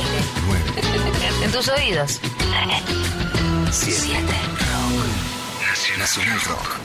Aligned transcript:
baile. 0.00 0.22
9. 0.46 1.44
En 1.44 1.52
tus 1.52 1.68
oídos. 1.68 2.20
7. 3.70 4.24
Nacional 5.98 6.40
Rock. 6.46 6.76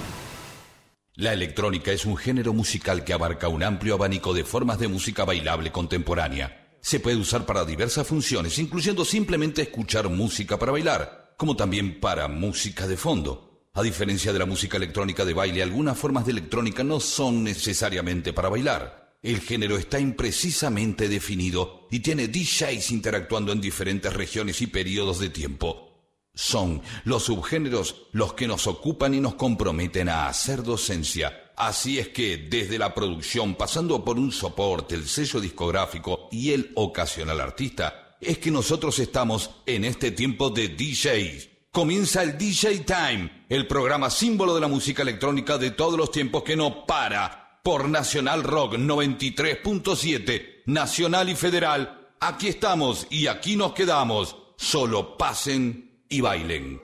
La 1.15 1.33
electrónica 1.33 1.91
es 1.91 2.05
un 2.05 2.17
género 2.17 2.53
musical 2.53 3.03
que 3.03 3.13
abarca 3.13 3.47
un 3.47 3.63
amplio 3.63 3.95
abanico 3.95 4.33
de 4.33 4.43
formas 4.43 4.79
de 4.79 4.89
música 4.89 5.23
bailable 5.23 5.71
contemporánea. 5.71 6.77
Se 6.81 6.99
puede 6.99 7.15
usar 7.15 7.45
para 7.45 7.65
diversas 7.65 8.05
funciones, 8.05 8.59
incluyendo 8.59 9.05
simplemente 9.05 9.61
escuchar 9.61 10.09
música 10.09 10.59
para 10.59 10.73
bailar, 10.73 11.33
como 11.37 11.55
también 11.55 11.99
para 11.99 12.27
música 12.27 12.87
de 12.87 12.97
fondo. 12.97 13.69
A 13.73 13.81
diferencia 13.81 14.33
de 14.33 14.39
la 14.39 14.45
música 14.45 14.77
electrónica 14.77 15.25
de 15.25 15.33
baile, 15.33 15.63
algunas 15.63 15.97
formas 15.97 16.25
de 16.25 16.33
electrónica 16.33 16.83
no 16.83 16.99
son 16.99 17.43
necesariamente 17.43 18.33
para 18.33 18.49
bailar. 18.49 19.04
El 19.25 19.41
género 19.41 19.75
está 19.75 19.99
imprecisamente 19.99 21.09
definido 21.09 21.87
y 21.89 22.01
tiene 22.01 22.27
DJs 22.27 22.91
interactuando 22.91 23.51
en 23.53 23.59
diferentes 23.59 24.13
regiones 24.13 24.61
y 24.61 24.67
periodos 24.67 25.17
de 25.17 25.31
tiempo. 25.31 26.13
Son 26.35 26.83
los 27.05 27.23
subgéneros 27.23 28.03
los 28.11 28.33
que 28.33 28.45
nos 28.45 28.67
ocupan 28.67 29.15
y 29.15 29.19
nos 29.19 29.33
comprometen 29.33 30.09
a 30.09 30.27
hacer 30.27 30.61
docencia. 30.61 31.51
Así 31.57 31.97
es 31.97 32.09
que 32.09 32.37
desde 32.37 32.77
la 32.77 32.93
producción, 32.93 33.55
pasando 33.55 34.05
por 34.05 34.19
un 34.19 34.31
soporte, 34.31 34.93
el 34.93 35.07
sello 35.07 35.41
discográfico 35.41 36.29
y 36.31 36.51
el 36.51 36.71
ocasional 36.75 37.41
artista, 37.41 38.17
es 38.21 38.37
que 38.37 38.51
nosotros 38.51 38.99
estamos 38.99 39.49
en 39.65 39.85
este 39.85 40.11
tiempo 40.11 40.51
de 40.51 40.67
DJs. 40.67 41.49
Comienza 41.71 42.21
el 42.21 42.37
DJ 42.37 42.81
Time, 42.81 43.45
el 43.49 43.65
programa 43.65 44.11
símbolo 44.11 44.53
de 44.53 44.61
la 44.61 44.67
música 44.67 45.01
electrónica 45.01 45.57
de 45.57 45.71
todos 45.71 45.97
los 45.97 46.11
tiempos 46.11 46.43
que 46.43 46.55
no 46.55 46.85
para. 46.85 47.44
Por 47.65 47.89
Nacional 47.89 48.43
Rock 48.43 48.75
93.7, 48.75 50.61
Nacional 50.67 51.29
y 51.29 51.35
Federal. 51.35 52.11
Aquí 52.19 52.49
estamos 52.49 53.07
y 53.09 53.25
aquí 53.25 53.55
nos 53.55 53.73
quedamos. 53.73 54.37
Solo 54.55 55.17
pasen 55.17 56.03
y 56.07 56.21
bailen. 56.21 56.79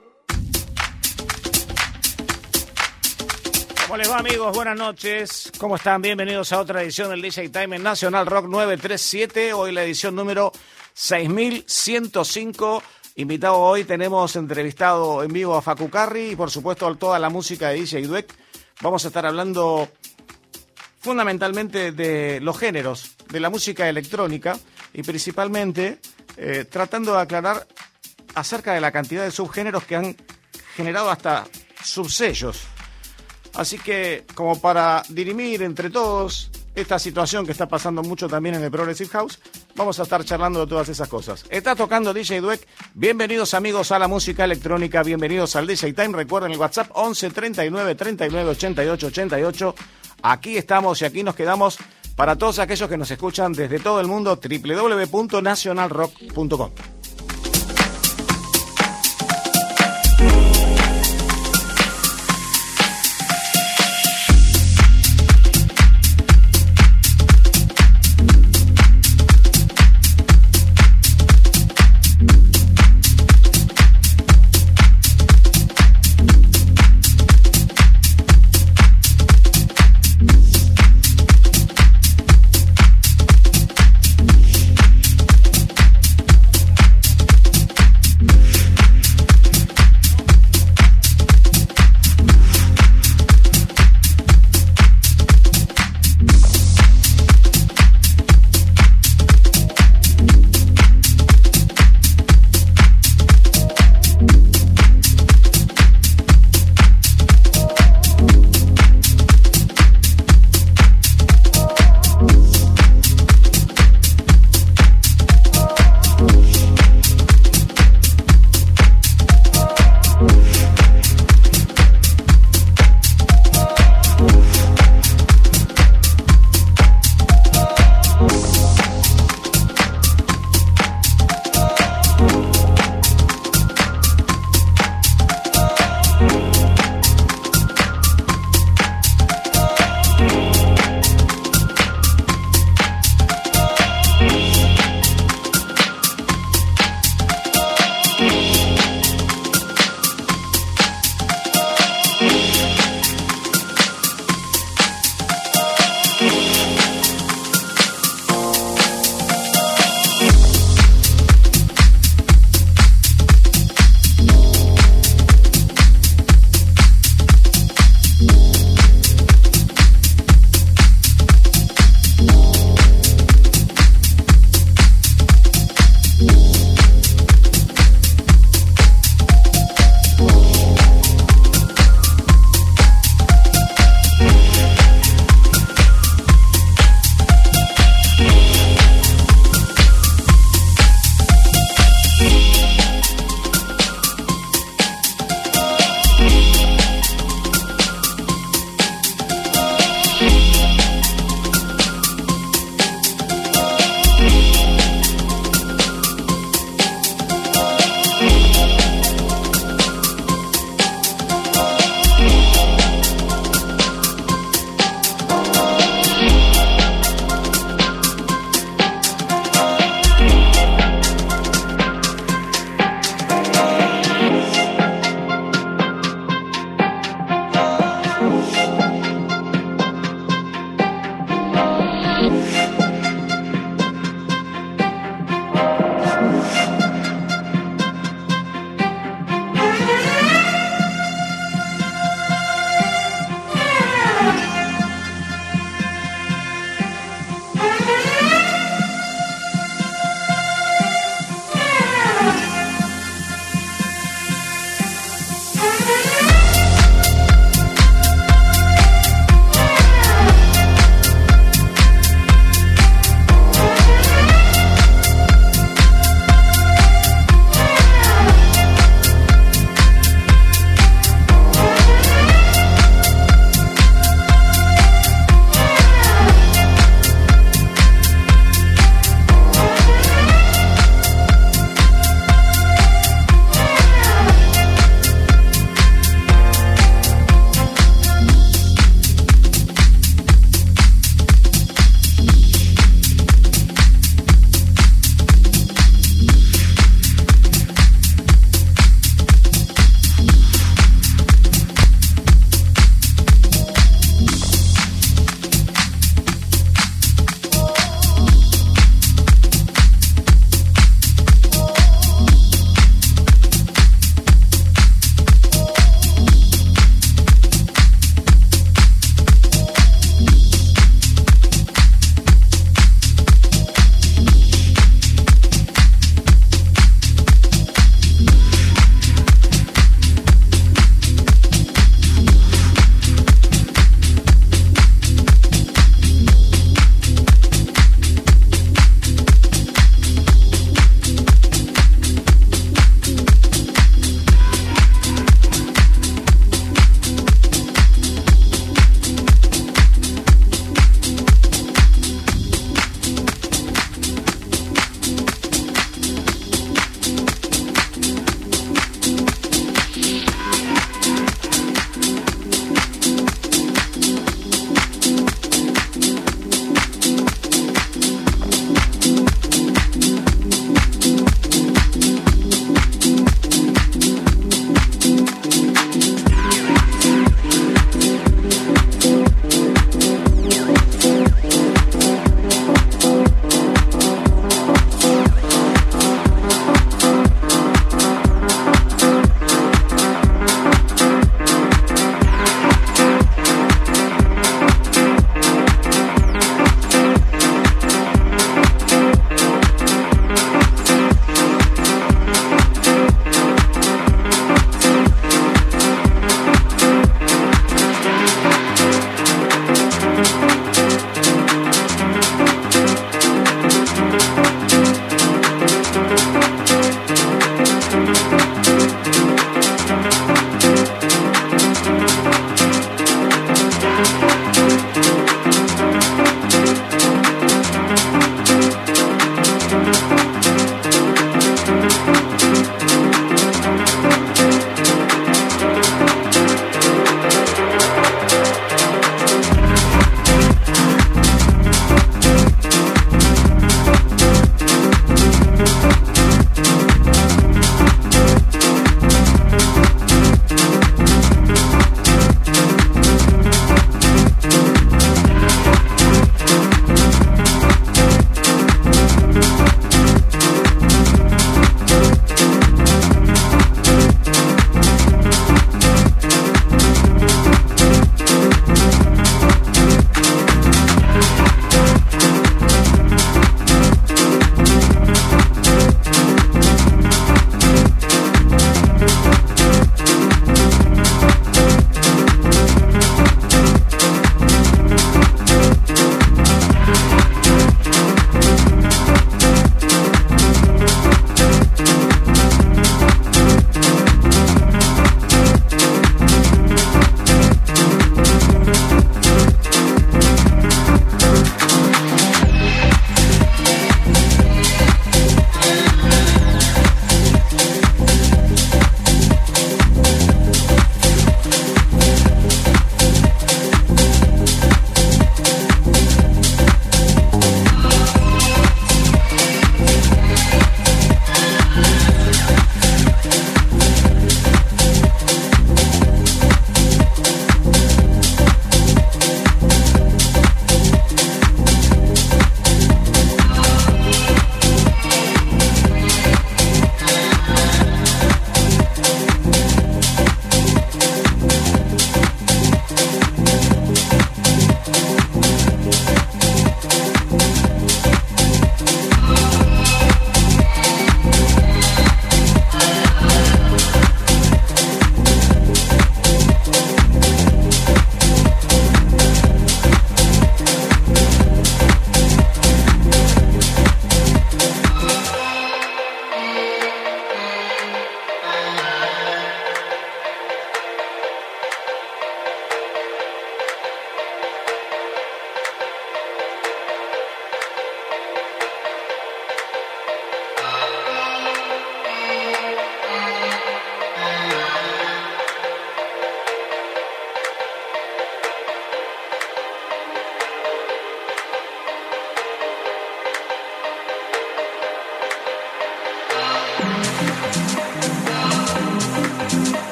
¿Cómo 3.82 3.96
les 3.96 4.10
va 4.10 4.18
amigos? 4.18 4.56
Buenas 4.56 4.76
noches. 4.76 5.52
¿Cómo 5.56 5.76
están? 5.76 6.02
Bienvenidos 6.02 6.52
a 6.52 6.58
otra 6.58 6.82
edición 6.82 7.10
del 7.10 7.22
DJ 7.22 7.50
Time 7.50 7.76
en 7.76 7.84
Nacional 7.84 8.26
Rock 8.26 8.46
937. 8.46 9.52
Hoy 9.52 9.70
la 9.70 9.84
edición 9.84 10.16
número 10.16 10.50
6105. 10.94 12.82
Invitado 13.14 13.56
hoy 13.58 13.84
tenemos 13.84 14.34
entrevistado 14.34 15.22
en 15.22 15.32
vivo 15.32 15.54
a 15.54 15.62
Facu 15.62 15.88
Carri 15.88 16.30
y 16.30 16.36
por 16.36 16.50
supuesto 16.50 16.92
toda 16.96 17.20
la 17.20 17.30
música 17.30 17.68
de 17.68 17.76
DJ 17.76 18.02
Dweck. 18.08 18.34
Vamos 18.80 19.04
a 19.04 19.08
estar 19.08 19.24
hablando 19.24 19.88
fundamentalmente 21.02 21.92
de 21.92 22.40
los 22.40 22.56
géneros, 22.58 23.16
de 23.28 23.40
la 23.40 23.50
música 23.50 23.88
electrónica 23.88 24.56
y 24.94 25.02
principalmente 25.02 25.98
eh, 26.36 26.64
tratando 26.70 27.12
de 27.12 27.20
aclarar 27.20 27.66
acerca 28.34 28.72
de 28.72 28.80
la 28.80 28.92
cantidad 28.92 29.24
de 29.24 29.32
subgéneros 29.32 29.84
que 29.84 29.96
han 29.96 30.16
generado 30.76 31.10
hasta 31.10 31.44
subsellos. 31.84 32.62
Así 33.54 33.78
que, 33.78 34.24
como 34.34 34.58
para 34.60 35.02
dirimir 35.08 35.62
entre 35.62 35.90
todos 35.90 36.50
esta 36.74 36.98
situación 36.98 37.44
que 37.44 37.52
está 37.52 37.68
pasando 37.68 38.02
mucho 38.02 38.28
también 38.28 38.54
en 38.54 38.62
el 38.62 38.70
Progressive 38.70 39.10
House, 39.10 39.38
vamos 39.74 40.00
a 40.00 40.04
estar 40.04 40.24
charlando 40.24 40.60
de 40.60 40.66
todas 40.66 40.88
esas 40.88 41.08
cosas. 41.08 41.44
Está 41.50 41.76
tocando 41.76 42.14
DJ 42.14 42.40
Dweck. 42.40 42.66
Bienvenidos 42.94 43.52
amigos 43.52 43.92
a 43.92 43.98
la 43.98 44.08
música 44.08 44.44
electrónica, 44.44 45.02
bienvenidos 45.02 45.54
al 45.56 45.66
DJ 45.66 45.92
Time. 45.92 46.16
Recuerden 46.16 46.52
el 46.52 46.58
WhatsApp 46.58 46.90
11 46.94 47.30
39 47.30 47.94
39 47.94 48.50
88 48.50 49.06
88. 49.08 49.74
Aquí 50.22 50.56
estamos 50.56 51.02
y 51.02 51.04
aquí 51.04 51.22
nos 51.22 51.34
quedamos 51.34 51.76
para 52.16 52.36
todos 52.36 52.58
aquellos 52.58 52.88
que 52.88 52.96
nos 52.96 53.10
escuchan 53.10 53.52
desde 53.52 53.78
todo 53.80 54.00
el 54.00 54.06
mundo 54.06 54.40
www.nationalrock.com. 54.40 56.70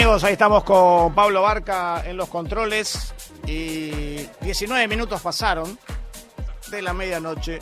amigos, 0.00 0.24
ahí 0.24 0.32
estamos 0.32 0.64
con 0.64 1.14
Pablo 1.14 1.42
Barca 1.42 2.02
en 2.06 2.16
los 2.16 2.30
controles 2.30 3.14
y 3.46 4.26
19 4.40 4.88
minutos 4.88 5.20
pasaron 5.20 5.78
de 6.70 6.80
la 6.80 6.94
medianoche 6.94 7.58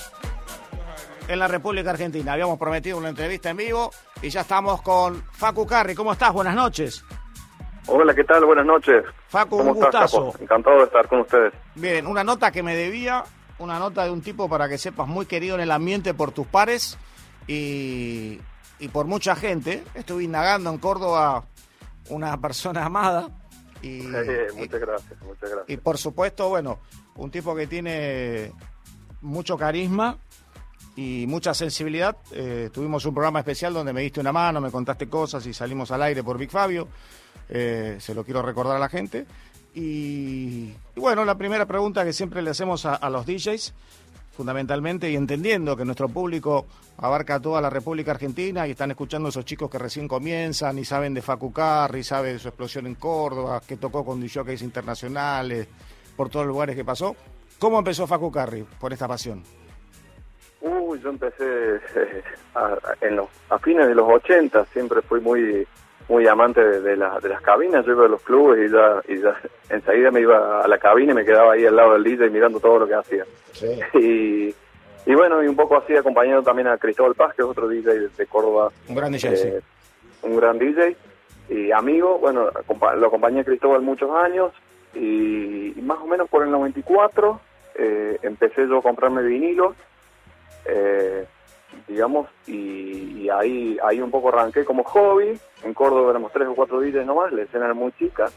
en 1.26 1.36
la 1.36 1.48
República 1.48 1.90
Argentina. 1.90 2.34
Habíamos 2.34 2.56
prometido 2.56 2.96
una 2.96 3.08
entrevista 3.08 3.50
en 3.50 3.56
vivo 3.56 3.90
y 4.22 4.28
ya 4.28 4.42
estamos 4.42 4.82
con 4.82 5.20
Facu 5.32 5.66
Carri. 5.66 5.96
¿Cómo 5.96 6.12
estás? 6.12 6.32
Buenas 6.32 6.54
noches. 6.54 7.04
Hola, 7.88 8.14
¿qué 8.14 8.22
tal? 8.22 8.44
Buenas 8.44 8.66
noches. 8.66 9.04
Facu, 9.26 9.56
un 9.56 9.74
gustazo. 9.74 10.32
Encantado 10.38 10.78
de 10.78 10.84
estar 10.84 11.08
con 11.08 11.22
ustedes. 11.22 11.52
Bien, 11.74 12.06
una 12.06 12.22
nota 12.22 12.52
que 12.52 12.62
me 12.62 12.76
debía, 12.76 13.24
una 13.58 13.80
nota 13.80 14.04
de 14.04 14.12
un 14.12 14.22
tipo 14.22 14.48
para 14.48 14.68
que 14.68 14.78
sepas 14.78 15.08
muy 15.08 15.26
querido 15.26 15.56
en 15.56 15.62
el 15.62 15.72
ambiente 15.72 16.14
por 16.14 16.30
tus 16.30 16.46
pares 16.46 16.98
y, 17.48 18.38
y 18.78 18.88
por 18.92 19.06
mucha 19.06 19.34
gente. 19.34 19.82
Estuve 19.94 20.22
indagando 20.22 20.70
en 20.70 20.78
Córdoba 20.78 21.42
una 22.10 22.40
persona 22.40 22.84
amada. 22.84 23.28
Y, 23.82 24.00
muchas 24.56 24.80
gracias, 24.80 25.20
muchas 25.22 25.50
gracias. 25.50 25.68
Y 25.68 25.76
por 25.76 25.98
supuesto, 25.98 26.48
bueno, 26.48 26.80
un 27.16 27.30
tipo 27.30 27.54
que 27.54 27.66
tiene 27.66 28.52
mucho 29.20 29.56
carisma 29.56 30.18
y 30.96 31.26
mucha 31.28 31.54
sensibilidad. 31.54 32.16
Eh, 32.32 32.70
tuvimos 32.72 33.04
un 33.06 33.14
programa 33.14 33.38
especial 33.38 33.72
donde 33.72 33.92
me 33.92 34.00
diste 34.00 34.20
una 34.20 34.32
mano, 34.32 34.60
me 34.60 34.70
contaste 34.70 35.08
cosas 35.08 35.46
y 35.46 35.54
salimos 35.54 35.90
al 35.90 36.02
aire 36.02 36.24
por 36.24 36.38
Big 36.38 36.50
Fabio. 36.50 36.88
Eh, 37.48 37.96
se 38.00 38.14
lo 38.14 38.24
quiero 38.24 38.42
recordar 38.42 38.76
a 38.76 38.80
la 38.80 38.88
gente. 38.88 39.26
Y, 39.74 40.72
bueno, 40.96 41.24
la 41.24 41.36
primera 41.36 41.66
pregunta 41.66 42.04
que 42.04 42.12
siempre 42.12 42.42
le 42.42 42.50
hacemos 42.50 42.84
a, 42.84 42.94
a 42.94 43.10
los 43.10 43.26
DJs 43.26 43.74
fundamentalmente 44.38 45.10
y 45.10 45.16
entendiendo 45.16 45.76
que 45.76 45.84
nuestro 45.84 46.08
público 46.08 46.64
abarca 46.98 47.40
toda 47.40 47.60
la 47.60 47.68
República 47.68 48.12
Argentina 48.12 48.68
y 48.68 48.70
están 48.70 48.92
escuchando 48.92 49.30
esos 49.30 49.44
chicos 49.44 49.68
que 49.68 49.78
recién 49.78 50.06
comienzan 50.06 50.78
y 50.78 50.84
saben 50.84 51.12
de 51.12 51.22
Facu 51.22 51.52
Carri, 51.52 52.04
saben 52.04 52.34
de 52.34 52.38
su 52.38 52.46
explosión 52.46 52.86
en 52.86 52.94
Córdoba, 52.94 53.60
que 53.66 53.76
tocó 53.76 54.04
con 54.04 54.20
DJs 54.20 54.62
internacionales, 54.62 55.66
por 56.16 56.28
todos 56.28 56.46
los 56.46 56.54
lugares 56.54 56.76
que 56.76 56.84
pasó. 56.84 57.16
¿Cómo 57.58 57.80
empezó 57.80 58.06
Facu 58.06 58.30
Carri 58.30 58.64
por 58.78 58.92
esta 58.92 59.08
pasión? 59.08 59.42
Uy, 60.60 61.00
yo 61.02 61.08
empecé 61.08 61.44
a, 62.54 62.76
en 63.00 63.16
los, 63.16 63.28
a 63.50 63.58
fines 63.58 63.88
de 63.88 63.94
los 63.96 64.08
80, 64.08 64.66
siempre 64.66 65.02
fui 65.02 65.20
muy 65.20 65.66
muy 66.08 66.26
amante 66.26 66.64
de, 66.64 66.80
de, 66.80 66.96
de 66.96 67.28
las 67.28 67.42
cabinas, 67.42 67.84
yo 67.84 67.92
iba 67.92 68.06
a 68.06 68.08
los 68.08 68.22
clubes 68.22 68.68
y 68.68 68.72
ya, 68.72 69.02
y 69.08 69.20
ya 69.20 69.38
enseguida 69.70 70.10
me 70.10 70.20
iba 70.20 70.62
a 70.62 70.68
la 70.68 70.78
cabina 70.78 71.12
y 71.12 71.16
me 71.16 71.24
quedaba 71.24 71.52
ahí 71.52 71.66
al 71.66 71.76
lado 71.76 71.92
del 71.92 72.04
DJ 72.04 72.30
mirando 72.30 72.60
todo 72.60 72.80
lo 72.80 72.86
que 72.86 72.94
hacía. 72.94 73.24
Y, 73.94 74.54
y 75.06 75.14
bueno, 75.14 75.42
y 75.42 75.46
un 75.46 75.56
poco 75.56 75.76
así 75.78 75.96
acompañando 75.96 76.42
también 76.42 76.68
a 76.68 76.76
Cristóbal 76.76 77.14
Paz, 77.14 77.34
que 77.34 77.42
es 77.42 77.48
otro 77.48 77.66
DJ 77.66 78.08
de, 78.16 78.26
Córdoba. 78.26 78.70
Un 78.88 78.94
gran 78.94 79.10
DJ, 79.10 79.36
sí. 79.36 79.48
Eh, 79.48 79.60
un 80.22 80.36
gran 80.36 80.58
DJ 80.58 80.96
y 81.48 81.72
amigo, 81.72 82.18
bueno, 82.18 82.50
lo 82.96 83.06
acompañé 83.06 83.40
a 83.40 83.44
Cristóbal 83.44 83.80
muchos 83.80 84.10
años 84.10 84.52
y, 84.94 85.72
más 85.82 85.98
o 85.98 86.06
menos 86.06 86.28
por 86.28 86.42
el 86.42 86.50
94 86.50 87.40
eh, 87.76 88.18
empecé 88.22 88.66
yo 88.68 88.78
a 88.78 88.82
comprarme 88.82 89.22
vinilos. 89.22 89.74
Eh, 90.66 91.24
digamos, 91.88 92.28
y, 92.46 93.28
ahí 93.30 93.78
ahí 93.82 94.00
un 94.00 94.10
poco 94.10 94.28
arranqué 94.28 94.64
como 94.64 94.84
hobby. 94.84 95.38
En 95.64 95.74
Córdoba 95.74 96.10
éramos 96.10 96.32
tres 96.32 96.48
o 96.48 96.54
cuatro 96.54 96.80
días 96.80 97.04
nomás, 97.04 97.32
la 97.32 97.42
escena 97.42 97.64
era 97.64 97.74
muy 97.74 97.92
chica 97.92 98.30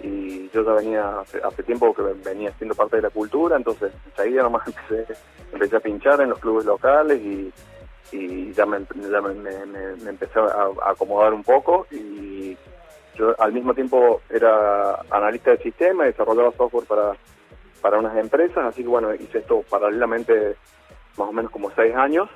y 0.00 0.50
yo 0.50 0.64
ya 0.64 0.72
venía 0.72 1.20
hace, 1.20 1.62
tiempo 1.62 1.94
que 1.94 2.02
venía 2.02 2.52
siendo 2.58 2.74
parte 2.74 2.96
de 2.96 3.02
la 3.02 3.10
cultura, 3.10 3.56
entonces 3.56 3.92
enseguida 4.06 4.42
nomás 4.42 4.66
empecé, 4.88 5.14
empecé 5.52 5.76
a 5.76 5.80
pinchar 5.80 6.20
en 6.20 6.30
los 6.30 6.38
clubes 6.38 6.64
locales 6.64 7.20
y, 7.20 7.52
ya, 8.52 8.64
me, 8.66 8.78
ya 9.10 9.20
me, 9.20 10.08
empecé 10.08 10.38
a, 10.38 10.90
acomodar 10.90 11.34
un 11.34 11.42
poco 11.42 11.86
y 11.90 12.56
yo 13.16 13.34
al 13.40 13.52
mismo 13.52 13.74
tiempo 13.74 14.20
era 14.30 15.00
analista 15.10 15.50
de 15.50 15.58
sistema 15.58 16.04
y 16.04 16.08
desarrollaba 16.08 16.52
software 16.52 16.86
para, 16.86 17.12
para 17.80 17.98
unas 17.98 18.16
empresas, 18.16 18.58
así 18.58 18.82
que 18.82 18.88
bueno, 18.88 19.12
hice 19.14 19.38
esto 19.38 19.64
paralelamente 19.68 20.56
más 21.16 21.28
o 21.28 21.32
menos 21.32 21.50
como 21.50 21.70
seis 21.72 21.94
años 21.94 22.28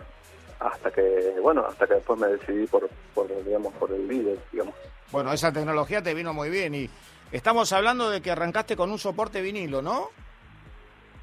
hasta 0.60 0.90
que 0.90 1.34
bueno 1.40 1.64
hasta 1.66 1.86
que 1.86 1.94
después 1.94 2.18
me 2.18 2.28
decidí 2.28 2.66
por, 2.66 2.88
por 3.14 3.28
digamos 3.44 3.72
por 3.74 3.92
el 3.92 4.06
líder 4.06 4.38
digamos. 4.52 4.74
Bueno 5.10 5.32
esa 5.32 5.52
tecnología 5.52 6.02
te 6.02 6.14
vino 6.14 6.34
muy 6.34 6.50
bien 6.50 6.74
y 6.74 6.90
estamos 7.32 7.72
hablando 7.72 8.10
de 8.10 8.20
que 8.20 8.30
arrancaste 8.30 8.76
con 8.76 8.90
un 8.90 8.98
soporte 8.98 9.40
vinilo 9.40 9.82
no 9.82 10.08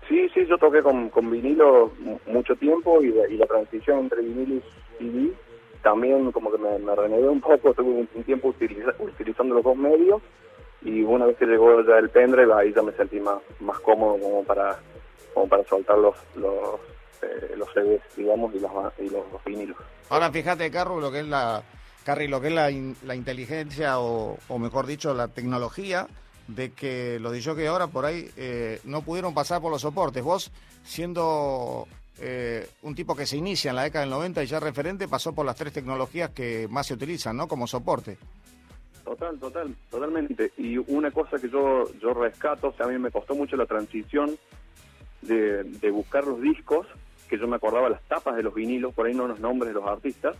sí 0.07 0.29
sí 0.33 0.45
yo 0.47 0.57
toqué 0.57 0.81
con, 0.81 1.09
con 1.09 1.29
vinilo 1.29 1.91
mucho 2.27 2.55
tiempo 2.55 3.01
y, 3.01 3.07
y 3.07 3.37
la 3.37 3.45
transición 3.45 3.99
entre 3.99 4.21
vinilo 4.21 4.55
y 4.55 4.63
CD 4.97 5.33
también 5.83 6.31
como 6.31 6.51
que 6.51 6.57
me, 6.57 6.79
me 6.79 6.95
renevé 6.95 7.27
un 7.27 7.41
poco 7.41 7.73
tuve 7.73 8.07
un, 8.15 8.23
tiempo 8.23 8.49
utilizando 8.49 9.55
los 9.55 9.63
dos 9.63 9.75
medios 9.75 10.21
y 10.81 11.03
una 11.03 11.25
vez 11.25 11.37
que 11.37 11.45
llegó 11.45 11.81
ya 11.81 11.97
el 11.97 12.09
pendrive 12.09 12.53
ahí 12.53 12.73
ya 12.73 12.81
me 12.81 12.91
sentí 12.93 13.19
más 13.19 13.39
más 13.59 13.79
cómodo 13.79 14.17
como 14.19 14.43
para 14.43 14.79
como 15.33 15.49
para 15.49 15.63
soltar 15.65 15.97
los, 15.97 16.15
los 16.35 16.79
eh, 17.25 17.55
los 17.57 17.67
CDs, 17.73 18.01
digamos, 18.15 18.53
y 18.55 18.59
los, 18.59 18.71
y 18.99 19.09
los 19.09 19.25
vinilos. 19.45 19.77
Ahora 20.09 20.31
fíjate, 20.31 20.69
Carlos, 20.71 21.01
lo 21.01 21.11
que 21.11 21.19
es 21.21 21.27
la, 21.27 21.63
Carri, 22.05 22.27
lo 22.27 22.39
que 22.39 22.49
es 22.49 22.53
la, 22.53 22.71
la 23.03 23.15
inteligencia 23.15 23.99
o, 23.99 24.37
o, 24.47 24.59
mejor 24.59 24.85
dicho, 24.85 25.13
la 25.15 25.27
tecnología 25.27 26.07
de 26.47 26.71
que 26.71 27.17
los 27.19 27.33
que 27.55 27.67
ahora 27.67 27.87
por 27.87 28.05
ahí 28.05 28.29
eh, 28.37 28.79
no 28.83 29.01
pudieron 29.01 29.33
pasar 29.33 29.59
por 29.59 29.71
los 29.71 29.81
soportes. 29.81 30.23
Vos, 30.23 30.51
siendo 30.83 31.87
eh, 32.19 32.67
un 32.83 32.93
tipo 32.93 33.15
que 33.15 33.25
se 33.25 33.37
inicia 33.37 33.71
en 33.71 33.75
la 33.75 33.83
década 33.83 34.05
del 34.05 34.11
90 34.11 34.43
y 34.43 34.45
ya 34.45 34.59
referente, 34.59 35.07
pasó 35.07 35.33
por 35.33 35.47
las 35.47 35.55
tres 35.55 35.73
tecnologías 35.73 36.29
que 36.29 36.67
más 36.69 36.85
se 36.85 36.93
utilizan, 36.93 37.35
¿no? 37.35 37.47
Como 37.47 37.65
soporte. 37.65 38.19
Total, 39.03 39.39
total, 39.39 39.75
totalmente. 39.89 40.51
Y 40.57 40.77
una 40.77 41.09
cosa 41.09 41.39
que 41.39 41.49
yo, 41.49 41.91
yo 41.99 42.13
rescato, 42.13 42.67
o 42.67 42.73
sea, 42.73 42.85
a 42.85 42.89
mí 42.89 42.99
me 42.99 43.09
costó 43.09 43.33
mucho 43.33 43.55
la 43.55 43.65
transición 43.65 44.37
de, 45.21 45.63
de 45.63 45.89
buscar 45.89 46.25
los 46.25 46.39
discos 46.39 46.85
que 47.27 47.37
yo 47.37 47.47
me 47.47 47.55
acordaba 47.55 47.89
las 47.89 48.01
tapas 48.03 48.35
de 48.35 48.43
los 48.43 48.53
vinilos, 48.53 48.93
por 48.93 49.07
ahí 49.07 49.13
no 49.13 49.27
los 49.27 49.39
nombres 49.39 49.73
de 49.73 49.79
los 49.79 49.87
artistas, 49.87 50.37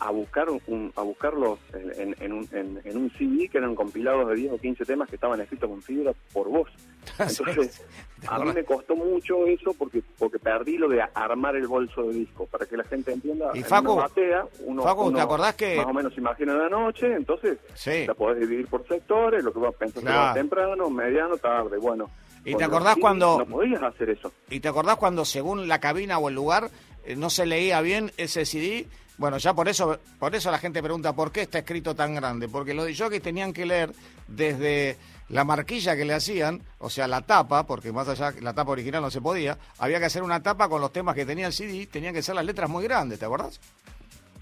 a 0.00 0.10
buscar 0.10 0.48
un, 0.48 0.92
a 0.94 1.02
buscarlos 1.02 1.58
en, 1.72 2.14
en, 2.20 2.32
un, 2.32 2.48
en, 2.52 2.96
un 2.96 3.10
CD 3.18 3.48
que 3.48 3.58
eran 3.58 3.74
compilados 3.74 4.28
de 4.28 4.36
10 4.36 4.52
o 4.52 4.58
15 4.58 4.84
temas 4.84 5.08
que 5.08 5.16
estaban 5.16 5.40
escritos 5.40 5.68
con 5.68 5.82
fibra 5.82 6.12
por 6.32 6.48
voz. 6.48 6.70
Entonces, 7.18 7.84
a 8.28 8.38
mí 8.38 8.52
me 8.52 8.64
costó 8.64 8.94
mucho 8.94 9.46
eso 9.46 9.74
porque 9.76 10.02
porque 10.18 10.38
perdí 10.38 10.78
lo 10.78 10.88
de 10.88 11.02
armar 11.02 11.56
el 11.56 11.66
bolso 11.66 12.02
de 12.04 12.14
disco, 12.14 12.46
para 12.46 12.66
que 12.66 12.76
la 12.76 12.84
gente 12.84 13.12
entienda. 13.12 13.50
Y 13.54 13.62
Facu, 13.62 13.96
batea, 13.96 14.46
uno, 14.60 14.82
Facu, 14.82 15.12
¿te 15.12 15.20
acordás 15.20 15.54
que...? 15.56 15.76
Más 15.76 15.86
o 15.86 15.94
menos 15.94 16.16
imagina 16.16 16.54
la 16.54 16.68
noche, 16.68 17.12
entonces 17.12 17.58
la 18.06 18.14
podés 18.14 18.40
dividir 18.40 18.68
por 18.68 18.86
sectores, 18.86 19.42
lo 19.42 19.52
que 19.52 19.58
vas 19.58 19.74
a 19.74 19.78
pensar 19.78 20.34
temprano, 20.34 20.90
mediano, 20.90 21.36
tarde, 21.38 21.76
bueno 21.78 22.08
¿Y 22.44 22.54
te 22.54 22.64
acordás 22.64 22.96
cuando... 23.00 23.38
No 23.38 23.46
podías 23.46 23.82
hacer 23.82 24.10
eso. 24.10 24.32
¿Y 24.50 24.60
te 24.60 24.68
acordás 24.68 24.96
cuando 24.96 25.24
según 25.24 25.68
la 25.68 25.80
cabina 25.80 26.18
o 26.18 26.28
el 26.28 26.34
lugar 26.34 26.70
eh, 27.04 27.16
no 27.16 27.30
se 27.30 27.46
leía 27.46 27.80
bien 27.80 28.12
ese 28.16 28.44
CD? 28.44 28.86
Bueno, 29.18 29.38
ya 29.38 29.52
por 29.52 29.68
eso, 29.68 29.98
por 30.18 30.34
eso 30.34 30.50
la 30.50 30.58
gente 30.58 30.82
pregunta 30.82 31.12
por 31.12 31.32
qué 31.32 31.42
está 31.42 31.58
escrito 31.58 31.94
tan 31.96 32.14
grande, 32.14 32.48
porque 32.48 32.72
los 32.72 32.86
que 32.86 33.20
tenían 33.20 33.52
que 33.52 33.66
leer 33.66 33.92
desde 34.28 34.96
la 35.28 35.44
marquilla 35.44 35.96
que 35.96 36.04
le 36.04 36.14
hacían, 36.14 36.62
o 36.78 36.88
sea, 36.88 37.08
la 37.08 37.22
tapa, 37.22 37.66
porque 37.66 37.92
más 37.92 38.08
allá 38.08 38.32
la 38.40 38.54
tapa 38.54 38.70
original 38.70 39.02
no 39.02 39.10
se 39.10 39.20
podía, 39.20 39.58
había 39.78 39.98
que 39.98 40.06
hacer 40.06 40.22
una 40.22 40.42
tapa 40.42 40.68
con 40.68 40.80
los 40.80 40.92
temas 40.92 41.16
que 41.16 41.26
tenía 41.26 41.48
el 41.48 41.52
CD, 41.52 41.86
tenían 41.86 42.14
que 42.14 42.22
ser 42.22 42.36
las 42.36 42.44
letras 42.44 42.70
muy 42.70 42.84
grandes, 42.84 43.18
¿te 43.18 43.24
acordás? 43.24 43.60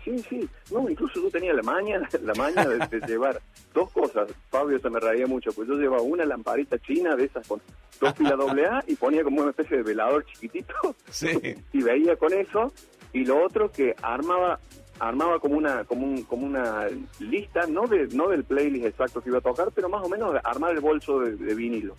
Sí, 0.07 0.17
sí. 0.31 0.49
No, 0.71 0.89
incluso 0.89 1.21
yo 1.21 1.31
tenía 1.31 1.53
la 1.53 1.63
maña, 1.63 2.01
la 2.23 2.35
maña 2.35 2.65
de, 2.65 3.01
llevar 3.09 3.41
dos 3.75 3.91
cosas. 3.91 4.33
Fabio 4.51 4.79
se 4.79 4.89
me 4.89 5.01
reía 5.01 5.27
mucho, 5.27 5.51
pues 5.53 5.67
yo 5.67 5.75
llevaba 5.75 6.03
una 6.03 6.25
lamparita 6.25 6.79
china 6.79 7.17
de 7.17 7.25
esas 7.25 7.47
con 7.49 7.61
dos 8.01 8.13
pilas 8.13 8.39
doble 8.39 8.67
A 8.67 8.85
y 8.87 8.95
ponía 8.95 9.25
como 9.25 9.41
una 9.41 9.51
especie 9.51 9.79
de 9.79 9.83
velador 9.83 10.25
chiquitito. 10.27 10.75
Sí. 11.11 11.29
Y 11.73 11.83
veía 11.83 12.17
con 12.17 12.33
eso. 12.33 12.73
Y 13.13 13.25
lo 13.25 13.45
otro 13.45 13.71
que 13.71 13.95
armaba 14.01 14.61
armaba 14.99 15.41
como 15.41 15.57
una 15.57 15.85
como 15.85 16.07
un, 16.07 16.23
como 16.23 16.47
una 16.47 16.87
lista 17.19 17.67
no 17.67 17.87
de 17.87 18.07
no 18.13 18.29
del 18.29 18.45
playlist 18.45 18.87
exacto 18.87 19.21
que 19.21 19.29
iba 19.29 19.39
a 19.39 19.43
tocar 19.43 19.71
pero 19.75 19.91
más 19.91 20.03
o 20.03 20.09
menos 20.09 20.35
armar 20.43 20.73
el 20.73 20.81
bolso 20.81 21.21
de, 21.21 21.55
vinilo 21.55 21.95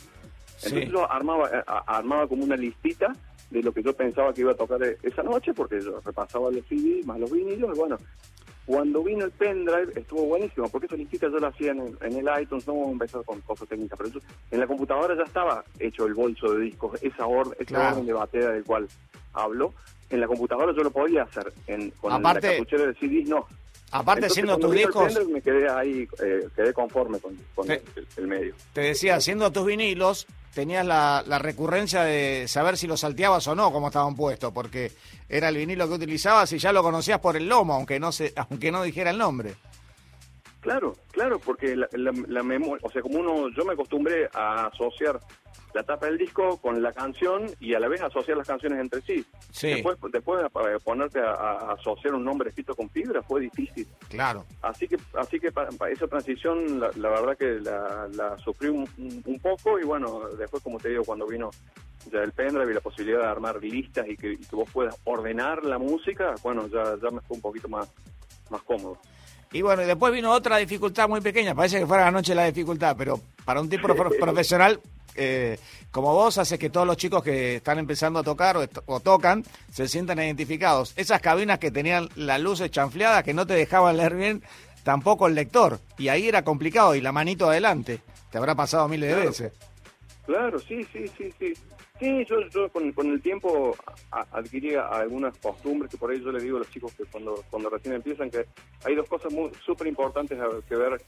entonces 0.63 0.89
yo 0.89 1.11
armaba 1.11 1.47
eh, 1.47 1.63
armaba 1.67 2.27
como 2.27 2.43
una 2.43 2.55
listita 2.55 3.13
de 3.49 3.63
lo 3.63 3.71
que 3.71 3.83
yo 3.83 3.93
pensaba 3.93 4.33
que 4.33 4.41
iba 4.41 4.51
a 4.51 4.55
tocar 4.55 4.81
e-, 4.83 4.97
esa 5.03 5.23
noche, 5.23 5.53
porque 5.53 5.79
yo 5.81 5.99
repasaba 6.03 6.51
los 6.51 6.65
CD 6.65 7.01
más 7.05 7.19
los 7.19 7.31
vinilos, 7.31 7.75
y 7.75 7.79
bueno, 7.79 7.97
cuando 8.65 9.01
vino 9.01 9.23
el 9.23 9.31
pendrive 9.31 9.93
estuvo 9.95 10.25
buenísimo, 10.25 10.67
porque 10.67 10.87
esa 10.87 10.97
listita 10.97 11.29
yo 11.29 11.39
la 11.39 11.47
hacía 11.47 11.71
en, 11.71 11.97
el 12.01 12.41
iTunes, 12.41 12.67
no 12.67 12.73
vamos 12.73 12.89
a 12.89 12.91
empezar 12.91 13.23
con 13.23 13.39
cosas 13.41 13.69
técnicas, 13.69 13.97
pero 13.97 14.19
en 14.51 14.59
la 14.59 14.67
computadora 14.67 15.15
ya 15.15 15.23
estaba 15.23 15.63
hecho 15.79 16.05
el 16.05 16.13
bolso 16.13 16.51
de 16.53 16.65
discos, 16.65 17.01
esa, 17.01 17.25
or, 17.25 17.55
orden 17.57 18.05
de 18.05 18.13
batea 18.13 18.49
del 18.49 18.65
cual 18.65 18.87
hablo, 19.31 19.73
en 20.09 20.19
la 20.19 20.27
computadora 20.27 20.73
yo 20.75 20.83
lo 20.83 20.91
podía 20.91 21.23
hacer, 21.23 21.53
en, 21.67 21.91
con 21.91 22.11
Aparte, 22.11 22.47
la 22.47 22.53
cartuchera 22.57 22.87
de 22.87 22.93
CD 22.95 23.23
no. 23.25 23.47
Aparte, 23.91 24.29
siendo 24.29 24.57
tus 24.57 24.73
discos. 24.73 25.13
me 25.29 25.41
quedé 25.41 25.69
ahí, 25.69 26.07
eh, 26.21 26.47
quedé 26.55 26.73
conforme 26.73 27.19
con, 27.19 27.37
el, 27.69 28.27
medio. 28.27 28.53
Te 28.73 28.81
decía, 28.81 29.15
haciendo 29.15 29.51
tus 29.51 29.65
vinilos, 29.65 30.27
tenías 30.53 30.85
la, 30.85 31.23
la, 31.25 31.39
recurrencia 31.39 32.03
de 32.03 32.47
saber 32.47 32.77
si 32.77 32.85
los 32.87 32.99
salteabas 32.99 33.47
o 33.47 33.55
no, 33.55 33.71
cómo 33.71 33.87
estaban 33.87 34.15
puestos, 34.15 34.51
porque 34.51 34.91
era 35.29 35.49
el 35.49 35.57
vinilo 35.57 35.87
que 35.87 35.93
utilizabas 35.93 36.51
y 36.51 36.57
ya 36.57 36.73
lo 36.73 36.83
conocías 36.83 37.19
por 37.19 37.37
el 37.37 37.47
lomo, 37.47 37.75
aunque 37.75 37.99
no 37.99 38.11
se, 38.11 38.33
aunque 38.49 38.71
no 38.71 38.83
dijera 38.83 39.11
el 39.11 39.17
nombre. 39.17 39.55
Claro, 40.67 40.93
claro, 41.11 41.39
porque 41.39 41.77
la, 41.77 41.87
la, 41.93 42.43
memoria, 42.43 42.85
o 42.85 42.91
sea, 42.91 43.01
como 43.01 43.19
uno, 43.19 43.47
yo 43.55 43.63
me 43.63 43.71
acostumbré 43.71 44.29
a 44.33 44.65
asociar 44.65 45.17
la 45.73 45.81
tapa 45.81 46.07
del 46.07 46.17
disco 46.17 46.57
con 46.57 46.83
la 46.83 46.91
canción 46.91 47.45
y 47.61 47.73
a 47.73 47.79
la 47.79 47.87
vez 47.87 48.01
asociar 48.01 48.35
las 48.35 48.47
canciones 48.47 48.77
entre 48.81 48.99
sí. 49.03 49.25
sí. 49.49 49.67
Después, 49.69 49.97
después 50.11 50.43
de 50.43 50.79
ponerte 50.81 51.21
a, 51.21 51.71
asociar 51.71 52.15
un 52.15 52.25
nombre 52.25 52.49
escrito 52.49 52.75
con 52.75 52.89
fibra 52.89 53.23
fue 53.23 53.39
difícil. 53.39 53.87
Claro. 54.09 54.45
Así 54.61 54.89
que, 54.89 54.97
así 55.17 55.39
que 55.39 55.53
para, 55.53 55.69
esa 55.89 56.05
transición, 56.05 56.81
la, 56.81 56.89
verdad 57.09 57.37
que 57.37 57.61
la, 57.61 58.09
la 58.11 58.37
sufrí 58.37 58.67
un, 58.67 59.39
poco 59.41 59.79
y 59.79 59.85
bueno, 59.85 60.27
después 60.37 60.61
como 60.61 60.79
te 60.79 60.89
digo, 60.89 61.05
cuando 61.05 61.25
vino 61.27 61.49
ya 62.11 62.19
el 62.19 62.33
pendrive 62.33 62.71
y 62.71 62.73
la 62.73 62.81
posibilidad 62.81 63.21
de 63.21 63.27
armar 63.27 63.63
listas 63.63 64.05
y 64.05 64.17
que, 64.17 64.33
y 64.33 64.37
que 64.37 64.55
vos 64.57 64.69
puedas 64.69 64.99
ordenar 65.05 65.63
la 65.63 65.77
música, 65.77 66.35
bueno, 66.43 66.67
ya, 66.67 66.97
ya 67.01 67.09
me 67.09 67.21
fue 67.21 67.37
un 67.37 67.41
poquito 67.41 67.69
más, 67.69 67.89
más 68.49 68.61
cómodo. 68.63 68.99
Y 69.51 69.61
bueno, 69.61 69.81
y 69.83 69.85
después 69.85 70.13
vino 70.13 70.31
otra 70.31 70.57
dificultad 70.57 71.07
muy 71.07 71.21
pequeña, 71.21 71.55
parece 71.55 71.79
que 71.79 71.87
fuera 71.87 72.07
anoche 72.07 72.35
la 72.35 72.45
dificultad, 72.45 72.95
pero 72.97 73.19
para 73.45 73.61
un 73.61 73.69
tipo 73.69 73.87
profesional 73.87 74.79
eh, 75.17 75.57
como 75.89 76.13
vos 76.13 76.37
hace 76.37 76.59
que 76.59 76.69
todos 76.69 76.85
los 76.85 76.95
chicos 76.95 77.23
que 77.23 77.55
están 77.55 77.79
empezando 77.79 78.19
a 78.19 78.23
tocar 78.23 78.55
o, 78.85 78.99
tocan 78.99 79.43
se 79.71 79.87
sientan 79.87 80.19
identificados. 80.19 80.93
Esas 80.95 81.21
cabinas 81.21 81.57
que 81.57 81.71
tenían 81.71 82.07
las 82.15 82.39
luces 82.39 82.69
chanfleadas 82.69 83.23
que 83.23 83.33
no 83.33 83.47
te 83.47 83.55
dejaban 83.55 83.97
leer 83.97 84.15
bien 84.15 84.43
tampoco 84.83 85.27
el 85.27 85.35
lector, 85.35 85.79
y 85.97 86.07
ahí 86.07 86.29
era 86.29 86.43
complicado, 86.43 86.95
y 86.95 87.01
la 87.01 87.11
manito 87.11 87.49
adelante, 87.49 87.99
te 88.31 88.37
habrá 88.37 88.55
pasado 88.55 88.87
miles 88.87 89.09
de 89.09 89.25
veces. 89.25 89.51
Claro, 90.25 90.59
sí, 90.59 90.87
sí, 90.93 91.05
sí, 91.17 91.33
sí. 91.37 91.53
Sí, 91.99 92.25
yo, 92.25 92.69
con, 92.69 93.11
el 93.11 93.21
tiempo 93.21 93.75
adquirí 94.11 94.75
algunas 94.75 95.37
costumbres 95.39 95.89
que 95.89 95.97
por 95.97 96.11
ahí 96.11 96.21
yo 96.21 96.31
le 96.31 96.41
digo 96.41 96.57
a 96.57 96.59
los 96.59 96.69
chicos 96.69 96.93
que 96.93 97.05
cuando, 97.05 97.43
cuando 97.49 97.69
recién 97.69 97.95
empiezan 97.95 98.29
que 98.29 98.45
hay 98.85 98.95
dos 98.95 99.09
cosas 99.09 99.33
súper 99.65 99.87
importantes 99.87 100.37
que 100.69 100.75
ver 100.75 101.01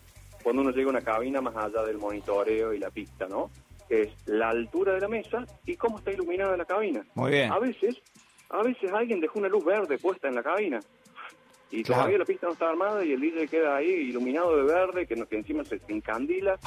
cuando 0.43 0.61
uno 0.63 0.71
llega 0.71 0.87
a 0.87 0.91
una 0.91 1.01
cabina 1.01 1.41
más 1.41 1.55
allá 1.55 1.83
del 1.83 1.97
monitoreo 1.97 2.73
y 2.73 2.79
la 2.79 2.89
pista, 2.89 3.27
¿no? 3.27 3.51
Es 3.87 4.09
la 4.25 4.49
altura 4.49 4.93
de 4.93 5.01
la 5.01 5.07
mesa 5.07 5.45
y 5.65 5.75
cómo 5.75 5.99
está 5.99 6.11
iluminada 6.11 6.57
la 6.57 6.65
cabina. 6.65 7.05
Muy 7.15 7.31
bien. 7.31 7.51
A 7.51 7.59
veces, 7.59 8.01
a 8.49 8.63
veces 8.63 8.91
alguien 8.91 9.19
dejó 9.19 9.39
una 9.39 9.49
luz 9.49 9.63
verde 9.63 9.97
puesta 9.97 10.27
en 10.27 10.35
la 10.35 10.43
cabina 10.43 10.79
y 11.71 11.83
todavía 11.83 12.17
la 12.17 12.25
pista 12.25 12.47
no 12.47 12.53
está 12.53 12.69
armada 12.69 13.05
y 13.05 13.13
el 13.13 13.21
DJ 13.21 13.47
queda 13.47 13.75
ahí 13.75 13.89
iluminado 13.89 14.57
de 14.57 14.63
verde, 14.63 15.05
que, 15.05 15.15
que 15.27 15.35
encima 15.35 15.63
se 15.65 15.79
encandila 15.87 16.57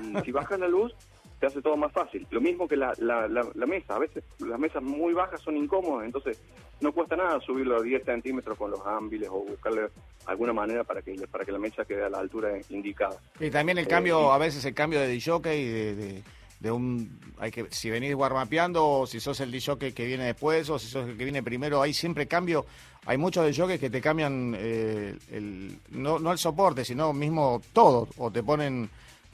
y 0.00 0.16
si 0.24 0.30
baja 0.30 0.56
la 0.56 0.68
luz 0.68 0.94
te 1.42 1.48
hace 1.48 1.60
todo 1.60 1.76
más 1.76 1.90
fácil. 1.90 2.24
Lo 2.30 2.40
mismo 2.40 2.68
que 2.68 2.76
la, 2.76 2.94
la, 2.98 3.26
la, 3.26 3.66
mesa, 3.66 3.96
a 3.96 3.98
veces 3.98 4.22
las 4.38 4.60
mesas 4.60 4.80
muy 4.80 5.12
bajas 5.12 5.40
son 5.40 5.56
incómodas, 5.56 6.06
entonces 6.06 6.40
no 6.80 6.92
cuesta 6.92 7.16
nada 7.16 7.40
subirlo 7.40 7.78
a 7.78 7.82
10 7.82 8.04
centímetros 8.04 8.56
con 8.56 8.70
los 8.70 8.80
ámbiles 8.86 9.28
o 9.28 9.40
buscarle 9.40 9.88
alguna 10.26 10.52
manera 10.52 10.84
para 10.84 11.02
que 11.02 11.16
para 11.28 11.44
que 11.44 11.50
la 11.50 11.58
mesa 11.58 11.84
quede 11.84 12.04
a 12.04 12.08
la 12.08 12.20
altura 12.20 12.52
indicada. 12.68 13.16
Y 13.40 13.50
también 13.50 13.78
el 13.78 13.88
cambio, 13.88 14.20
eh, 14.20 14.34
a 14.34 14.38
veces 14.38 14.64
el 14.66 14.72
cambio 14.72 15.00
de 15.00 15.08
DJ 15.08 15.40
de, 15.40 15.94
de, 15.96 16.22
de, 16.60 16.70
un, 16.70 17.18
hay 17.40 17.50
que 17.50 17.66
si 17.70 17.90
venís 17.90 18.14
warmapeando 18.14 18.88
o 18.88 19.06
si 19.08 19.18
sos 19.18 19.40
el 19.40 19.50
DJ 19.50 19.92
que 19.92 20.06
viene 20.06 20.26
después 20.26 20.70
o 20.70 20.78
si 20.78 20.86
sos 20.86 21.08
el 21.08 21.16
que 21.16 21.24
viene 21.24 21.42
primero, 21.42 21.82
hay 21.82 21.92
siempre 21.92 22.28
cambio. 22.28 22.66
Hay 23.04 23.18
muchos 23.18 23.44
de 23.44 23.52
jockeys 23.52 23.80
que 23.80 23.90
te 23.90 24.00
cambian 24.00 24.54
eh, 24.56 25.18
el, 25.32 25.76
no, 25.90 26.20
no 26.20 26.30
el 26.30 26.38
soporte, 26.38 26.84
sino 26.84 27.12
mismo 27.12 27.60
todo, 27.72 28.06
o 28.16 28.30
te 28.30 28.44
ponen 28.44 28.88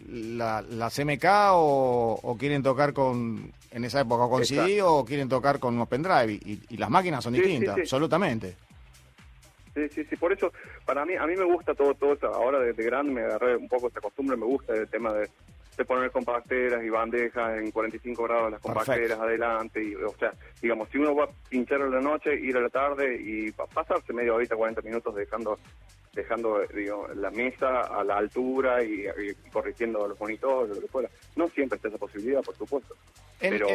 la, 0.06 0.62
la 0.62 0.90
CMK 0.90 1.24
o, 1.52 2.37
quieren 2.38 2.62
tocar 2.62 2.92
con, 2.92 3.52
en 3.70 3.84
esa 3.84 4.00
época 4.00 4.28
con 4.28 4.44
CD 4.44 4.82
o 4.82 5.04
quieren 5.04 5.28
tocar 5.28 5.58
con 5.58 5.74
unos 5.74 5.88
pendrive 5.88 6.32
y, 6.32 6.76
las 6.76 6.90
máquinas 6.90 7.24
son 7.24 7.34
distintas, 7.34 7.78
absolutamente. 7.78 8.56
Sí, 9.74 9.88
sí, 9.90 10.04
sí, 10.08 10.16
por 10.16 10.32
eso 10.32 10.52
para 10.84 11.04
mí, 11.04 11.14
a 11.14 11.26
mí 11.26 11.37
me 11.37 11.44
gusta 11.44 11.74
todo, 11.74 11.94
todo 11.94 12.14
eso, 12.14 12.26
ahora 12.26 12.58
desde 12.58 12.82
grande 12.84 13.12
me 13.12 13.22
agarré 13.22 13.56
un 13.56 13.68
poco 13.68 13.88
esta 13.88 14.00
costumbre, 14.00 14.37
me 14.37 14.46
gusta 14.46 14.74
el 14.74 14.88
tema 14.88 15.12
de, 15.12 15.28
poner 15.84 16.10
compacteras 16.10 16.84
y 16.84 16.88
bandejas 16.88 17.58
en 17.58 17.70
45 17.70 18.22
grados 18.24 18.52
las 18.52 18.60
compacteras 18.60 19.18
adelante, 19.18 19.82
y, 19.82 19.94
o 19.94 20.14
sea, 20.18 20.32
digamos, 20.60 20.88
si 20.90 20.98
uno 20.98 21.14
va 21.14 21.24
a 21.24 21.30
pinchar 21.48 21.80
en 21.80 21.90
la 21.90 22.00
noche, 22.00 22.34
ir 22.34 22.56
a 22.56 22.60
la 22.60 22.68
tarde 22.68 23.16
y 23.20 23.52
pasarse 23.52 24.12
media 24.12 24.34
horita, 24.34 24.56
40 24.56 24.82
minutos 24.82 25.14
dejando 25.14 25.58
dejando 26.18 26.60
digo, 26.74 27.06
la 27.14 27.30
mesa 27.30 27.82
a 27.82 28.02
la 28.02 28.16
altura 28.16 28.82
y, 28.82 29.04
corrigiendo 29.52 30.06
los 30.06 30.18
monitores, 30.18 30.74
lo 30.74 30.82
que 30.82 30.88
fuera. 30.88 31.08
No 31.36 31.46
siempre 31.48 31.76
está 31.76 31.88
esa 31.88 31.98
posibilidad, 31.98 32.42
por 32.42 32.56
supuesto. 32.56 32.94
pero, 33.38 33.68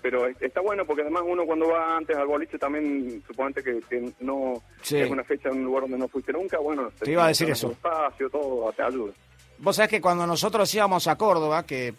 pero 0.00 0.26
está 0.26 0.60
bueno 0.62 0.86
porque 0.86 1.02
además 1.02 1.22
uno 1.26 1.44
cuando 1.44 1.68
va 1.68 1.98
antes 1.98 2.16
al 2.16 2.26
boliche 2.26 2.58
también, 2.58 3.22
suponete 3.26 3.62
que, 3.62 4.12
no 4.20 4.62
es 4.82 5.10
una 5.10 5.24
fecha 5.24 5.50
en 5.50 5.58
un 5.58 5.64
lugar 5.64 5.82
donde 5.82 5.98
no 5.98 6.08
fuiste 6.08 6.32
nunca, 6.32 6.58
bueno, 6.58 6.90
te, 6.98 7.10
iba 7.10 7.26
a 7.26 7.28
decir 7.28 7.50
eso. 7.50 7.70
Espacio, 7.70 8.30
todo 8.30 8.72
te 8.72 8.82
ayuda. 8.82 9.12
Vos 9.58 9.76
sabés 9.76 9.90
que 9.90 10.00
cuando 10.00 10.26
nosotros 10.26 10.72
íbamos 10.74 11.06
a 11.06 11.16
Córdoba, 11.16 11.64
que 11.64 11.94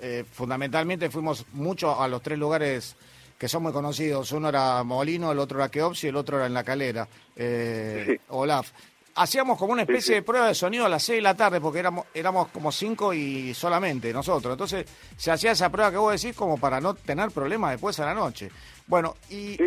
eh, 0.00 0.24
fundamentalmente 0.30 1.10
fuimos 1.10 1.46
mucho 1.52 2.00
a 2.00 2.08
los 2.08 2.22
tres 2.22 2.38
lugares 2.38 2.96
que 3.38 3.48
son 3.48 3.64
muy 3.64 3.72
conocidos. 3.72 4.32
Uno 4.32 4.48
era 4.48 4.82
Molino, 4.84 5.32
el 5.32 5.38
otro 5.38 5.58
era 5.58 5.68
Keops 5.68 6.04
y 6.04 6.08
el 6.08 6.16
otro 6.16 6.36
era 6.36 6.46
en 6.46 6.54
La 6.54 6.64
Calera, 6.64 7.08
eh, 7.36 8.18
Olaf 8.28 8.70
hacíamos 9.14 9.58
como 9.58 9.72
una 9.72 9.82
especie 9.82 10.16
de 10.16 10.22
prueba 10.22 10.48
de 10.48 10.54
sonido 10.54 10.86
a 10.86 10.88
las 10.88 11.02
6 11.02 11.18
de 11.18 11.22
la 11.22 11.36
tarde, 11.36 11.60
porque 11.60 11.78
éramos, 11.78 12.06
éramos 12.14 12.48
como 12.48 12.72
cinco 12.72 13.12
y 13.12 13.54
solamente 13.54 14.12
nosotros. 14.12 14.52
Entonces 14.52 14.86
se 15.16 15.30
hacía 15.30 15.52
esa 15.52 15.70
prueba 15.70 15.90
que 15.90 15.96
vos 15.96 16.20
decís 16.20 16.36
como 16.36 16.58
para 16.58 16.80
no 16.80 16.94
tener 16.94 17.30
problemas 17.30 17.72
después 17.72 17.98
a 18.00 18.06
la 18.06 18.14
noche. 18.14 18.50
Bueno, 18.86 19.16
y, 19.30 19.58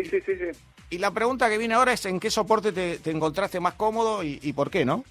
y 0.90 0.98
la 0.98 1.10
pregunta 1.10 1.48
que 1.48 1.58
viene 1.58 1.74
ahora 1.74 1.92
es 1.92 2.04
en 2.06 2.20
qué 2.20 2.30
soporte 2.30 2.72
te, 2.72 3.10
encontraste 3.10 3.60
más 3.60 3.74
cómodo 3.74 4.22
y, 4.22 4.52
por 4.52 4.70
qué, 4.70 4.84
¿no? 4.84 5.04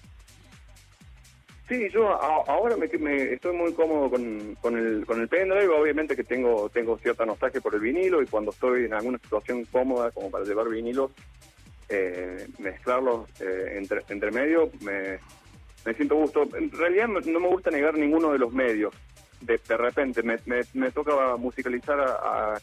Sí, 1.68 1.88
yo 1.92 2.08
ahora 2.10 2.76
me, 2.76 2.86
estoy 2.86 3.56
muy 3.56 3.72
cómodo 3.72 4.08
con, 4.08 4.54
con, 4.60 4.78
el, 4.78 5.04
con 5.04 5.20
el 5.20 5.26
pendrive, 5.26 5.68
obviamente 5.68 6.14
que 6.14 6.22
tengo, 6.22 6.68
tengo 6.68 6.96
cierta 6.98 7.26
nostalgia 7.26 7.60
por 7.60 7.74
el 7.74 7.80
vinilo 7.80 8.22
y 8.22 8.26
cuando 8.26 8.52
estoy 8.52 8.84
en 8.84 8.94
alguna 8.94 9.18
situación 9.18 9.64
cómoda 9.64 10.12
como 10.12 10.30
para 10.30 10.44
llevar 10.44 10.68
vinilo, 10.68 11.10
eh, 11.88 12.46
mezclarlos 12.60 13.28
eh, 13.40 13.74
entre, 13.78 14.02
entre 14.08 14.30
medio, 14.30 14.70
me, 14.80 15.18
me, 15.84 15.94
siento 15.94 16.14
gusto. 16.14 16.48
En 16.56 16.70
realidad 16.70 17.08
no 17.08 17.40
me 17.40 17.48
gusta 17.48 17.72
negar 17.72 17.98
ninguno 17.98 18.30
de 18.30 18.38
los 18.38 18.52
medios. 18.52 18.94
De, 19.40 19.58
de 19.68 19.76
repente 19.76 20.22
me, 20.22 20.38
me, 20.46 20.90
toca 20.92 21.36
musicalizar 21.36 22.00
a, 22.00 22.60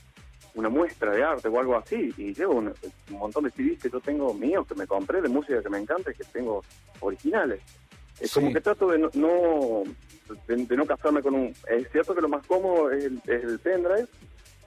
una 0.55 0.69
muestra 0.69 1.11
de 1.11 1.23
arte 1.23 1.47
o 1.49 1.59
algo 1.59 1.75
así 1.75 2.13
y 2.15 2.33
llevo 2.33 2.53
un, 2.53 2.73
montón 3.09 3.43
de 3.43 3.51
CDs 3.51 3.81
que 3.81 3.89
yo 3.89 3.99
tengo 3.99 4.33
míos, 4.33 4.65
que 4.67 4.75
me 4.75 4.87
compré 4.87 5.21
de 5.21 5.27
música 5.27 5.61
que 5.61 5.69
me 5.69 5.79
encanta 5.79 6.11
y 6.11 6.15
que 6.15 6.23
tengo 6.25 6.63
originales. 7.01 7.59
Es 8.19 8.33
como 8.33 8.53
que 8.53 8.61
trato 8.61 8.87
de 8.87 8.99
no, 8.99 9.83
de, 10.47 10.77
no 10.77 10.85
casarme 10.85 11.21
con 11.21 11.35
un... 11.35 11.55
Es 11.67 11.91
cierto 11.91 12.13
que 12.15 12.21
lo 12.21 12.29
más 12.29 12.45
cómodo 12.45 12.91
es 12.91 13.05
el, 13.05 13.21
es 13.25 13.43
el 13.43 13.59
pendrive, 13.59 14.07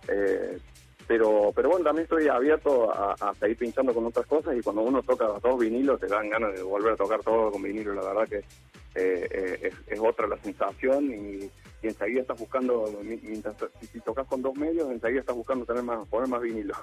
eh, 0.09 0.59
pero 1.07 1.53
pero 1.55 1.71
bueno, 1.71 1.85
también 1.85 2.05
estoy 2.05 2.29
abierto 2.29 2.93
a, 2.93 3.35
seguir 3.39 3.57
pinchando 3.57 3.95
con 3.95 4.07
otras 4.07 4.27
cosas 4.27 4.57
y 4.57 4.63
cuando 4.63 4.83
uno 4.83 5.03
toca 5.03 5.27
dos 5.43 5.59
vinilos 5.59 6.01
te 6.01 6.07
dan 6.07 6.29
ganas 6.29 6.55
de 6.55 6.63
volver 6.63 6.95
a 6.95 6.97
tocar 6.97 7.23
todo 7.23 7.51
con 7.53 7.63
vinilo, 7.63 7.95
la 7.95 8.03
verdad 8.03 8.29
que 8.29 8.39
eh, 8.95 9.29
eh, 9.31 9.73
es, 9.87 10.01
otra 10.01 10.27
la 10.27 10.39
sensación 10.39 11.11
y, 11.11 11.51
enseguida 11.83 12.23
estás 12.23 12.41
buscando, 12.41 12.91
mientras, 13.05 13.55
si, 13.93 14.01
tocas 14.01 14.27
con 14.27 14.43
dos 14.43 14.57
medios, 14.57 14.91
enseguida 14.91 15.21
estás 15.21 15.37
buscando 15.37 15.65
tener 15.65 15.85
más, 15.85 16.09
poner 16.09 16.29
más 16.29 16.43
vinilo. 16.43 16.75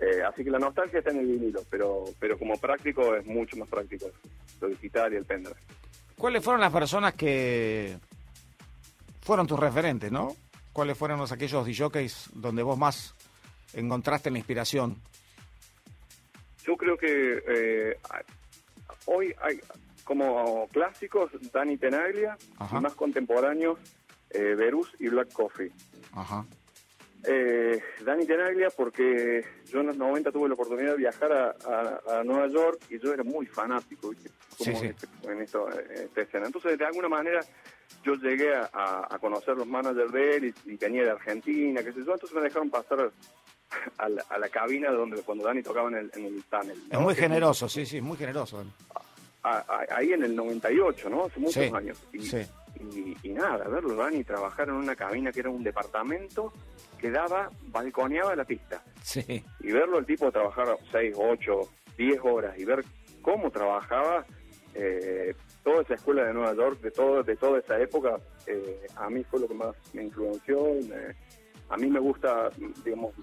Eh, 0.00 0.22
así 0.22 0.44
que 0.44 0.50
la 0.50 0.58
nostalgia 0.58 1.00
está 1.00 1.10
en 1.10 1.18
el 1.18 1.26
vinilo, 1.26 1.62
pero, 1.68 2.04
pero 2.20 2.38
como 2.38 2.56
práctico 2.56 3.16
es 3.16 3.26
mucho 3.26 3.56
más 3.56 3.68
práctico 3.68 4.06
lo 4.60 4.68
digital 4.68 5.12
y 5.12 5.16
el 5.16 5.24
pendrive. 5.24 5.58
¿Cuáles 6.16 6.44
fueron 6.44 6.60
las 6.60 6.72
personas 6.72 7.14
que 7.14 7.96
fueron 9.22 9.46
tus 9.46 9.58
referentes, 9.58 10.12
no? 10.12 10.36
¿Cuáles 10.72 10.96
fueron 10.96 11.18
los 11.18 11.32
aquellos 11.32 11.66
DJs 11.66 12.30
donde 12.34 12.62
vos 12.62 12.78
más 12.78 13.14
encontraste 13.72 14.30
la 14.30 14.38
inspiración? 14.38 14.96
Yo 16.64 16.76
creo 16.76 16.96
que 16.96 17.42
eh, 17.48 17.98
hoy 19.06 19.34
hay 19.40 19.60
como 20.04 20.68
clásicos 20.68 21.30
Dani 21.52 21.76
Tenaglia 21.76 22.36
y 22.70 22.74
más 22.76 22.94
contemporáneos 22.94 23.78
eh, 24.30 24.54
Verus 24.56 24.94
y 24.98 25.08
Black 25.08 25.32
Coffee. 25.32 25.72
Ajá. 26.12 26.44
Eh, 27.30 27.78
Dani 28.00 28.24
Tenaglia 28.24 28.70
porque 28.70 29.44
yo 29.66 29.80
en 29.80 29.88
los 29.88 29.98
90 29.98 30.32
tuve 30.32 30.48
la 30.48 30.54
oportunidad 30.54 30.92
de 30.92 30.96
viajar 30.96 31.30
a, 31.32 32.22
Nueva 32.24 32.46
York 32.46 32.80
y 32.88 32.98
yo 32.98 33.12
era 33.12 33.22
muy 33.22 33.44
fanático 33.44 34.12
este, 34.12 34.96
en, 35.24 35.42
esto, 35.42 35.68
esta 35.68 36.22
escena. 36.22 36.46
Entonces, 36.46 36.78
de 36.78 36.86
alguna 36.86 37.08
manera, 37.08 37.40
yo 38.02 38.14
llegué 38.14 38.54
a, 38.54 39.18
conocer 39.20 39.56
los 39.56 39.66
managers 39.66 40.10
de 40.10 40.36
él 40.36 40.44
y, 40.46 40.72
y, 40.72 40.76
venía 40.76 41.04
de 41.04 41.10
Argentina, 41.10 41.82
qué 41.82 41.92
sé 41.92 41.98
yo, 42.04 42.12
entonces 42.14 42.32
me 42.34 42.40
dejaron 42.40 42.70
pasar 42.70 43.10
a 43.98 44.08
la, 44.38 44.48
cabina 44.48 44.90
donde 44.90 45.20
cuando 45.22 45.44
Dani 45.44 45.62
tocaba 45.62 45.88
en 45.88 45.96
el, 45.96 46.10
en 46.14 46.24
el 46.24 46.44
tunnel. 46.44 46.78
Es 46.90 47.00
muy 47.00 47.14
generoso, 47.14 47.68
sí, 47.68 47.84
sí, 47.84 48.00
muy 48.00 48.16
generoso. 48.16 48.64
ahí 49.42 50.12
en 50.12 50.24
el 50.24 50.34
98, 50.34 51.10
¿no? 51.10 51.26
Hace 51.26 51.40
muchos 51.40 51.72
años. 51.74 51.98
Y, 52.12 52.30
nada, 53.38 53.68
verlo, 53.68 53.94
Dani 53.94 54.24
trabajar 54.24 54.68
en 54.68 54.74
una 54.74 54.96
cabina 54.96 55.32
que 55.32 55.40
era 55.40 55.50
un 55.50 55.62
departamento 55.62 56.52
que 56.98 57.10
daba, 57.10 57.50
balconeaba 57.68 58.34
la 58.34 58.44
pista. 58.44 58.82
Sí. 59.02 59.44
Y 59.60 59.72
verlo 59.72 59.98
el 59.98 60.06
tipo 60.06 60.30
trabajar 60.32 60.76
6, 60.90 61.14
8, 61.16 61.60
10 61.96 62.20
horas 62.24 62.58
y 62.58 62.64
ver 62.64 62.84
cómo 63.22 63.50
trabajaba, 63.50 64.24
eh, 64.74 65.34
toda 65.62 65.82
esa 65.82 65.94
escuela 65.94 66.24
de 66.24 66.34
Nueva 66.34 66.54
York, 66.54 66.80
de 66.80 66.90
todo, 66.90 67.22
de 67.22 67.36
toda 67.36 67.58
esa 67.58 67.80
época, 67.80 68.18
eh, 68.46 68.86
a 68.96 69.08
mí 69.10 69.24
fue 69.24 69.40
lo 69.40 69.48
que 69.48 69.54
más 69.54 69.74
me 69.92 70.04
influenció. 70.04 70.58
a 71.68 71.76
mí 71.76 71.88
me 71.88 72.00
gusta, 72.00 72.50
digamos, 72.84 73.14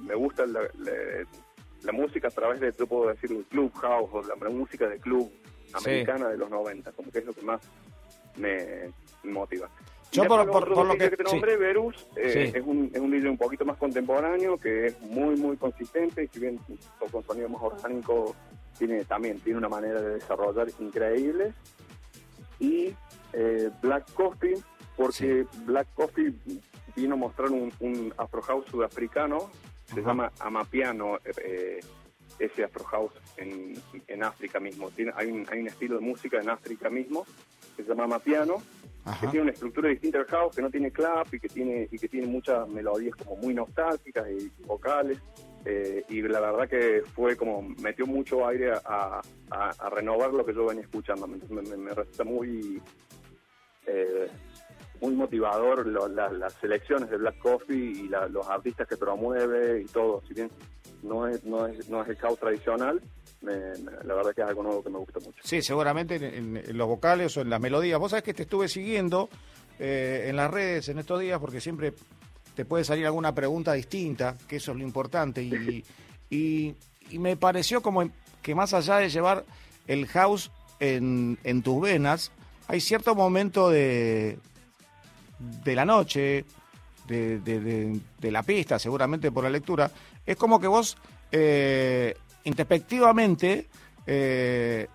me 0.00 0.14
gusta 0.14 0.46
la, 0.46 1.92
música 1.92 2.28
a 2.28 2.30
través 2.30 2.60
de, 2.60 2.72
yo 2.72 2.86
puedo 2.86 3.10
decir, 3.10 3.30
el 3.30 3.44
club 3.44 3.72
house 3.74 4.08
o 4.12 4.22
la, 4.22 4.50
música 4.50 4.88
de 4.88 4.98
club 4.98 5.30
americana 5.74 6.28
de 6.28 6.38
los 6.38 6.48
90, 6.48 6.92
como 6.92 7.10
que 7.10 7.18
es 7.18 7.24
lo 7.26 7.32
que 7.32 7.42
más 7.42 7.60
me 8.36 8.92
motiva. 9.22 9.68
Yo 10.14 10.24
por, 10.26 10.68
lo 10.86 10.96
que, 10.96 11.10
te 11.10 11.24
nombré, 11.24 11.56
Verus, 11.56 12.06
eh, 12.16 12.52
es, 12.54 12.62
un, 12.64 12.88
es 12.94 13.00
un 13.00 13.10
DJ 13.10 13.30
un 13.30 13.36
poquito 13.36 13.64
más 13.64 13.76
contemporáneo, 13.76 14.56
que 14.56 14.86
es 14.86 15.00
muy, 15.00 15.34
muy 15.34 15.56
consistente, 15.56 16.22
y 16.22 16.28
si 16.28 16.38
bien 16.38 16.60
toca 17.00 17.18
un 17.18 17.24
sonido 17.24 17.48
más 17.48 17.60
orgánico, 17.60 18.36
tiene 18.78 19.04
también 19.04 19.40
tiene 19.40 19.58
una 19.58 19.68
manera 19.68 20.00
de 20.00 20.14
desarrollar 20.14 20.68
increíble. 20.78 21.52
Y 22.60 22.94
eh, 23.32 23.70
Black 23.82 24.12
Coffee, 24.14 24.54
porque 24.96 25.46
Black 25.64 25.88
Coffee 25.94 26.32
vino 26.94 27.14
a 27.14 27.18
mostrar 27.18 27.50
un, 27.50 27.72
un 27.80 28.14
Afro 28.16 28.42
House 28.42 28.66
sudafricano, 28.70 29.50
se 29.92 30.00
llama 30.00 30.30
Amapiano, 30.38 31.18
eh, 31.42 31.80
ese 32.38 32.62
Afro 32.62 32.84
House 32.84 33.12
en, 33.36 33.74
en 34.06 34.22
África 34.22 34.60
mismo. 34.60 34.90
Tiene, 34.92 35.12
hay, 35.16 35.26
un, 35.26 35.44
hay 35.50 35.58
un 35.58 35.66
estilo 35.66 35.96
de 35.96 36.02
música 36.02 36.40
en 36.40 36.50
África 36.50 36.88
mismo 36.88 37.26
que 37.76 37.82
se 37.82 37.88
llama 37.88 38.04
Amapiano 38.04 38.56
que 39.20 39.26
tiene 39.26 39.42
una 39.42 39.52
estructura 39.52 39.90
distinta 39.90 40.18
al 40.18 40.26
house, 40.26 40.56
que 40.56 40.62
no 40.62 40.70
tiene 40.70 40.90
clap 40.90 41.32
y 41.34 41.38
que 41.38 41.48
tiene 41.48 41.88
y 41.90 41.98
que 41.98 42.08
tiene 42.08 42.26
muchas 42.26 42.66
melodías 42.68 43.14
como 43.16 43.36
muy 43.36 43.52
nostálgicas 43.52 44.26
y 44.30 44.50
vocales. 44.66 45.18
Eh, 45.66 46.04
y 46.08 46.22
la 46.22 46.40
verdad 46.40 46.68
que 46.68 47.02
fue 47.14 47.36
como 47.36 47.62
metió 47.62 48.06
mucho 48.06 48.46
aire 48.46 48.72
a, 48.84 49.20
renovar 49.90 50.32
lo 50.32 50.44
que 50.44 50.54
yo 50.54 50.66
venía 50.66 50.82
escuchando. 50.82 51.26
Me, 51.26 51.36
me, 51.76 51.90
resulta 51.90 52.24
muy 52.24 52.80
eh, 53.86 54.28
muy 55.02 55.14
motivador 55.14 55.86
las 55.86 56.52
selecciones 56.54 57.10
de 57.10 57.18
Black 57.18 57.38
Coffee 57.38 57.76
y 57.76 58.08
los 58.08 58.48
artistas 58.48 58.88
que 58.88 58.96
promueve 58.96 59.82
y 59.82 59.84
todo. 59.84 60.22
Si 60.26 60.32
bien 60.32 60.50
no 61.02 61.28
es 61.28 61.44
no 61.44 61.66
es 61.66 61.90
no 61.90 62.02
es 62.02 62.08
el 62.08 62.16
house 62.16 62.38
tradicional, 62.38 63.02
la 63.44 64.14
verdad 64.14 64.34
que 64.34 64.42
es 64.42 64.48
algo 64.48 64.62
nuevo 64.62 64.82
que 64.82 64.90
me 64.90 64.98
gusta 64.98 65.20
mucho. 65.20 65.40
Sí, 65.42 65.62
seguramente 65.62 66.16
en, 66.16 66.76
los 66.76 66.88
vocales 66.88 67.36
o 67.36 67.40
en 67.40 67.50
las 67.50 67.60
melodías. 67.60 67.98
Vos 67.98 68.10
sabés 68.10 68.24
que 68.24 68.34
te 68.34 68.42
estuve 68.42 68.68
siguiendo 68.68 69.28
eh, 69.78 70.26
en 70.28 70.36
las 70.36 70.50
redes 70.50 70.88
en 70.88 70.98
estos 70.98 71.20
días 71.20 71.38
porque 71.38 71.60
siempre 71.60 71.94
te 72.54 72.64
puede 72.64 72.84
salir 72.84 73.06
alguna 73.06 73.34
pregunta 73.34 73.72
distinta, 73.72 74.36
que 74.48 74.56
eso 74.56 74.72
es 74.72 74.78
lo 74.78 74.84
importante. 74.84 75.42
Y, 76.30 76.74
me 77.12 77.36
pareció 77.36 77.80
como 77.80 78.10
que 78.42 78.54
más 78.54 78.74
allá 78.74 78.96
de 78.96 79.08
llevar 79.08 79.44
el 79.86 80.06
house 80.08 80.50
en, 80.80 81.62
tus 81.62 81.80
venas, 81.80 82.32
hay 82.66 82.80
cierto 82.80 83.14
momento 83.14 83.70
de, 83.70 84.38
de 85.38 85.74
la 85.74 85.84
noche, 85.84 86.44
de, 87.06 87.38
de, 87.38 88.30
la 88.32 88.42
pista, 88.42 88.78
seguramente 88.78 89.30
por 89.30 89.44
la 89.44 89.50
lectura, 89.50 89.90
es 90.26 90.36
como 90.36 90.58
que 90.58 90.66
vos 90.66 90.96
eh, 91.30 92.16
introspectivamente 92.44 93.66
eh, 94.06 94.86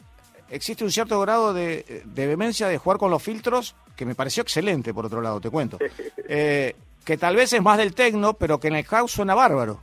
existe 0.49 0.83
un 0.83 0.91
cierto 0.91 1.19
grado 1.19 1.53
de, 1.53 2.03
de, 2.05 2.27
vehemencia 2.27 2.67
de 2.67 2.77
jugar 2.77 2.97
con 2.97 3.11
los 3.11 3.21
filtros 3.21 3.75
que 3.95 4.05
me 4.05 4.15
pareció 4.15 4.43
excelente, 4.43 4.93
por 4.93 5.05
otro 5.05 5.21
lado, 5.21 5.41
te 5.41 5.49
cuento. 5.49 5.77
Eh, 6.31 6.75
que 7.03 7.17
tal 7.17 7.35
vez 7.35 7.51
es 7.53 7.61
más 7.63 7.79
del 7.79 7.95
tecno, 7.95 8.35
pero 8.35 8.59
que 8.59 8.67
en 8.67 8.75
el 8.75 8.85
house 8.85 9.13
suena 9.13 9.33
bárbaro. 9.33 9.81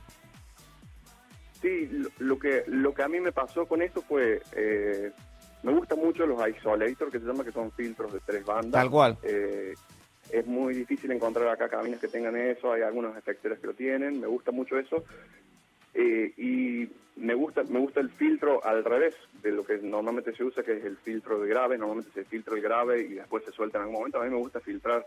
Sí, 1.61 1.89
lo, 2.19 2.39
que 2.39 2.63
lo 2.67 2.93
que 2.93 3.03
a 3.03 3.09
mí 3.09 3.19
me 3.19 3.33
pasó 3.33 3.65
con 3.65 3.81
esto 3.81 4.01
fue, 4.01 4.41
eh, 4.53 5.11
me 5.61 5.73
gustan 5.73 5.99
mucho 5.99 6.25
los 6.25 6.39
isolators, 6.47 7.11
que 7.11 7.19
se 7.19 7.25
llama 7.25 7.43
que 7.43 7.51
son 7.51 7.69
filtros 7.73 8.13
de 8.13 8.21
tres 8.21 8.45
bandas. 8.45 8.71
Tal 8.71 8.89
cual. 8.89 9.17
es 9.21 10.47
muy 10.47 10.73
difícil 10.73 11.11
encontrar 11.11 11.49
acá 11.49 11.67
cabinas 11.67 11.99
que 11.99 12.07
tengan 12.07 12.37
eso, 12.37 12.71
hay 12.71 12.83
algunos 12.83 13.17
efectores 13.17 13.59
que 13.59 13.67
lo 13.67 13.73
tienen, 13.73 14.21
me 14.21 14.27
gusta 14.27 14.51
mucho 14.51 14.79
eso. 14.79 15.03
Y 16.01 16.89
me 17.15 17.33
gusta 17.33 17.63
me 17.63 17.79
gusta 17.79 17.99
el 17.99 18.09
filtro 18.11 18.63
al 18.63 18.83
revés 18.83 19.15
de 19.41 19.51
lo 19.51 19.65
que 19.65 19.77
normalmente 19.77 20.35
se 20.35 20.43
usa, 20.43 20.63
que 20.63 20.77
es 20.77 20.85
el 20.85 20.97
filtro 20.97 21.39
de 21.39 21.49
grave. 21.49 21.77
Normalmente 21.77 22.11
se 22.13 22.25
filtra 22.25 22.55
el 22.55 22.61
grave 22.61 23.01
y 23.01 23.13
después 23.15 23.43
se 23.43 23.51
suelta 23.51 23.77
en 23.77 23.83
algún 23.83 23.97
momento. 23.97 24.21
A 24.21 24.23
mí 24.23 24.29
me 24.29 24.37
gusta 24.37 24.59
filtrar 24.59 25.05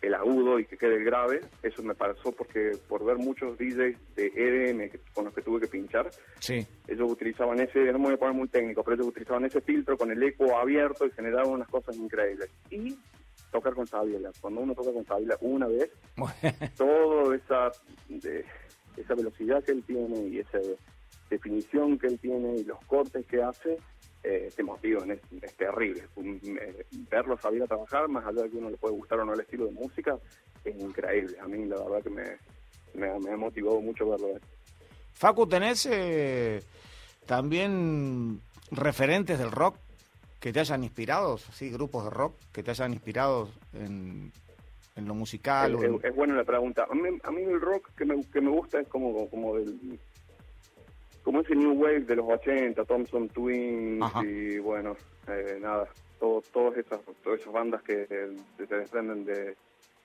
el 0.00 0.14
agudo 0.14 0.58
y 0.58 0.64
que 0.64 0.76
quede 0.76 0.96
el 0.96 1.04
grave. 1.04 1.40
Eso 1.62 1.82
me 1.82 1.94
pasó 1.94 2.32
porque 2.32 2.72
por 2.88 3.04
ver 3.04 3.18
muchos 3.18 3.58
DJs 3.58 4.14
de 4.16 4.32
EDM 4.34 4.90
con 5.12 5.26
los 5.26 5.34
que 5.34 5.42
tuve 5.42 5.60
que 5.60 5.66
pinchar, 5.66 6.10
sí. 6.38 6.66
ellos 6.88 7.10
utilizaban 7.10 7.60
ese, 7.60 7.92
no 7.92 7.98
me 7.98 8.06
voy 8.06 8.14
a 8.14 8.18
poner 8.18 8.34
muy 8.34 8.48
técnico, 8.48 8.82
pero 8.82 8.94
ellos 8.94 9.08
utilizaban 9.08 9.44
ese 9.44 9.60
filtro 9.60 9.98
con 9.98 10.10
el 10.10 10.22
eco 10.22 10.56
abierto 10.58 11.06
y 11.06 11.10
generaban 11.10 11.50
unas 11.50 11.68
cosas 11.68 11.96
increíbles. 11.96 12.48
Y 12.70 12.96
tocar 13.50 13.74
con 13.74 13.86
Sabila. 13.86 14.30
Cuando 14.40 14.60
uno 14.60 14.74
toca 14.74 14.92
con 14.92 15.04
Sabila 15.04 15.36
una 15.40 15.66
vez, 15.66 15.90
toda 16.76 17.36
esa, 17.36 17.72
esa 18.96 19.14
velocidad 19.14 19.62
que 19.64 19.72
él 19.72 19.82
tiene 19.84 20.28
y 20.28 20.38
ese 20.38 20.76
definición 21.30 21.98
que 21.98 22.08
él 22.08 22.18
tiene 22.18 22.56
y 22.56 22.64
los 22.64 22.78
cortes 22.84 23.24
que 23.26 23.42
hace, 23.42 23.78
eh, 24.22 24.50
te 24.54 24.62
motivan, 24.62 25.12
es, 25.12 25.20
es 25.40 25.54
terrible. 25.54 26.02
Eh, 26.16 26.84
verlo 27.08 27.38
salir 27.38 27.62
a 27.62 27.66
trabajar, 27.66 28.08
más 28.08 28.26
allá 28.26 28.42
de 28.42 28.50
que 28.50 28.56
uno 28.58 28.68
le 28.68 28.76
puede 28.76 28.94
gustar 28.94 29.20
o 29.20 29.24
no 29.24 29.32
el 29.32 29.40
estilo 29.40 29.66
de 29.66 29.72
música, 29.72 30.18
es 30.64 30.76
increíble. 30.76 31.38
A 31.40 31.46
mí 31.46 31.64
la 31.64 31.76
verdad 31.76 32.02
que 32.02 32.10
me, 32.10 32.24
me, 32.94 33.32
ha 33.32 33.36
motivado 33.36 33.80
mucho 33.80 34.10
verlo. 34.10 34.28
Facu, 35.14 35.46
¿tenés 35.46 35.86
eh, 35.86 36.62
también 37.26 38.40
referentes 38.72 39.38
del 39.38 39.52
rock 39.52 39.76
que 40.40 40.52
te 40.52 40.60
hayan 40.60 40.82
inspirado, 40.84 41.38
sí, 41.38 41.70
grupos 41.70 42.04
de 42.04 42.10
rock 42.10 42.34
que 42.52 42.62
te 42.62 42.70
hayan 42.70 42.92
inspirado 42.92 43.50
en, 43.74 44.32
en 45.00 45.08
lo 45.08 45.14
musical? 45.14 45.76
Es, 46.02 46.14
buena 46.14 46.34
la 46.34 46.44
pregunta. 46.44 46.86
A 46.88 46.94
mí, 46.94 47.18
a 47.22 47.30
mí, 47.30 47.42
el 47.42 47.60
rock 47.60 47.90
que 47.96 48.04
me, 48.04 48.24
que 48.24 48.40
me 48.40 48.50
gusta 48.50 48.80
es 48.80 48.88
como, 48.88 49.28
como 49.28 49.56
del 49.56 49.98
como 51.22 51.40
ese 51.40 51.54
New 51.54 51.72
Wave 51.72 52.00
de 52.00 52.16
los 52.16 52.26
80, 52.26 52.82
Thompson 52.84 53.28
Twins 53.28 54.04
y 54.22 54.58
bueno, 54.58 54.96
eh, 55.28 55.58
nada, 55.60 55.86
todo, 56.18 56.42
todas 56.52 56.78
esas 56.78 57.00
todas 57.22 57.40
esas 57.40 57.52
bandas 57.52 57.82
que 57.82 58.06
se 58.56 58.66
desprenden 58.66 59.24
de, 59.26 59.54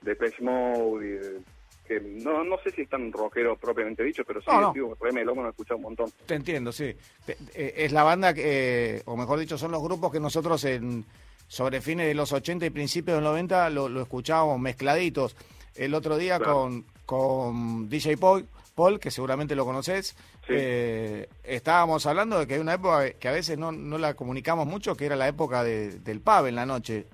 de 0.01 0.15
Page 0.15 0.43
Mode 0.43 1.05
y 1.05 1.43
que 1.87 1.99
no, 1.99 2.43
no 2.43 2.57
sé 2.63 2.71
si 2.71 2.81
están 2.81 3.11
rockeros 3.11 3.59
propiamente 3.59 4.03
dicho, 4.03 4.23
pero 4.25 4.41
sí, 4.41 4.47
no, 4.49 4.73
no. 4.73 5.13
me 5.13 5.23
lo 5.23 5.45
he 5.45 5.49
escuchado 5.49 5.77
un 5.77 5.83
montón. 5.83 6.11
Te 6.25 6.33
entiendo, 6.33 6.71
sí. 6.71 6.95
Eh, 7.27 7.73
es 7.77 7.91
la 7.91 8.03
banda, 8.03 8.33
que, 8.33 9.03
o 9.05 9.15
mejor 9.15 9.39
dicho, 9.39 9.57
son 9.57 9.71
los 9.71 9.83
grupos 9.83 10.11
que 10.11 10.19
nosotros 10.19 10.63
en 10.65 11.05
sobre 11.47 11.81
fines 11.81 12.07
de 12.07 12.13
los 12.13 12.31
80 12.31 12.65
y 12.65 12.69
principios 12.69 13.17
de 13.17 13.21
los 13.21 13.31
90 13.31 13.69
lo, 13.69 13.89
lo 13.89 14.01
escuchábamos 14.01 14.59
mezcladitos. 14.59 15.35
El 15.75 15.93
otro 15.93 16.17
día 16.17 16.39
con, 16.39 16.85
con 17.05 17.89
DJ 17.89 18.17
Paul, 18.17 18.47
Paul, 18.75 18.99
que 18.99 19.11
seguramente 19.11 19.55
lo 19.55 19.65
conoces, 19.65 20.15
eh, 20.47 21.27
estábamos 21.43 22.05
hablando 22.05 22.39
de 22.39 22.47
que 22.47 22.55
hay 22.55 22.59
una 22.59 22.75
época 22.75 23.11
que 23.11 23.27
a 23.27 23.31
veces 23.31 23.57
no, 23.57 23.71
no 23.71 23.97
la 23.97 24.13
comunicamos 24.13 24.67
mucho, 24.67 24.95
que 24.95 25.05
era 25.05 25.15
la 25.15 25.27
época 25.27 25.63
del 25.63 26.21
pub 26.21 26.45
en 26.45 26.55
la 26.55 26.65
noche, 26.65 27.07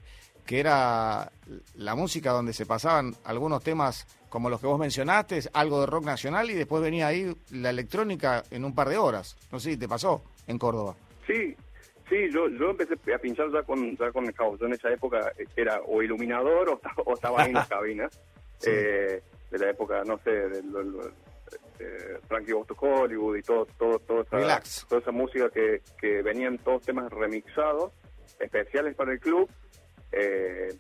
que 0.45 0.59
era 0.59 1.31
la 1.75 1.95
música 1.95 2.31
donde 2.31 2.53
se 2.53 2.65
pasaban 2.65 3.15
algunos 3.23 3.63
temas 3.63 4.07
como 4.29 4.49
los 4.49 4.61
que 4.61 4.67
vos 4.67 4.79
mencionaste, 4.79 5.41
algo 5.53 5.81
de 5.81 5.87
rock 5.87 6.05
nacional 6.05 6.49
y 6.49 6.53
después 6.53 6.81
venía 6.81 7.07
ahí 7.07 7.35
la 7.51 7.69
electrónica 7.69 8.43
en 8.49 8.63
un 8.63 8.73
par 8.73 8.89
de 8.89 8.97
horas. 8.97 9.35
No 9.51 9.59
sé 9.59 9.71
si 9.71 9.77
te 9.77 9.89
pasó 9.89 10.23
en 10.47 10.57
Córdoba. 10.57 10.95
Sí, 11.27 11.55
sí, 12.11 12.29
yo, 12.29 12.49
yo 12.49 12.71
empecé 12.71 12.95
a 13.13 13.17
pinchar 13.17 13.49
ya 13.51 13.63
con, 13.63 13.95
ya 13.95 14.11
con 14.11 14.25
el 14.25 14.33
caos. 14.33 14.59
Yo 14.59 14.65
en 14.65 14.73
esa 14.73 14.91
época 14.91 15.31
era 15.55 15.79
o 15.87 16.03
iluminador 16.03 16.79
o, 17.05 17.13
estaba 17.13 17.45
en 17.45 17.53
la 17.53 17.65
cabina. 17.69 18.09
Eh, 18.63 19.23
de 19.49 19.57
la 19.57 19.69
época, 19.71 20.03
no 20.05 20.17
sé, 20.19 20.29
de, 20.29 20.59
eh, 21.79 22.19
Frankie 22.27 22.51
Goes 22.51 22.67
Hollywood 22.77 23.37
y 23.37 23.41
todo, 23.41 23.65
todo, 23.77 23.99
todo 23.99 24.21
esa, 24.21 24.61
toda 24.87 25.01
esa 25.01 25.11
música 25.11 25.49
que, 25.49 25.81
que 25.99 26.21
venían 26.21 26.57
todos 26.59 26.83
temas 26.83 27.11
remixados, 27.11 27.91
especiales 28.39 28.95
para 28.95 29.13
el 29.13 29.19
club. 29.19 29.49
Eh, 30.11 30.75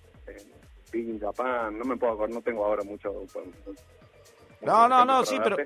Pin 0.91 1.19
Japan, 1.19 1.77
no 1.77 1.85
me 1.85 1.95
puedo 1.95 2.13
acordar, 2.13 2.35
no 2.35 2.41
tengo 2.41 2.65
ahora 2.65 2.83
mucho. 2.83 3.13
no, 4.61 4.87
no, 4.87 5.05
no, 5.05 5.25
sí, 5.25 5.39
pero. 5.41 5.57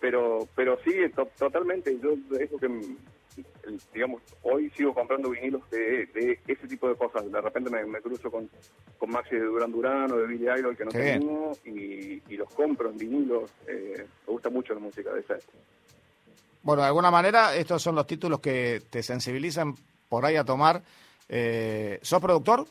Pero, 0.00 0.48
pero 0.54 0.78
sí, 0.84 0.92
totalmente. 1.38 1.98
Yo, 1.98 2.10
eso 2.38 2.58
que 2.58 2.68
digamos, 3.92 4.22
hoy 4.42 4.70
sigo 4.70 4.94
comprando 4.94 5.30
vinilos 5.30 5.68
de, 5.70 6.06
de, 6.06 6.38
ese 6.46 6.68
tipo 6.68 6.88
de 6.88 6.94
cosas. 6.94 7.30
De 7.30 7.40
repente 7.40 7.70
me, 7.70 8.00
cruzo 8.00 8.30
con, 8.30 8.48
con 8.98 9.10
Maxi 9.10 9.36
de 9.36 9.42
Duran 9.44 9.72
Duran 9.72 10.12
o 10.12 10.16
de 10.16 10.26
Billy 10.26 10.44
Idol 10.44 10.76
que 10.76 10.84
no 10.84 10.90
tengo 10.90 11.52
y, 11.64 12.20
los 12.36 12.52
compro 12.52 12.90
en 12.90 12.98
vinilos. 12.98 13.50
Eh, 13.66 14.06
me 14.26 14.32
gusta 14.32 14.50
mucho 14.50 14.74
la 14.74 14.80
música 14.80 15.12
de 15.12 15.20
esa. 15.20 15.36
Bueno, 16.62 16.82
de 16.82 16.88
alguna 16.88 17.10
manera 17.10 17.54
estos 17.54 17.82
son 17.82 17.94
los 17.94 18.06
títulos 18.06 18.40
que 18.40 18.82
te 18.90 19.02
sensibilizan 19.02 19.74
por 20.08 20.24
ahí 20.24 20.36
a 20.36 20.44
tomar. 20.44 20.82
Eh, 21.28 21.98
¿Sos 22.02 22.20
productor? 22.20 22.66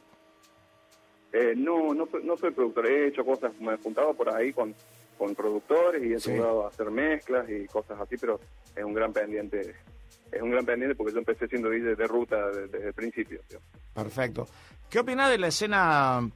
Eh, 1.31 1.53
no, 1.55 1.93
no, 1.93 2.07
no 2.23 2.37
soy 2.37 2.51
productor. 2.51 2.87
He 2.87 3.07
hecho 3.07 3.25
cosas, 3.25 3.51
me 3.59 3.73
he 3.73 3.77
juntado 3.77 4.13
por 4.13 4.33
ahí 4.33 4.53
con, 4.53 4.75
con 5.17 5.35
productores 5.35 6.03
y 6.03 6.13
he 6.13 6.15
ayudado 6.15 6.65
a 6.65 6.69
hacer 6.69 6.91
mezclas 6.91 7.49
y 7.49 7.65
cosas 7.67 7.99
así, 7.99 8.17
pero 8.17 8.39
es 8.75 8.83
un 8.83 8.93
gran 8.93 9.13
pendiente 9.13 9.75
es 10.35 10.41
un 10.41 10.51
gran 10.51 10.65
pendiente 10.65 10.95
porque 10.95 11.13
yo 11.13 11.19
empecé 11.19 11.47
siendo 11.47 11.69
DJ 11.69 11.95
de 11.95 12.07
ruta 12.07 12.49
desde, 12.49 12.87
el 12.87 12.93
principio. 12.93 13.41
Perfecto. 13.93 14.47
¿Qué 14.89 14.99
opinás 14.99 15.31
de 15.31 15.37
la 15.37 15.47
escena 15.47 16.27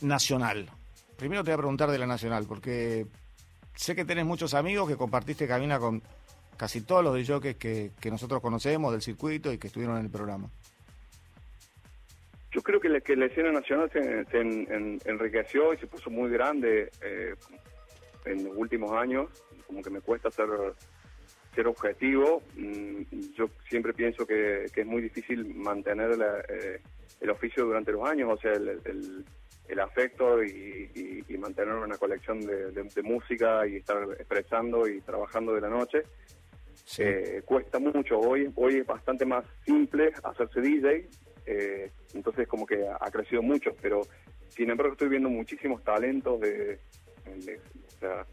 nacional? 0.00 0.68
Primero 1.16 1.44
te 1.44 1.50
voy 1.50 1.54
a 1.54 1.58
preguntar 1.58 1.90
de 1.90 1.98
la 1.98 2.06
nacional, 2.06 2.44
porque 2.48 3.06
sé 3.74 3.94
que 3.94 4.04
tenés 4.04 4.24
muchos 4.24 4.54
amigos 4.54 4.88
que 4.88 4.96
compartiste 4.96 5.46
cabina 5.46 5.78
con 5.78 6.02
casi 6.56 6.82
todos 6.82 7.02
los 7.02 7.14
DJs 7.16 7.56
que, 7.56 7.90
que 8.00 8.10
nosotros 8.10 8.40
conocemos 8.40 8.92
del 8.92 9.02
circuito 9.02 9.52
y 9.52 9.58
que 9.58 9.68
estuvieron 9.68 9.98
en 9.98 10.04
el 10.04 10.10
programa. 10.10 10.48
Yo 12.54 12.62
creo 12.62 12.80
que 12.80 12.88
la, 12.88 13.00
que 13.00 13.16
la 13.16 13.26
escena 13.26 13.50
nacional 13.50 13.90
se, 13.90 14.40
enriqueció 15.10 15.74
y 15.74 15.78
se 15.78 15.88
puso 15.88 16.08
muy 16.08 16.30
grande 16.30 16.88
eh, 17.02 17.34
en 18.26 18.44
los 18.44 18.56
últimos 18.56 18.92
años, 18.92 19.28
como 19.66 19.82
que 19.82 19.90
me 19.90 20.00
cuesta 20.00 20.30
ser, 20.30 20.46
ser 21.54 21.66
objetivo. 21.66 22.42
Mm, 22.56 23.02
yo 23.36 23.48
siempre 23.68 23.92
pienso 23.92 24.26
que, 24.26 24.64
es 24.64 24.86
muy 24.86 25.02
difícil 25.02 25.54
mantener 25.54 26.12
eh, 26.48 26.80
el 27.20 27.30
oficio 27.30 27.64
durante 27.64 27.92
los 27.92 28.08
años, 28.08 28.32
o 28.32 28.36
sea, 28.36 28.52
el, 28.52 29.24
el, 29.68 29.80
afecto 29.80 30.42
y, 30.42 31.24
mantener 31.38 31.74
una 31.74 31.98
colección 31.98 32.40
de, 32.40 33.02
música 33.02 33.66
y 33.66 33.76
estar 33.76 34.02
expresando 34.18 34.88
y 34.88 35.00
trabajando 35.00 35.52
de 35.54 35.60
la 35.60 35.68
noche. 35.68 36.02
Eh, 36.98 37.42
cuesta 37.44 37.78
mucho. 37.78 38.18
Hoy, 38.18 38.50
hoy 38.54 38.76
es 38.76 38.86
bastante 38.86 39.24
más 39.26 39.44
simple 39.64 40.12
hacerse 40.22 40.60
DJ, 40.60 41.08
eh, 41.46 41.90
entonces 42.14 42.48
como 42.48 42.66
que 42.66 42.86
ha, 42.88 43.10
crecido 43.10 43.42
mucho, 43.42 43.74
pero 43.80 44.02
sin 44.48 44.70
embargo 44.70 44.92
estoy 44.92 45.08
viendo 45.08 45.28
muchísimos 45.28 45.82
talentos 45.82 46.40
de, 46.40 46.78
o 47.26 48.00
sea, 48.00 48.26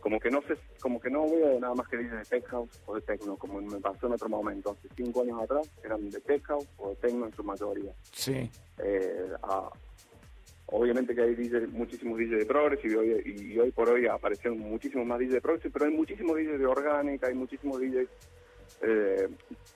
como 0.00 0.18
que 0.18 0.30
no 0.30 0.40
sé, 0.42 0.56
como 0.80 1.00
que 1.00 1.10
no 1.10 1.28
veo 1.30 1.60
nada 1.60 1.74
más 1.74 1.86
que 1.88 1.98
dicen 1.98 2.18
de 2.18 2.24
tech 2.24 2.44
house 2.46 2.70
o 2.86 2.94
de 2.94 3.02
techno, 3.02 3.36
como 3.36 3.60
me 3.60 3.78
pasó 3.80 4.06
en 4.06 4.14
otro 4.14 4.28
momento, 4.28 4.70
hace 4.70 4.88
cinco 4.96 5.22
años 5.22 5.42
atrás 5.42 5.70
eran 5.84 6.10
de 6.10 6.20
tech 6.20 6.42
house 6.44 6.66
o 6.78 6.90
de 6.90 6.96
techno 6.96 7.26
en 7.26 7.32
su 7.34 7.44
mayoría. 7.44 7.92
Sí. 8.12 8.50
Eh, 8.78 9.30
obviamente 10.66 11.14
que 11.14 11.22
hay 11.22 11.36
muchísimos 11.68 12.18
DJs 12.18 12.38
de 12.38 12.46
progress 12.46 12.84
y 12.84 12.94
hoy, 12.94 13.22
y 13.24 13.58
hoy 13.58 13.70
por 13.72 13.88
hoy 13.90 14.06
aparecieron 14.06 14.58
muchísimos 14.58 15.06
más 15.06 15.18
DJs 15.18 15.32
de 15.32 15.40
progress, 15.40 15.72
pero 15.72 15.84
hay 15.84 15.92
muchísimos 15.92 16.36
DJs 16.36 16.58
de 16.58 16.66
orgánica, 16.66 17.26
hay 17.28 17.34
muchísimos 17.34 17.80
DJs 17.80 18.08
eh, 18.82 19.28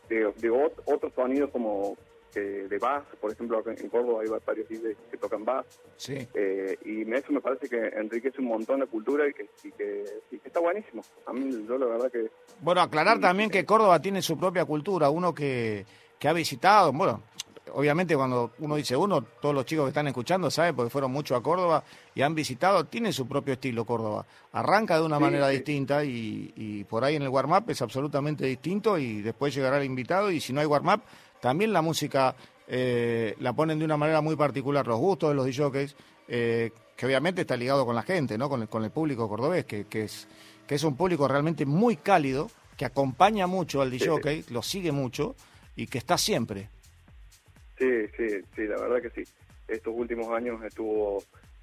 de, 0.09 0.33
de 0.39 0.51
otros 0.51 1.13
sonidos 1.15 1.51
como 1.51 1.97
de 2.41 2.79
bass, 2.79 3.05
por 3.21 3.33
ejemplo, 3.33 3.63
en 3.67 3.89
Córdoba 3.89 4.23
hay 4.23 4.29
varios 4.45 4.69
DJs 4.69 4.97
que 5.11 5.17
tocan 5.17 5.45
bass. 5.45 5.67
Sí. 5.97 6.27
Eh, 6.35 6.77
y 6.85 7.13
eso 7.13 7.33
me 7.33 7.41
parece 7.41 7.69
que 7.69 7.79
enriquece 7.97 8.41
un 8.41 8.49
montón 8.49 8.81
de 8.81 8.87
cultura 8.87 9.29
y 9.29 9.33
que, 9.33 9.49
que, 9.77 10.05
está 10.45 10.61
buenísimo. 10.61 11.03
A 11.27 11.33
mí, 11.33 11.65
yo 11.67 11.79
la 11.79 11.87
verdad 11.87 12.11
que... 12.11 12.31
Bueno, 12.61 12.81
aclarar 12.81 13.21
también 13.21 13.51
que 13.51 13.65
Córdoba 13.65 14.01
tiene 14.01 14.23
su 14.23 14.39
propia 14.39 14.65
cultura, 14.65 15.11
uno 15.11 15.35
que, 15.35 15.85
que 16.19 16.29
ha 16.29 16.33
visitado, 16.33 16.93
bueno, 16.93 17.23
obviamente 17.73 18.17
cuando 18.17 18.53
uno 18.59 18.77
dice 18.77 18.97
uno, 18.97 19.23
todos 19.23 19.55
los 19.55 19.65
chicos 19.65 19.85
que 19.85 19.89
están 19.89 20.07
escuchando 20.07 20.51
saben 20.51 20.75
porque 20.75 20.91
fueron 20.91 21.13
mucho 21.13 21.37
a 21.37 21.43
Córdoba 21.43 21.83
y 22.15 22.23
han 22.23 22.35
visitado, 22.35 22.85
tiene 22.85 23.13
su 23.13 23.27
propio 23.27 23.55
estilo 23.55 23.85
Córdoba. 23.85 24.27
Arranca 24.53 24.99
de 24.99 25.05
una 25.05 25.19
manera 25.19 25.49
distinta 25.49 26.05
y, 26.05 26.53
y, 26.57 26.85
por 26.85 27.05
ahí 27.05 27.17
en 27.17 27.23
el 27.23 27.29
warm-up 27.29 27.65
es 27.69 27.83
absolutamente 27.83 28.47
distinto 28.47 28.99
y 28.99 29.23
después 29.23 29.55
llegará 29.55 29.79
el 29.79 29.85
invitado 29.85 30.31
y 30.31 30.41
si 30.41 30.53
no 30.53 30.61
hay 30.61 30.67
warm-up 30.67 31.03
también 31.45 31.75
la 31.75 31.83
música 31.83 32.35
eh, 32.67 33.35
la 33.39 33.53
ponen 33.53 33.79
de 33.79 33.85
una 33.85 33.99
manera 33.99 34.23
muy 34.23 34.35
particular, 34.35 34.87
los 34.87 34.99
gustos 34.99 35.29
de 35.29 35.35
los 35.35 35.45
DJs, 35.45 35.95
eh, 36.27 36.71
que 36.97 37.05
obviamente 37.05 37.43
está 37.43 37.55
ligado 37.55 37.85
con 37.85 37.95
la 37.95 38.03
gente, 38.03 38.39
¿no? 38.39 38.49
con, 38.49 38.63
el, 38.63 38.69
con 38.71 38.83
el 38.83 38.91
público 38.91 39.29
cordobés, 39.29 39.67
que, 39.67 39.85
que, 39.85 40.05
es, 40.05 40.27
que 40.67 40.77
es 40.77 40.85
un 40.85 40.97
público 40.97 41.29
realmente 41.29 41.67
muy 41.67 41.97
cálido, 41.97 42.49
que 42.79 42.87
acompaña 42.87 43.47
mucho 43.47 43.83
al 43.83 43.91
DJ, 43.91 44.45
lo 44.49 44.63
sigue 44.63 44.91
mucho 44.91 45.37
y 45.77 45.87
que 45.87 45.99
está 45.99 46.17
siempre. 46.17 46.71
Sí, 47.77 47.91
sí, 48.17 48.41
sí, 48.57 48.63
la 48.63 48.81
verdad 48.81 49.03
que 49.03 49.11
sí. 49.11 49.31
Estos 49.69 49.93
últimos 49.95 50.31
años 50.31 50.65
estuvo, 50.65 51.23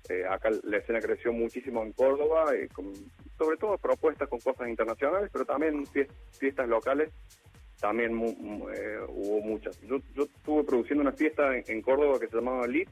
eh, 0.10 0.26
acá 0.30 0.52
la 0.62 0.78
escena 0.78 1.00
creció 1.00 1.34
muchísimo 1.34 1.82
en 1.82 1.92
Córdoba, 1.94 2.52
con, 2.72 2.94
sobre 3.36 3.58
todo 3.58 3.80
propuestas 3.80 4.30
con 4.30 4.40
cosas 4.42 4.70
internacionales, 4.70 5.32
pero 5.34 5.44
también 5.44 5.88
fiestas 6.38 6.70
locales 6.70 7.10
también 7.82 8.12
eh, 8.14 9.00
hubo 9.10 9.42
muchas. 9.42 9.80
Yo, 9.82 9.98
yo 10.16 10.24
estuve 10.24 10.64
produciendo 10.64 11.02
una 11.02 11.12
fiesta 11.12 11.58
en, 11.58 11.82
Córdoba 11.82 12.20
que 12.20 12.28
se 12.28 12.38
llamaba 12.38 12.68
LIT. 12.68 12.90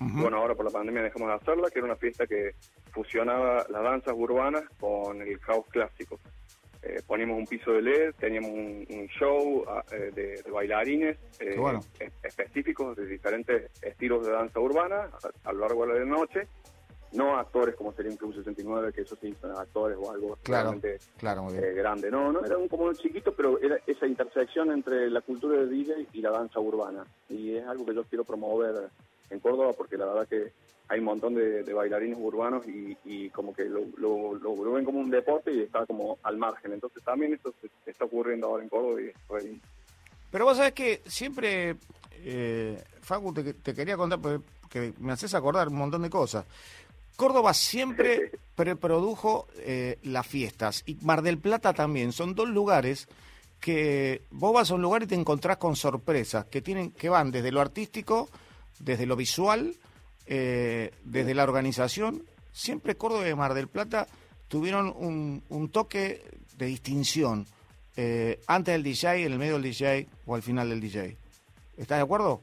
Bueno, 0.00 0.38
ahora 0.38 0.56
por 0.56 0.64
la 0.64 0.72
pandemia 0.72 1.00
dejamos 1.00 1.28
de 1.28 1.34
hacerla, 1.34 1.70
que 1.70 1.78
era 1.78 1.86
una 1.86 1.96
fiesta 1.96 2.26
que 2.26 2.56
fusionaba 2.90 3.64
las 3.68 3.82
danzas 3.84 4.14
urbanas 4.16 4.64
con 4.80 5.22
el 5.22 5.38
house 5.38 5.66
clásico. 5.68 6.18
Eh, 6.82 7.00
poníamos 7.06 7.38
un 7.38 7.46
piso 7.46 7.70
de 7.70 7.82
LED, 7.82 8.14
teníamos 8.18 8.50
un, 8.50 9.08
show 9.16 9.64
ah, 9.68 9.84
eh, 9.92 10.10
de, 10.12 10.50
bailarines 10.50 11.16
específicos 12.24 12.96
de 12.96 13.06
diferentes 13.06 13.70
estilos 13.80 14.26
de 14.26 14.32
danza 14.32 14.58
urbana 14.58 15.08
a, 15.44 15.52
lo 15.52 15.60
largo 15.60 15.86
de 15.86 16.00
la 16.00 16.04
noche 16.04 16.48
no 17.12 17.36
actores 17.36 17.74
como 17.74 17.92
sería 17.92 18.10
un 18.10 18.16
Club 18.16 18.34
69, 18.34 18.92
que 18.92 19.02
eso 19.02 19.16
sí 19.20 19.34
son 19.40 19.52
actores 19.52 19.98
o 20.00 20.10
algo 20.10 20.38
realmente 20.44 20.94
eh, 20.94 21.72
grande. 21.74 22.10
No, 22.10 22.32
no, 22.32 22.44
era 22.44 22.56
un 22.56 22.68
como 22.68 22.84
un 22.84 22.94
chiquito, 22.94 23.32
pero 23.32 23.58
era 23.60 23.78
esa 23.86 24.06
intersección 24.06 24.70
entre 24.72 25.10
la 25.10 25.20
cultura 25.20 25.58
del 25.58 25.70
DJ 25.70 26.08
y 26.12 26.20
la 26.20 26.30
danza 26.30 26.60
urbana. 26.60 27.04
Y 27.28 27.56
es 27.56 27.66
algo 27.66 27.84
que 27.84 27.94
yo 27.94 28.04
quiero 28.04 28.24
promover 28.24 28.88
en 29.30 29.40
Córdoba 29.40 29.72
porque 29.76 29.96
la 29.96 30.06
verdad 30.06 30.28
que 30.28 30.52
hay 30.88 30.98
un 30.98 31.06
montón 31.06 31.34
de, 31.34 31.62
bailarines 31.72 32.18
urbanos 32.20 32.64
y, 32.66 33.30
como 33.30 33.54
que 33.54 33.64
lo, 33.64 33.86
lo, 33.96 34.72
ven 34.72 34.84
como 34.84 35.00
un 35.00 35.10
deporte 35.10 35.52
y 35.52 35.60
está 35.60 35.86
como 35.86 36.18
al 36.22 36.36
margen. 36.36 36.72
Entonces 36.72 37.02
también 37.02 37.32
esto 37.32 37.54
se, 37.60 37.90
está 37.90 38.04
ocurriendo 38.04 38.46
ahora 38.46 38.62
en 38.62 38.68
Córdoba 38.68 39.00
y 39.00 39.60
Pero 40.30 40.44
vos 40.44 40.56
sabés 40.56 40.72
que 40.72 41.00
siempre, 41.06 41.76
eh, 42.24 42.82
Facu, 43.00 43.32
te, 43.32 43.54
te 43.54 43.74
quería 43.74 43.96
contar, 43.96 44.18
porque 44.20 44.92
me 45.00 45.12
haces 45.12 45.32
acordar 45.34 45.68
un 45.68 45.76
montón 45.76 46.02
de 46.02 46.10
cosas. 46.10 46.44
Córdoba 47.22 47.54
siempre 47.54 48.32
preprodujo 48.56 49.46
eh, 49.58 49.96
las 50.02 50.26
fiestas 50.26 50.82
y 50.86 50.96
Mar 51.02 51.22
del 51.22 51.38
Plata 51.38 51.72
también. 51.72 52.10
Son 52.10 52.34
dos 52.34 52.48
lugares 52.48 53.08
que 53.60 54.22
vos 54.32 54.52
vas 54.52 54.72
a 54.72 54.74
un 54.74 54.82
lugar 54.82 55.04
y 55.04 55.06
te 55.06 55.14
encontrás 55.14 55.58
con 55.58 55.76
sorpresas 55.76 56.46
que 56.46 56.60
tienen 56.60 56.90
que 56.90 57.08
van 57.08 57.30
desde 57.30 57.52
lo 57.52 57.60
artístico, 57.60 58.28
desde 58.80 59.06
lo 59.06 59.14
visual, 59.14 59.76
eh, 60.26 60.90
desde 61.04 61.32
la 61.34 61.44
organización. 61.44 62.24
Siempre 62.50 62.96
Córdoba 62.96 63.28
y 63.28 63.34
Mar 63.36 63.54
del 63.54 63.68
Plata 63.68 64.08
tuvieron 64.48 64.92
un, 64.98 65.68
toque 65.70 66.24
de 66.56 66.66
distinción 66.66 67.46
eh, 67.96 68.40
antes 68.48 68.74
del 68.74 68.82
DJ, 68.82 69.26
en 69.26 69.32
el 69.34 69.38
medio 69.38 69.60
del 69.60 69.62
DJ 69.62 70.08
o 70.26 70.34
al 70.34 70.42
final 70.42 70.70
del 70.70 70.80
DJ. 70.80 71.16
¿Estás 71.76 71.98
de 71.98 72.02
acuerdo? 72.02 72.40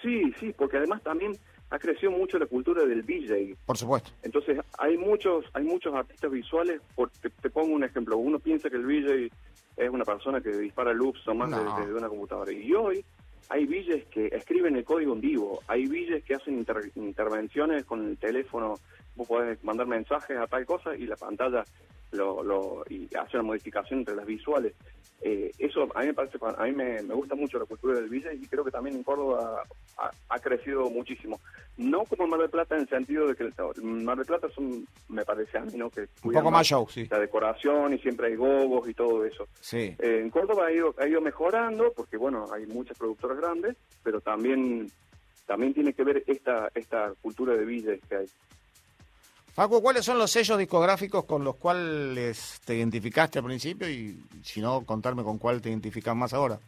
Sí, 0.00 0.32
sí, 0.40 0.54
porque 0.56 0.78
además 0.78 1.02
también 1.02 1.38
ha 1.74 1.78
crecido 1.80 2.12
mucho 2.12 2.38
la 2.38 2.46
cultura 2.46 2.84
del 2.84 3.04
DJ. 3.04 3.56
Por 3.66 3.76
supuesto. 3.76 4.12
Entonces, 4.22 4.60
hay 4.78 4.96
muchos 4.96 5.44
hay 5.52 5.64
muchos 5.64 5.92
artistas 5.92 6.30
visuales, 6.30 6.80
por, 6.94 7.10
te, 7.10 7.50
pongo 7.50 7.74
un 7.74 7.82
ejemplo, 7.82 8.16
uno 8.16 8.38
piensa 8.38 8.70
que 8.70 8.76
el 8.76 8.86
DJ 8.86 9.30
es 9.76 9.90
una 9.90 10.04
persona 10.04 10.40
que 10.40 10.50
dispara 10.50 10.92
loops 10.92 11.26
nomás 11.26 11.50
desde 11.50 11.88
de 11.88 11.94
una 11.94 12.08
computadora, 12.08 12.52
y 12.52 12.72
hoy 12.74 13.04
hay 13.48 13.66
DJs 13.66 14.04
que 14.06 14.26
escriben 14.28 14.76
el 14.76 14.84
código 14.84 15.14
en 15.14 15.20
vivo, 15.20 15.60
hay 15.66 15.86
DJs 15.86 16.22
que 16.24 16.34
hacen 16.36 16.64
intervenciones 16.94 17.84
con 17.84 18.08
el 18.08 18.16
teléfono, 18.18 18.76
vos 19.16 19.28
podés 19.28 19.62
mandar 19.64 19.86
mensajes 19.86 20.36
a 20.36 20.46
tal 20.46 20.66
cosa 20.66 20.94
y 20.96 21.06
la 21.06 21.16
pantalla 21.16 21.64
lo, 22.14 22.42
lo, 22.42 22.84
y 22.88 23.06
hacer 23.16 23.40
una 23.40 23.48
modificación 23.48 24.00
entre 24.00 24.14
las 24.14 24.26
visuales. 24.26 24.74
Eh, 25.26 25.50
eso 25.58 25.88
a 25.94 26.00
mí 26.00 26.08
me 26.08 26.14
parece, 26.14 26.38
a 26.42 26.64
mí 26.64 26.72
me, 26.72 27.00
gusta 27.02 27.34
mucho 27.34 27.58
la 27.58 27.64
cultura 27.64 27.94
del 27.94 28.10
DJ 28.10 28.34
y 28.34 28.46
creo 28.46 28.62
que 28.62 28.70
también 28.70 28.96
en 28.96 29.02
Córdoba 29.02 29.62
ha, 30.28 30.38
crecido 30.38 30.90
muchísimo. 30.90 31.40
No 31.78 32.04
como 32.04 32.24
en 32.24 32.30
Mar 32.30 32.40
del 32.40 32.50
Plata 32.50 32.74
en 32.74 32.82
el 32.82 32.88
sentido 32.88 33.26
de 33.28 33.34
que 33.34 33.50
en 33.80 34.04
Mar 34.04 34.18
del 34.18 34.26
Plata 34.26 34.48
son, 34.54 34.86
me 35.08 35.24
parece 35.24 35.56
a 35.56 35.62
mí, 35.62 35.72
¿no? 35.76 35.88
Que 35.88 36.08
un 36.22 36.32
poco 36.32 36.50
más 36.50 36.66
show, 36.66 36.86
sí. 36.90 37.06
La 37.10 37.18
decoración 37.18 37.94
y 37.94 37.98
siempre 37.98 38.26
hay 38.26 38.36
gogos 38.36 38.86
y 38.86 38.92
todo 38.92 39.24
eso. 39.24 39.48
Sí. 39.60 39.96
Eh, 39.98 40.20
en 40.22 40.28
Córdoba 40.28 40.66
ha 40.66 40.72
ido, 40.72 40.94
ha 40.98 41.06
ido 41.06 41.22
mejorando 41.22 41.90
porque, 41.96 42.18
bueno, 42.18 42.46
hay 42.52 42.66
muchas 42.66 42.98
productoras 42.98 43.38
grandes, 43.38 43.76
pero 44.02 44.20
también 44.20 44.90
también 45.46 45.72
tiene 45.72 45.92
que 45.94 46.04
ver 46.04 46.22
esta 46.26 46.70
esta 46.74 47.14
cultura 47.22 47.54
de 47.54 47.64
DJ 47.64 48.00
que 48.08 48.16
hay. 48.16 48.26
Facu, 49.54 49.80
¿cuáles 49.80 50.04
son 50.04 50.18
los 50.18 50.32
sellos 50.32 50.58
discográficos 50.58 51.24
con 51.26 51.44
los 51.44 51.54
cuales 51.54 52.60
te 52.64 52.74
identificaste 52.74 53.38
al 53.38 53.44
principio 53.44 53.88
y 53.88 54.20
si 54.42 54.60
no, 54.60 54.84
contarme 54.84 55.22
con 55.22 55.38
cuál 55.38 55.62
te 55.62 55.68
identificas 55.68 56.16
más 56.16 56.34
ahora? 56.34 56.58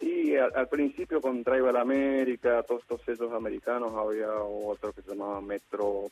Y 0.00 0.34
al, 0.34 0.66
principio 0.68 1.20
con 1.20 1.44
Tribal 1.44 1.76
América, 1.76 2.62
todos 2.62 2.80
estos 2.82 3.02
sellos 3.02 3.32
americanos, 3.34 3.92
había 3.94 4.32
otro 4.32 4.92
que 4.92 5.02
se 5.02 5.10
llamaba 5.10 5.40
Metro... 5.42 6.10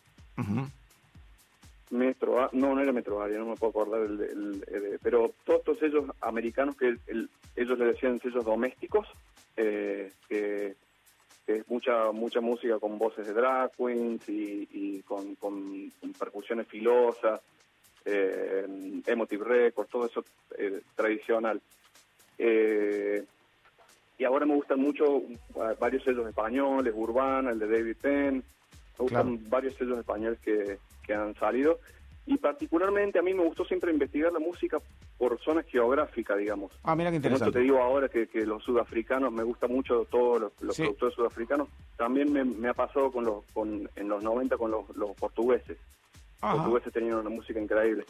Metro, 1.91 2.51
no, 2.53 2.75
no 2.75 2.81
era 2.81 2.93
Metro 2.93 3.23
Área, 3.23 3.39
no 3.39 3.47
me 3.47 3.57
puedo 3.57 3.71
acordar, 3.71 4.01
el, 4.03 4.99
pero 5.01 5.33
todos 5.45 5.61
estos 5.61 5.79
sellos 5.79 6.05
americanos 6.23 6.77
que 6.77 6.97
ellos 7.57 7.79
le 7.79 7.85
decían 7.85 8.21
sellos 8.21 8.45
domésticos, 8.45 9.07
eh, 9.57 10.11
que 10.29 10.75
es 11.47 11.69
mucha 11.69 12.11
mucha 12.13 12.41
música 12.41 12.79
con 12.79 12.99
voces 12.99 13.27
de 13.27 13.33
drag 13.35 13.73
queens 13.77 14.29
y, 14.29 15.03
con, 15.07 15.35
con, 15.37 15.93
percusiones 16.19 16.67
filosas. 16.67 17.41
eh, 18.05 18.67
Emotive 19.07 19.45
Records, 19.45 19.91
todo 19.91 20.07
eso 20.07 20.25
eh, 20.59 20.81
tradicional. 20.95 21.61
Eh, 22.39 23.25
y 24.19 24.25
ahora 24.25 24.47
me 24.47 24.55
gustan 24.55 24.81
mucho 24.81 25.23
varios 25.79 26.05
sellos 26.05 26.27
españoles, 26.29 26.93
Urbana, 26.97 27.51
el 27.51 27.59
de 27.59 27.67
David 27.67 27.97
Penn, 28.01 28.37
me 28.37 28.43
gustan 28.99 29.49
varios 29.49 29.75
sellos 29.75 29.99
españoles 29.99 30.39
que, 30.41 30.79
que 31.05 31.15
han 31.15 31.35
salido 31.35 31.81
y 32.27 32.37
particularmente 32.39 33.19
a 33.19 33.23
mí 33.23 33.35
me 33.35 33.45
gustó 33.45 33.65
siempre 33.65 33.93
investigar 33.93 34.33
la 34.33 34.39
música 34.39 34.81
por 35.19 35.39
zonas 35.41 35.67
geográficas, 35.67 36.39
digamos. 36.39 36.73
Ah, 36.83 36.97
mira 36.97 37.11
qué 37.11 37.17
interesante. 37.17 37.53
Como 37.53 37.53
te 37.53 37.61
digo 37.61 37.83
ahora 37.83 38.09
que, 38.09 38.29
los 38.45 38.63
sudafricanos, 38.63 39.33
me 39.33 39.43
gusta 39.43 39.67
mucho 39.69 40.07
todos 40.11 40.41
los, 40.41 40.77
productores 40.77 41.15
sudafricanos, 41.15 41.69
también 41.97 42.33
me, 42.33 42.69
ha 42.69 42.75
pasado 42.75 43.11
con 43.13 43.25
los, 43.25 43.45
con, 43.53 43.89
en 43.97 44.09
los 44.09 44.23
90 44.23 44.57
con 44.57 44.71
los, 44.71 44.97
los 44.97 45.13
portugueses. 45.13 45.79
Los 46.43 46.57
portugueses 46.57 46.93
tenían 46.93 47.19
una 47.19 47.31
música 47.31 47.59
increíble. 47.59 48.05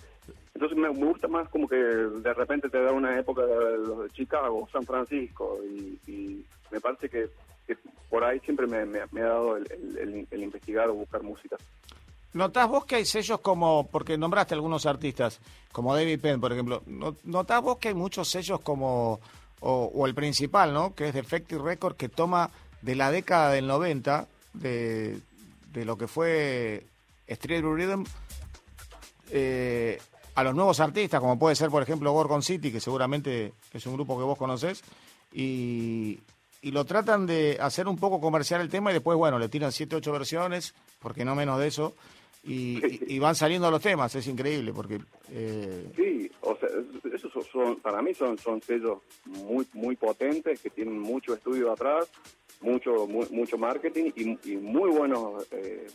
Entonces 0.54 0.76
me, 0.76 0.88
gusta 0.88 1.28
más 1.28 1.48
como 1.50 1.68
que 1.68 1.76
de 1.76 2.34
repente 2.34 2.68
te 2.68 2.82
da 2.82 2.90
una 2.92 3.18
época 3.18 3.44
de 3.44 3.78
los 3.78 4.02
de 4.04 4.10
Chicago, 4.10 4.68
San 4.72 4.82
Francisco, 4.82 5.58
y, 5.64 6.44
me 6.70 6.80
parece 6.80 7.08
que, 7.08 7.28
por 8.10 8.24
ahí 8.24 8.40
siempre 8.40 8.66
me, 8.66 8.84
me, 8.84 9.20
ha 9.20 9.26
dado 9.26 9.56
el, 9.56 9.66
el, 9.70 10.26
el 10.28 10.42
investigar 10.42 10.88
o 10.88 10.94
buscar 10.94 11.22
música. 11.22 11.56
¿Notás 12.34 12.68
vos 12.68 12.84
que 12.84 12.96
hay 12.96 13.04
sellos 13.04 13.40
como, 13.40 13.86
porque 13.86 14.18
nombraste 14.18 14.54
algunos 14.54 14.86
artistas, 14.86 15.38
como 15.70 15.94
David 15.94 16.20
Penn, 16.20 16.40
por 16.40 16.52
ejemplo, 16.52 16.82
¿notás 17.22 17.62
vos 17.62 17.78
que 17.78 17.88
hay 17.88 17.94
muchos 17.94 18.28
sellos 18.28 18.60
como, 18.60 19.20
o, 19.60 20.04
el 20.04 20.14
principal, 20.14 20.74
¿no? 20.74 20.96
Que 20.96 21.08
es 21.08 21.14
Defective 21.14 21.62
Record, 21.62 21.94
que 21.94 22.08
toma 22.08 22.50
de 22.82 22.96
la 22.96 23.12
década 23.12 23.52
del 23.52 23.68
90, 23.68 24.26
de, 24.52 25.20
de 25.72 25.84
lo 25.84 25.96
que 25.96 26.08
fue 26.08 26.84
Street 27.28 27.62
Rhythm, 27.62 28.02
eh, 29.30 30.00
a 30.34 30.42
los 30.42 30.56
nuevos 30.56 30.80
artistas, 30.80 31.20
como 31.20 31.38
puede 31.38 31.54
ser, 31.54 31.70
por 31.70 31.84
ejemplo, 31.84 32.10
Gorgon 32.10 32.42
City, 32.42 32.72
que 32.72 32.80
seguramente 32.80 33.52
es 33.72 33.86
un 33.86 33.94
grupo 33.94 34.18
que 34.18 34.24
vos 34.24 34.36
conocés, 34.36 34.82
y, 35.32 36.18
y 36.62 36.72
lo 36.72 36.84
tratan 36.84 37.26
de 37.26 37.58
hacer 37.60 37.86
un 37.86 37.96
poco 37.96 38.20
comercial 38.20 38.60
el 38.60 38.70
tema 38.70 38.90
y 38.90 38.94
después, 38.94 39.16
bueno, 39.16 39.38
le 39.38 39.48
tiran 39.48 39.70
7, 39.70 39.94
8 39.94 40.12
versiones, 40.12 40.74
porque 40.98 41.24
no 41.24 41.36
menos 41.36 41.60
de 41.60 41.68
eso, 41.68 41.94
y, 43.08 43.18
van 43.18 43.34
saliendo 43.34 43.70
los 43.70 43.80
temas, 43.80 44.14
es 44.14 44.26
increíble 44.26 44.72
porque... 44.72 45.00
Eh... 45.30 45.90
Sí, 45.96 46.30
o 46.42 46.56
sea, 46.56 46.68
esos 47.14 47.32
son, 47.46 47.76
para 47.80 48.02
mí 48.02 48.12
son, 48.14 48.36
son 48.38 48.60
sellos 48.60 48.98
muy 49.24 49.66
muy 49.72 49.96
potentes 49.96 50.60
que 50.60 50.70
tienen 50.70 50.98
mucho 50.98 51.34
estudio 51.34 51.72
atrás, 51.72 52.10
mucho 52.60 53.06
mucho 53.06 53.56
marketing 53.56 54.10
y, 54.14 54.56
muy 54.56 54.90
buenos 54.90 55.46
eh, 55.52 55.86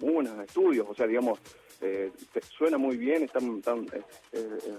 muy 0.00 0.14
buenos 0.14 0.38
estudios, 0.40 0.86
o 0.88 0.94
sea, 0.94 1.06
digamos, 1.06 1.38
eh, 1.80 2.10
suena 2.56 2.78
muy 2.78 2.96
bien, 2.96 3.24
están, 3.24 3.62
eh, 3.92 4.02
eh, 4.32 4.78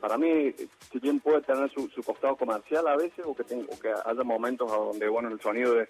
para 0.00 0.18
mí, 0.18 0.52
si 0.92 0.98
bien 0.98 1.20
puede 1.20 1.40
tener 1.42 1.70
su, 1.70 1.88
costado 2.02 2.36
comercial 2.36 2.86
a 2.86 2.96
veces 2.96 3.24
o 3.24 3.34
que, 3.34 3.44
tengo, 3.44 3.66
que 3.80 3.88
haya 3.88 4.22
momentos 4.22 4.70
a 4.70 4.76
donde 4.76 5.08
bueno 5.08 5.28
el 5.28 5.40
sonido 5.40 5.74
de 5.74 5.86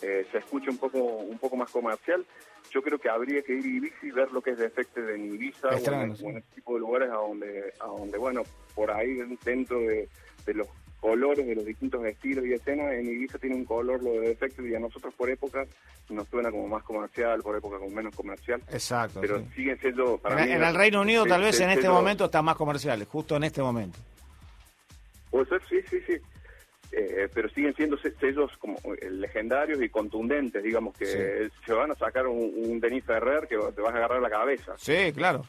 Effecter 0.00 0.30
se 0.30 0.38
escuche 0.38 0.70
un 0.70 0.78
poco 0.78 0.98
un 0.98 1.38
poco 1.38 1.56
más 1.56 1.70
comercial, 1.70 2.24
yo 2.70 2.82
creo 2.82 2.98
que 2.98 3.08
habría 3.08 3.42
que 3.42 3.54
ir 3.54 3.64
a 3.64 3.68
Ibiza 3.68 4.06
y 4.06 4.10
ver 4.10 4.30
lo 4.32 4.42
que 4.42 4.50
es 4.50 4.58
de 4.58 4.66
efecto 4.66 5.00
en 5.08 5.34
Ibiza 5.34 5.68
o 5.68 5.72
en, 5.72 6.12
ese 6.12 6.42
tipo 6.54 6.74
de 6.74 6.80
lugares 6.80 7.10
a 7.10 7.14
donde, 7.14 7.72
a 7.80 7.86
donde 7.86 8.18
bueno, 8.18 8.42
por 8.74 8.90
ahí 8.90 9.18
dentro 9.44 9.80
de, 9.80 10.08
los 10.46 10.68
colores 11.00 11.46
de 11.46 11.54
los 11.54 11.64
distintos 11.64 12.04
estilos 12.04 12.44
y 12.46 12.52
escenas, 12.52 12.92
en 12.92 13.06
Ibiza 13.06 13.38
tiene 13.38 13.56
un 13.56 13.64
color 13.64 14.02
lo 14.02 14.12
de 14.12 14.32
efecto 14.32 14.66
y 14.66 14.74
a 14.74 14.80
nosotros 14.80 15.14
por 15.14 15.30
épocas 15.30 15.68
nos 16.08 16.26
suena 16.28 16.50
como 16.50 16.68
más 16.68 16.82
comercial, 16.82 17.42
por 17.42 17.56
épocas 17.56 17.78
como 17.78 17.94
menos 17.94 18.14
comercial. 18.14 18.62
Exacto. 18.70 19.20
Pero 19.20 19.42
siguen 19.54 19.78
siendo... 19.78 20.18
Para 20.18 20.44
en, 20.44 20.62
el 20.62 20.74
Reino 20.74 21.02
Unido 21.02 21.24
tal 21.26 21.42
vez 21.42 21.60
en 21.60 21.70
este 21.70 21.88
momento 21.88 22.24
está 22.24 22.42
más 22.42 22.56
comercial, 22.56 23.04
justo 23.04 23.36
en 23.36 23.44
este 23.44 23.62
momento. 23.62 23.98
Puede 25.30 25.46
ser, 25.46 25.62
sí, 25.68 25.76
sí, 25.90 25.98
sí. 26.06 26.14
Eh, 26.90 27.28
pero 27.32 27.50
siguen 27.50 27.74
siendo 27.74 27.98
sellos 27.98 28.50
como 28.58 28.78
eh, 29.00 29.10
legendarios 29.10 29.82
y 29.82 29.90
contundentes, 29.90 30.62
digamos 30.62 30.96
que 30.96 31.50
se 31.66 31.72
van 31.72 31.90
a 31.90 31.94
sacar 31.94 32.26
un, 32.26 32.80
Denis 32.80 33.04
Ferrer 33.04 33.46
que 33.46 33.56
te 33.56 33.82
vas 33.82 33.94
a 33.94 33.98
agarrar 33.98 34.22
la 34.22 34.30
cabeza. 34.30 34.74
Sí, 34.78 35.12
claro. 35.14 35.44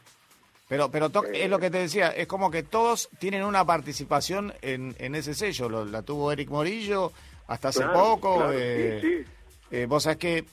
Pero, 0.68 0.90
pero 0.90 1.10
es 1.32 1.50
lo 1.50 1.58
que 1.58 1.70
te 1.70 1.78
decía, 1.78 2.10
es 2.10 2.28
como 2.28 2.50
que 2.50 2.62
todos 2.62 3.08
tienen 3.18 3.42
una 3.42 3.64
participación 3.64 4.52
en, 4.62 4.94
en 4.98 5.14
ese 5.16 5.34
sello. 5.34 5.68
la 5.84 6.02
tuvo 6.02 6.30
Eric 6.30 6.48
Morillo 6.50 7.12
hasta 7.48 7.68
hace 7.68 7.84
poco. 7.86 8.52
eh, 8.52 9.24
eh, 9.72 9.86
vos 9.86 10.04
sabés 10.04 10.18
que 10.18 10.44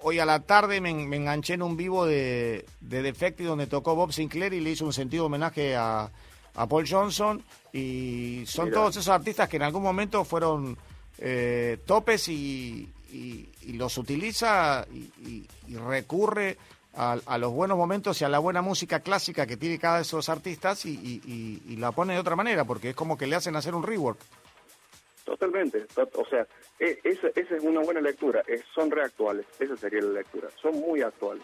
hoy 0.00 0.18
a 0.18 0.24
la 0.24 0.40
tarde 0.40 0.80
me, 0.80 0.90
enganché 0.90 1.54
en 1.54 1.62
un 1.62 1.76
vivo 1.76 2.06
de, 2.06 2.64
de 2.80 3.02
Defecti 3.02 3.44
donde 3.44 3.66
tocó 3.66 3.94
Bob 3.94 4.12
Sinclair 4.12 4.54
y 4.54 4.60
le 4.60 4.70
hizo 4.70 4.86
un 4.86 4.94
sentido 4.94 5.26
homenaje 5.26 5.76
a, 5.76 6.10
a 6.56 6.66
Paul 6.66 6.86
Johnson 6.88 7.42
y 7.72 8.44
son 8.46 8.70
todos 8.70 8.96
esos 8.96 9.08
artistas 9.08 9.48
que 9.48 9.56
en 9.56 9.62
algún 9.62 9.82
momento 9.82 10.24
fueron 10.24 10.76
eh, 11.18 11.78
topes 11.86 12.28
y, 12.28 12.88
los 13.74 13.98
utiliza 13.98 14.86
y, 14.90 15.46
recurre 15.76 16.56
a, 16.94 17.38
los 17.38 17.52
buenos 17.52 17.76
momentos 17.76 18.20
y 18.20 18.24
a 18.24 18.28
la 18.28 18.38
buena 18.38 18.62
música 18.62 19.00
clásica 19.00 19.46
que 19.46 19.56
tiene 19.56 19.78
cada 19.78 19.96
de 19.96 20.02
esos 20.02 20.28
artistas 20.28 20.86
y, 20.86 21.76
la 21.78 21.92
pone 21.92 22.14
de 22.14 22.20
otra 22.20 22.36
manera 22.36 22.64
porque 22.64 22.90
es 22.90 22.96
como 22.96 23.16
que 23.16 23.26
le 23.26 23.36
hacen 23.36 23.56
hacer 23.56 23.74
un 23.74 23.82
rework. 23.82 24.18
Totalmente, 25.24 25.86
o 26.14 26.24
sea, 26.24 26.46
e, 26.78 27.00
esa, 27.02 27.26
es 27.34 27.50
una 27.60 27.80
buena 27.80 28.00
lectura, 28.00 28.44
son 28.72 28.90
reactuales, 28.92 29.44
esa 29.58 29.76
sería 29.76 30.00
la 30.00 30.20
lectura, 30.20 30.48
son 30.62 30.78
muy 30.80 31.02
actuales 31.02 31.42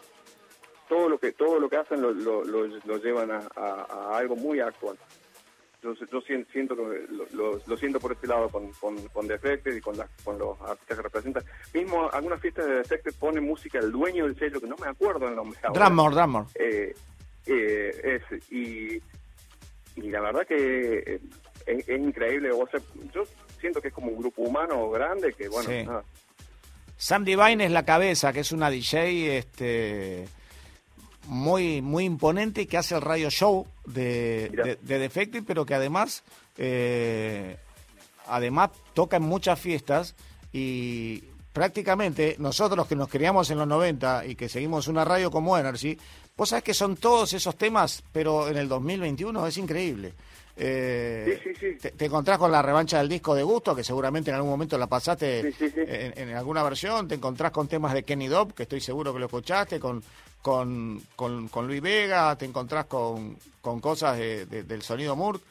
todo 0.93 1.09
lo 1.09 1.19
que 1.19 1.33
todo 1.33 1.59
lo 1.59 1.71
que 1.71 1.77
hacen 1.77 2.03
lo, 2.03 2.13
lo, 2.13 2.45
lo, 2.45 2.97
llevan 2.99 3.31
a, 3.31 4.11
algo 4.15 4.37
muy 4.37 4.61
actual. 4.61 4.99
Yo, 5.83 5.95
yo 5.95 6.21
siento 6.21 6.77
lo, 7.33 7.77
siento 7.79 7.99
por 7.99 8.13
este 8.13 8.27
lado 8.27 8.51
con, 8.51 8.71
con, 8.73 9.09
con 9.09 9.27
Defected 9.27 9.75
y 9.75 9.81
con, 9.81 9.97
con 10.23 10.39
los 10.39 10.61
artistas 10.61 10.99
que 10.99 11.03
representan. 11.03 11.45
Mismo 11.73 12.11
algunas 12.11 12.43
fiestas 12.43 12.67
de 12.67 12.75
Defected 12.75 13.15
ponen 13.19 13.43
música 13.43 13.79
el 13.79 13.91
dueño 13.91 14.27
del 14.27 14.39
sello, 14.39 14.61
que 14.61 14.67
no 14.67 14.77
me 14.77 14.87
acuerdo 14.87 15.29
el 15.29 15.35
nombre. 15.35 15.59
Drummer, 15.73 16.13
Drummer. 16.13 16.45
Eh, 16.57 16.95
eh, 17.47 18.21
es, 18.31 18.53
y, 18.53 19.03
y 19.97 20.11
la 20.11 20.21
verdad 20.21 20.47
que 20.47 20.99
eh, 21.07 21.21
es, 21.65 21.89
increíble. 21.89 22.51
O 22.53 22.69
sea, 22.71 22.81
yo 23.15 23.23
siento 23.59 23.81
que 23.81 23.89
es 23.89 23.95
como 23.95 24.09
un 24.09 24.19
grupo 24.19 24.43
humano 24.43 24.91
grande 24.91 25.33
que, 25.33 25.49
bueno, 25.49 25.71
nada. 25.91 26.05
Sam 26.99 27.25
Divine 27.25 27.65
es 27.65 27.71
la 27.71 27.87
cabeza, 27.87 28.31
que 28.31 28.41
es 28.41 28.53
una 28.53 28.69
DJ, 28.69 29.39
este 29.39 30.29
muy, 31.27 31.83
muy 31.83 32.05
imponente 32.05 32.67
que 32.67 32.79
hace 32.79 32.95
el 32.95 33.01
radio 33.01 33.31
show 33.31 33.67
de, 33.87 34.79
de, 34.83 34.99
Defective, 34.99 35.45
pero 35.47 35.65
que 35.65 35.75
además, 35.75 36.23
eh, 36.59 37.57
además 38.27 38.71
toca 38.95 39.17
en 39.17 39.23
muchas 39.23 39.59
fiestas 39.59 40.15
y 40.53 41.25
prácticamente 41.53 42.37
nosotros 42.39 42.87
que 42.87 42.97
nos 42.97 43.09
criamos 43.09 43.51
en 43.51 43.59
los 43.59 43.69
90 43.69 44.27
y 44.27 44.35
que 44.35 44.49
seguimos 44.49 44.89
una 44.89 45.05
radio 45.05 45.31
como 45.31 45.57
Energy, 45.57 45.99
vos 46.37 46.49
sabés 46.49 46.65
que 46.65 46.75
son 46.75 46.97
todos 46.97 47.33
esos 47.33 47.57
temas, 47.57 48.03
pero 48.13 48.49
en 48.49 48.57
el 48.57 48.69
2021 48.69 49.47
es 49.47 49.57
increíble. 49.59 50.15
Eh, 50.55 51.41
Te, 51.97 52.05
encontrás 52.05 52.37
con 52.37 52.53
la 52.53 52.61
revancha 52.61 52.99
del 52.99 53.09
disco 53.09 53.35
de 53.35 53.43
gusto, 53.43 53.75
que 53.75 53.83
seguramente 53.83 54.31
en 54.31 54.37
algún 54.37 54.51
momento 54.51 54.77
la 54.77 54.87
pasaste 54.87 55.55
en, 55.59 56.37
alguna 56.37 56.63
versión. 56.63 57.09
Te 57.09 57.15
encontrás 57.15 57.53
con 57.53 57.69
temas 57.69 57.95
de 57.95 58.03
Kenny 58.03 58.29
Dobb, 58.29 58.53
que 58.53 58.65
estoy 58.65 58.81
seguro 58.81 59.15
que 59.15 59.19
lo 59.19 59.27
escuchaste, 59.27 59.81
con, 59.81 60.03
con, 60.43 61.01
con, 61.17 61.67
Luis 61.67 61.81
Vega, 61.81 62.37
te 62.37 62.45
encontrás 62.45 62.87
con, 62.87 63.37
con 63.61 63.81
cosas 63.81 64.19
del 64.19 64.83
sonido 64.83 65.17
Murt. 65.17 65.43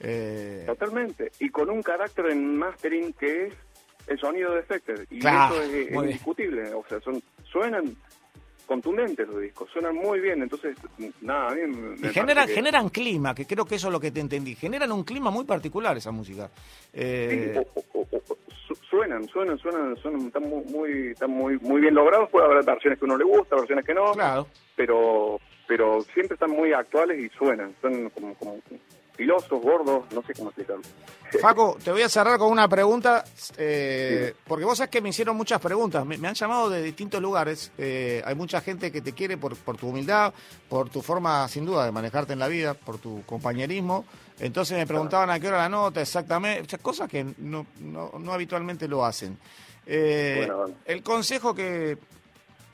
Eh... 0.00 0.64
Totalmente. 0.66 1.30
Y 1.38 1.50
con 1.50 1.70
un 1.70 1.82
carácter 1.82 2.30
en 2.30 2.56
mastering 2.56 3.12
que 3.12 3.46
es 3.46 3.54
el 4.06 4.18
sonido 4.18 4.54
de 4.54 4.62
Spectre. 4.62 5.06
Y 5.10 5.18
eso 5.18 5.62
es, 5.62 5.92
indiscutible. 5.92 6.72
O 6.72 6.84
sea, 6.88 7.00
son, 7.00 7.22
suenan 7.44 7.96
contundentes 8.66 9.26
los 9.26 9.40
discos, 9.40 9.68
suenan 9.70 9.96
muy 9.96 10.20
bien, 10.20 10.42
entonces, 10.42 10.76
nada, 11.22 11.48
a 11.48 11.54
mí 11.54 11.62
me, 11.66 12.10
generan, 12.10 12.46
generan 12.46 12.90
clima, 12.90 13.34
que 13.34 13.46
creo 13.46 13.64
que 13.64 13.76
eso 13.76 13.86
es 13.88 13.92
lo 13.92 13.98
que 13.98 14.10
te 14.10 14.20
entendí, 14.20 14.54
generan 14.54 14.92
un 14.92 15.04
clima 15.04 15.30
muy 15.30 15.46
particular 15.46 15.96
esa 15.96 16.10
música. 16.10 16.50
Eh... 16.92 17.64
suenan, 18.90 19.26
suenan, 19.28 19.58
suenan, 19.58 19.96
suenan, 19.96 20.26
están 20.26 20.42
muy, 20.42 20.64
muy, 20.64 21.08
están 21.08 21.30
muy, 21.30 21.58
muy 21.58 21.80
bien 21.80 21.94
logrados, 21.94 22.30
puede 22.30 22.46
haber 22.46 22.64
versiones 22.64 22.98
que 22.98 23.04
uno 23.04 23.16
le 23.16 23.24
gusta, 23.24 23.56
versiones 23.56 23.84
que 23.84 23.94
no, 23.94 24.12
claro. 24.12 24.46
pero 24.76 25.38
pero 25.68 26.00
siempre 26.14 26.34
están 26.34 26.50
muy 26.50 26.72
actuales 26.72 27.20
y 27.20 27.28
suenan, 27.36 27.74
son 27.82 28.08
como, 28.10 28.34
como 28.36 28.56
filosos, 29.14 29.60
gordos, 29.60 30.04
no 30.12 30.22
sé 30.22 30.32
cómo 30.32 30.48
explicarlo. 30.48 30.82
Faco, 31.42 31.76
te 31.84 31.92
voy 31.92 32.02
a 32.02 32.08
cerrar 32.08 32.38
con 32.38 32.50
una 32.50 32.66
pregunta, 32.66 33.22
eh, 33.58 34.32
porque 34.46 34.64
vos 34.64 34.78
sabés 34.78 34.90
que 34.90 35.02
me 35.02 35.10
hicieron 35.10 35.36
muchas 35.36 35.60
preguntas, 35.60 36.06
me, 36.06 36.14
han 36.26 36.34
llamado 36.34 36.70
de 36.70 36.82
distintos 36.82 37.20
lugares, 37.20 37.70
eh, 37.76 38.22
hay 38.24 38.34
mucha 38.34 38.62
gente 38.62 38.90
que 38.90 39.02
te 39.02 39.12
quiere 39.12 39.36
por, 39.36 39.56
por 39.56 39.76
tu 39.76 39.88
humildad, 39.88 40.32
por 40.68 40.88
tu 40.88 41.02
forma 41.02 41.46
sin 41.48 41.66
duda 41.66 41.84
de 41.84 41.92
manejarte 41.92 42.32
en 42.32 42.38
la 42.38 42.48
vida, 42.48 42.72
por 42.72 42.98
tu 42.98 43.22
compañerismo, 43.26 44.06
entonces 44.40 44.78
me 44.78 44.86
preguntaban 44.86 45.30
a 45.30 45.40
qué 45.40 45.48
hora 45.48 45.58
la 45.58 45.68
nota 45.68 46.00
exactamente, 46.00 46.60
muchas 46.60 46.80
cosas 46.80 47.08
que 47.08 47.24
no, 47.38 47.66
no, 47.80 48.12
no 48.18 48.32
habitualmente 48.32 48.86
lo 48.86 49.04
hacen. 49.04 49.36
Eh, 49.90 50.46
el 50.84 51.02
consejo 51.02 51.54
que, 51.54 51.96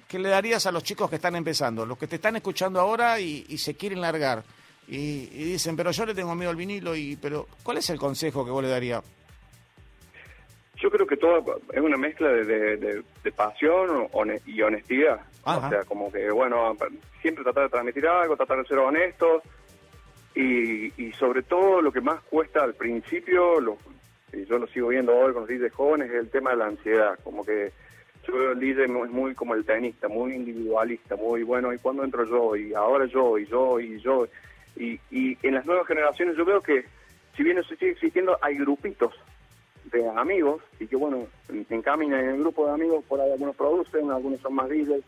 que 0.09 0.19
le 0.19 0.29
darías 0.29 0.67
a 0.67 0.73
los 0.73 0.83
chicos 0.83 1.09
que 1.09 1.17
están 1.17 1.37
empezando, 1.37 1.87
los 1.87 1.97
que 1.97 2.07
te 2.07 2.17
están 2.17 2.37
escuchando 2.37 2.81
ahora 2.81 3.21
y, 3.21 3.57
se 3.57 3.77
quieren 3.77 4.01
largar? 4.01 4.43
Y, 4.89 5.27
dicen, 5.27 5.77
pero 5.77 5.93
yo 5.93 6.05
le 6.05 6.15
tengo 6.15 6.35
miedo 6.35 6.51
al 6.51 6.57
vinilo, 6.57 6.95
y 6.95 7.17
pero 7.17 7.47
¿cuál 7.62 7.79
es 7.79 7.89
el 7.91 7.99
consejo 7.99 8.45
que 8.45 8.51
vos 8.51 8.62
le 8.62 8.69
darías? 8.69 9.03
Yo 10.77 10.91
creo 10.91 11.07
que 11.07 11.17
todo 11.17 11.61
es 11.73 11.81
una 11.81 11.97
mezcla 11.97 12.29
de, 12.29 13.03
pasión 13.35 14.09
y 14.45 14.61
honestidad. 14.61 15.21
O 15.45 15.69
sea, 15.69 15.85
como 15.85 16.11
que, 16.12 16.31
bueno, 16.31 16.77
siempre 17.23 17.45
tratar 17.45 17.65
de 17.65 17.69
transmitir 17.71 18.07
algo, 18.07 18.37
tratar 18.37 18.59
de 18.59 18.67
ser 18.67 18.79
honesto 18.79 19.41
y, 20.35 20.93
y 21.01 21.12
sobre 21.12 21.43
todo 21.43 21.80
lo 21.80 21.93
que 21.93 22.01
más 22.01 22.20
cuesta 22.22 22.62
al 22.62 22.74
principio, 22.74 23.61
lo, 23.61 23.78
y 24.32 24.45
yo 24.47 24.59
lo 24.59 24.66
sigo 24.66 24.89
viendo 24.89 25.16
hoy 25.16 25.32
con 25.32 25.47
los 25.47 25.49
DJs 25.49 25.72
jóvenes, 25.72 26.11
es 26.11 26.16
el 26.16 26.30
tema 26.30 26.51
de 26.51 26.57
la 26.57 26.66
ansiedad. 26.66 27.18
Como 27.22 27.45
que 27.45 27.72
yo 28.26 28.35
veo 28.35 28.53
el 28.53 28.61
DJ 28.61 28.89
muy 28.89 29.35
como 29.35 29.55
el 29.55 29.64
tenista, 29.64 30.09
muy 30.09 30.35
individualista, 30.35 31.16
muy 31.16 31.43
bueno, 31.43 31.72
¿y 31.72 31.78
cuándo 31.78 32.05
entro 32.05 32.24
yo? 32.24 32.57
Y 32.57 32.74
ahora 32.74 33.07
yo, 33.07 33.39
y 33.39 33.47
yo, 33.47 33.80
y 33.80 34.01
yo. 34.01 34.26
Y, 34.76 34.99
y 35.11 35.39
en 35.43 35.55
las 35.55 35.66
nuevas 35.66 35.87
generaciones 35.87 36.37
yo 36.37 36.45
veo 36.45 36.61
que, 36.61 36.85
si 37.37 37.43
bien 37.43 37.59
eso 37.59 37.74
sigue 37.76 37.93
existiendo, 37.93 38.37
hay 38.41 38.57
grupitos 38.57 39.14
de 39.93 40.09
amigos, 40.09 40.62
y 40.80 40.87
que 40.87 40.97
bueno, 40.97 41.26
encaminan 41.70 42.20
en 42.20 42.30
el 42.30 42.41
grupo 42.41 42.66
de 42.66 42.72
amigos, 42.72 43.05
por 43.07 43.20
ahí 43.20 43.30
algunos 43.30 43.55
producen, 43.55 44.11
algunos 44.11 44.41
son 44.41 44.55
más 44.55 44.68
DJs, 44.68 45.05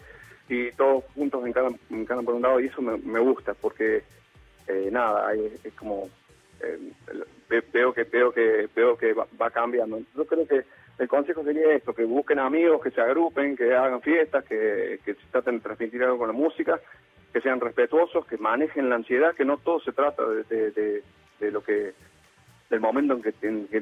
y 0.48 0.70
todos 0.72 1.02
juntos 1.14 1.44
encanan, 1.44 1.76
encanan 1.90 2.24
por 2.24 2.34
un 2.34 2.42
lado, 2.42 2.60
y 2.60 2.66
eso 2.66 2.80
me, 2.82 2.96
me 2.98 3.18
gusta, 3.18 3.54
porque 3.54 4.04
eh, 4.68 4.88
nada, 4.90 5.32
es 5.32 5.72
como 5.74 6.08
eh, 6.60 6.78
veo 7.72 7.92
que 7.92 8.04
veo 8.04 8.32
que 8.32 8.68
veo 8.74 8.96
que 8.96 9.12
va, 9.12 9.50
cambiando. 9.50 10.00
Yo 10.16 10.24
creo 10.26 10.46
que 10.46 10.64
el 10.98 11.08
consejo 11.08 11.44
sería 11.44 11.74
esto, 11.74 11.94
que 11.94 12.04
busquen 12.04 12.38
amigos, 12.38 12.82
que 12.82 12.90
se 12.90 13.00
agrupen, 13.00 13.56
que 13.56 13.74
hagan 13.74 14.00
fiestas, 14.00 14.44
que, 14.44 14.98
que 15.04 15.14
traten 15.30 15.56
de 15.56 15.60
transmitir 15.60 16.02
algo 16.02 16.18
con 16.18 16.28
la 16.28 16.32
música, 16.32 16.80
que 17.32 17.40
sean 17.40 17.60
respetuosos, 17.60 18.26
que 18.26 18.38
manejen 18.38 18.88
la 18.88 18.96
ansiedad, 18.96 19.34
que 19.34 19.44
no 19.44 19.58
todo 19.58 19.78
se 19.80 19.92
trata 19.92 20.22
de, 20.26 21.02
de, 21.38 21.50
lo 21.50 21.62
que 21.62 21.92
del 22.70 22.80
momento 22.80 23.12
en 23.12 23.22
que, 23.22 23.32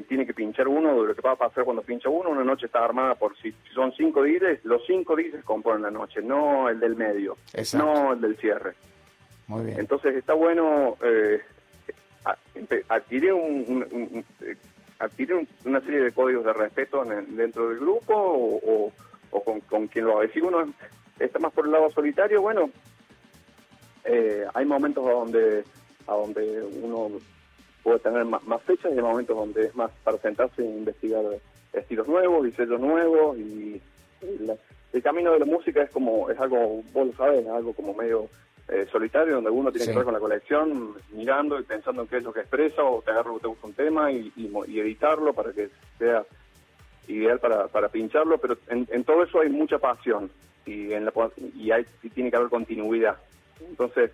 tiene 0.01 0.25
que 0.27 0.33
pinchar 0.33 0.67
uno, 0.67 1.01
de 1.01 1.07
lo 1.07 1.15
que 1.15 1.21
va 1.21 1.31
a 1.31 1.37
pasar 1.37 1.63
cuando 1.63 1.81
pincha 1.81 2.09
uno, 2.09 2.29
una 2.29 2.43
noche 2.43 2.67
está 2.67 2.83
armada 2.83 3.15
por 3.15 3.35
si, 3.37 3.51
son 3.73 3.93
cinco 3.93 4.23
días, 4.23 4.59
los 4.63 4.85
cinco 4.85 5.15
días 5.15 5.43
componen 5.43 5.83
la 5.83 5.89
noche, 5.89 6.21
no 6.21 6.69
el 6.69 6.79
del 6.79 6.95
medio, 6.95 7.37
no 7.73 8.13
el 8.13 8.21
del 8.21 8.37
cierre. 8.37 8.75
Muy 9.47 9.65
bien. 9.65 9.79
Entonces 9.79 10.15
está 10.15 10.33
bueno 10.33 10.97
eh, 11.03 11.41
adquirir, 12.89 13.33
un, 13.33 14.25
adquirir 14.99 15.47
una 15.65 15.81
serie 15.81 16.01
de 16.01 16.11
códigos 16.11 16.45
de 16.45 16.53
respeto 16.53 17.03
dentro 17.05 17.69
del 17.69 17.79
grupo 17.79 18.13
o, 18.15 18.91
con, 19.69 19.87
quien 19.87 20.05
lo 20.05 20.19
haga. 20.19 20.31
Si 20.33 20.39
uno 20.39 20.73
está 21.19 21.39
más 21.39 21.53
por 21.53 21.65
el 21.65 21.71
lado 21.71 21.89
solitario, 21.91 22.41
bueno, 22.41 22.69
eh, 24.05 24.45
hay 24.53 24.65
momentos 24.65 25.05
a 25.07 25.11
donde, 25.11 25.63
a 26.07 26.13
donde 26.13 26.61
uno 26.81 27.11
puede 27.83 27.99
tener 27.99 28.25
más, 28.25 28.61
fechas 28.63 28.91
y 28.91 28.95
hay 28.95 29.01
momentos 29.01 29.37
donde 29.37 29.67
es 29.67 29.75
más 29.75 29.91
para 30.03 30.17
sentarse 30.17 30.63
e 30.63 30.65
investigar 30.65 31.23
estilos 31.71 32.07
nuevos 32.07 32.47
y 32.47 32.51
sellos 32.51 32.79
nuevos 32.79 33.37
y, 33.37 33.81
el 34.93 35.03
camino 35.03 35.33
de 35.33 35.39
la 35.39 35.45
música 35.45 35.83
es 35.83 35.91
como 35.91 36.29
es 36.31 36.39
algo 36.39 36.81
vos 36.93 37.07
lo 37.07 37.13
sabes 37.13 37.41
es 37.41 37.51
algo 37.51 37.73
como 37.73 37.93
medio 37.93 38.27
eh, 38.67 38.87
solitario, 38.91 39.35
donde 39.35 39.51
uno 39.51 39.71
tiene 39.71 39.87
que 39.87 39.95
ver 39.95 40.05
con 40.05 40.13
la 40.13 40.19
colección, 40.19 40.95
mirando 41.11 41.59
y 41.59 41.63
pensando 41.63 42.01
en 42.01 42.07
qué 42.07 42.17
es 42.17 42.23
lo 42.23 42.33
que 42.33 42.39
expresa, 42.41 42.83
o 42.83 43.01
te 43.01 43.11
agarra 43.11 43.31
te 43.39 43.47
gusta 43.47 43.67
un 43.67 43.73
tema 43.73 44.11
y, 44.11 44.31
editarlo 44.67 45.33
para 45.33 45.51
que 45.53 45.69
sea 45.99 46.23
ideal 47.07 47.39
para, 47.39 47.67
para 47.67 47.89
pincharlo, 47.89 48.39
pero 48.39 48.57
en, 48.67 49.03
todo 49.03 49.23
eso 49.23 49.41
hay 49.41 49.49
mucha 49.49 49.77
pasión 49.77 50.31
y, 50.65 50.91
en 50.93 51.05
la, 51.05 51.13
y, 51.55 51.69
hay, 51.69 51.85
tiene 52.13 52.31
que 52.31 52.37
haber 52.37 52.49
continuidad. 52.49 53.17
Entonces, 53.59 54.11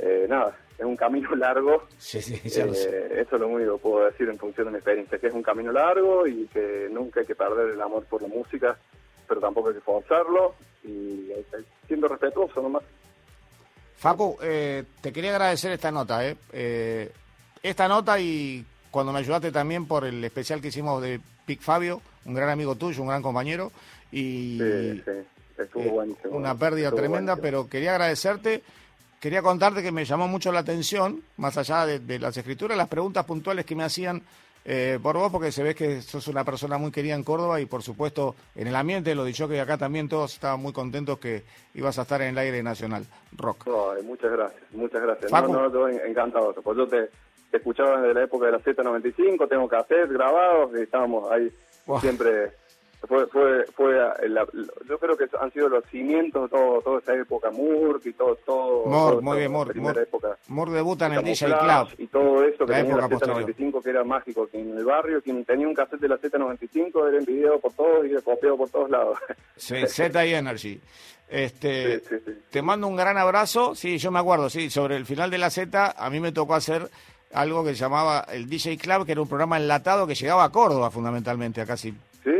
eh, 0.00 0.26
nada, 0.28 0.56
es 0.76 0.84
un 0.84 0.96
camino 0.96 1.30
largo. 1.36 1.84
Sí, 1.96 2.20
sí, 2.20 2.40
eh, 2.44 3.20
eso 3.20 3.36
es 3.36 3.40
lo 3.40 3.48
único 3.48 3.76
que 3.76 3.82
puedo 3.82 4.04
decir 4.06 4.28
en 4.28 4.38
función 4.38 4.66
de 4.66 4.72
mi 4.72 4.78
experiencia, 4.78 5.18
que 5.18 5.28
es 5.28 5.34
un 5.34 5.44
camino 5.44 5.70
largo 5.70 6.26
y 6.26 6.48
que 6.48 6.88
nunca 6.90 7.20
hay 7.20 7.26
que 7.26 7.36
perder 7.36 7.70
el 7.70 7.80
amor 7.80 8.04
por 8.06 8.22
la 8.22 8.28
música, 8.28 8.76
pero 9.28 9.40
tampoco 9.40 9.68
hay 9.68 9.76
que 9.76 9.80
forzarlo 9.80 10.54
y 10.82 11.30
siendo 11.86 12.08
respetuoso 12.08 12.60
nomás. 12.60 12.82
Facu, 13.96 14.36
eh, 14.42 14.84
te 15.00 15.12
quería 15.12 15.30
agradecer 15.30 15.72
esta 15.72 15.90
nota, 15.90 16.26
eh. 16.26 16.36
eh. 16.52 17.12
Esta 17.62 17.88
nota 17.88 18.20
y 18.20 18.64
cuando 18.90 19.12
me 19.12 19.18
ayudaste 19.20 19.50
también 19.50 19.86
por 19.86 20.04
el 20.04 20.22
especial 20.22 20.60
que 20.60 20.68
hicimos 20.68 21.02
de 21.02 21.20
Pic 21.46 21.60
Fabio, 21.60 22.00
un 22.24 22.34
gran 22.34 22.50
amigo 22.50 22.76
tuyo, 22.76 23.02
un 23.02 23.08
gran 23.08 23.22
compañero. 23.22 23.72
Y 24.12 24.58
sí, 24.60 25.02
sí. 25.04 25.10
Estuvo 25.62 25.82
eh, 25.82 25.90
buenísimo. 25.90 26.36
Una 26.36 26.54
pérdida 26.54 26.92
tremenda, 26.92 27.36
pero 27.36 27.68
quería 27.68 27.92
agradecerte. 27.92 28.62
Quería 29.18 29.42
contarte 29.42 29.82
que 29.82 29.90
me 29.90 30.04
llamó 30.04 30.28
mucho 30.28 30.52
la 30.52 30.60
atención, 30.60 31.22
más 31.38 31.56
allá 31.56 31.86
de 31.86 32.18
las 32.18 32.36
escrituras, 32.36 32.76
las 32.76 32.88
preguntas 32.88 33.24
puntuales 33.24 33.64
que 33.64 33.74
me 33.74 33.82
hacían 33.82 34.22
eh, 34.68 34.98
por 35.00 35.16
vos, 35.16 35.30
porque 35.30 35.52
se 35.52 35.62
ve 35.62 35.76
que 35.76 36.02
sos 36.02 36.26
una 36.26 36.42
persona 36.42 36.76
muy 36.76 36.90
querida 36.90 37.14
en 37.14 37.22
Córdoba 37.22 37.60
y 37.60 37.66
por 37.66 37.84
supuesto 37.84 38.34
en 38.56 38.66
el 38.66 38.74
ambiente, 38.74 39.14
lo 39.14 39.24
dicho 39.24 39.48
que 39.48 39.60
acá 39.60 39.78
también 39.78 40.08
todos 40.08 40.34
estaban 40.34 40.60
muy 40.60 40.72
contentos 40.72 41.20
que 41.20 41.44
ibas 41.74 42.00
a 42.00 42.02
estar 42.02 42.20
en 42.22 42.30
el 42.30 42.38
aire 42.38 42.64
nacional, 42.64 43.06
rock. 43.36 43.68
muchas 44.02 44.32
gracias, 44.32 44.62
muchas 44.72 45.00
gracias. 45.00 45.30
No, 45.30 45.46
no, 45.46 45.66
estoy 45.66 46.00
encantado. 46.04 46.52
Pues 46.52 46.76
yo 46.76 46.88
te, 46.88 47.10
escuchaba 47.52 48.00
desde 48.00 48.14
la 48.14 48.24
época 48.24 48.46
de 48.46 48.52
la 48.52 48.58
Z95, 48.58 49.48
tengo 49.48 49.68
cassettes 49.68 50.10
grabados 50.10 50.72
y 50.76 50.82
estábamos 50.82 51.30
ahí 51.30 51.48
siempre 52.00 52.50
fue, 53.06 53.26
fue, 53.26 53.64
fue 53.74 53.94
yo 54.88 54.98
creo 54.98 55.16
que 55.16 55.26
han 55.40 55.52
sido 55.52 55.68
los 55.68 55.84
cimientos 55.86 56.42
de 56.42 56.56
todo, 56.56 56.80
toda 56.82 56.98
esa 56.98 57.14
época, 57.14 57.50
Moore 57.50 58.00
y 58.04 58.12
todo, 58.12 58.36
todo. 58.44 58.86
Moore, 58.86 59.20
muy 59.20 59.38
bien, 59.38 59.52
Moore. 59.52 59.80
Moore, 60.48 60.72
debuta 60.72 61.06
en 61.06 61.12
el 61.14 61.24
DJ 61.24 61.46
Club. 61.46 61.88
Y 61.98 62.06
todo 62.06 62.44
eso 62.44 62.66
que 62.66 62.72
tenía 62.72 62.96
la 62.96 63.08
Z95 63.08 63.82
que 63.82 63.90
era 63.90 64.04
mágico, 64.04 64.46
que 64.46 64.60
en 64.60 64.76
el 64.76 64.84
barrio 64.84 65.22
quien 65.22 65.44
tenía 65.44 65.66
un 65.66 65.74
cassette 65.74 66.00
de 66.00 66.08
la 66.08 66.18
Z95 66.18 67.08
era 67.08 67.18
envidiado 67.18 67.58
por 67.60 67.72
todos 67.72 68.06
y 68.06 68.10
era 68.10 68.20
copiado 68.20 68.56
por 68.56 68.68
todos 68.70 68.90
lados. 68.90 69.18
Sí, 69.58 69.86
Z 69.86 70.26
y 70.26 70.34
Energy. 70.34 70.78
Este, 71.28 72.02
Te 72.50 72.60
mando 72.60 72.86
un 72.86 72.94
gran 72.94 73.16
abrazo. 73.16 73.74
Sí, 73.74 73.96
yo 73.96 74.10
me 74.10 74.18
acuerdo, 74.18 74.50
sí, 74.50 74.68
sobre 74.68 74.96
el 74.96 75.06
final 75.06 75.30
de 75.30 75.38
la 75.38 75.48
Z, 75.48 75.94
a 75.96 76.10
mí 76.10 76.20
me 76.20 76.30
tocó 76.30 76.54
hacer 76.54 76.90
algo 77.32 77.64
que 77.64 77.70
se 77.70 77.76
llamaba 77.76 78.26
el 78.30 78.48
DJ 78.48 78.78
Club, 78.78 79.04
que 79.04 79.12
era 79.12 79.22
un 79.22 79.28
programa 79.28 79.56
enlatado 79.56 80.06
que 80.06 80.14
llegaba 80.14 80.44
a 80.44 80.50
Córdoba 80.50 80.90
fundamentalmente, 80.90 81.60
a 81.60 81.66
casi 81.66 81.94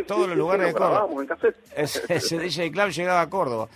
todos 0.07 0.29
los 0.29 0.37
lugares 0.37 0.67
de 0.67 0.73
Córdoba. 0.73 1.09
Ese, 1.77 2.39
DJ 2.39 2.71
Club 2.71 2.89
llegaba 2.91 3.21
a 3.21 3.31
Córdoba. 3.31 3.69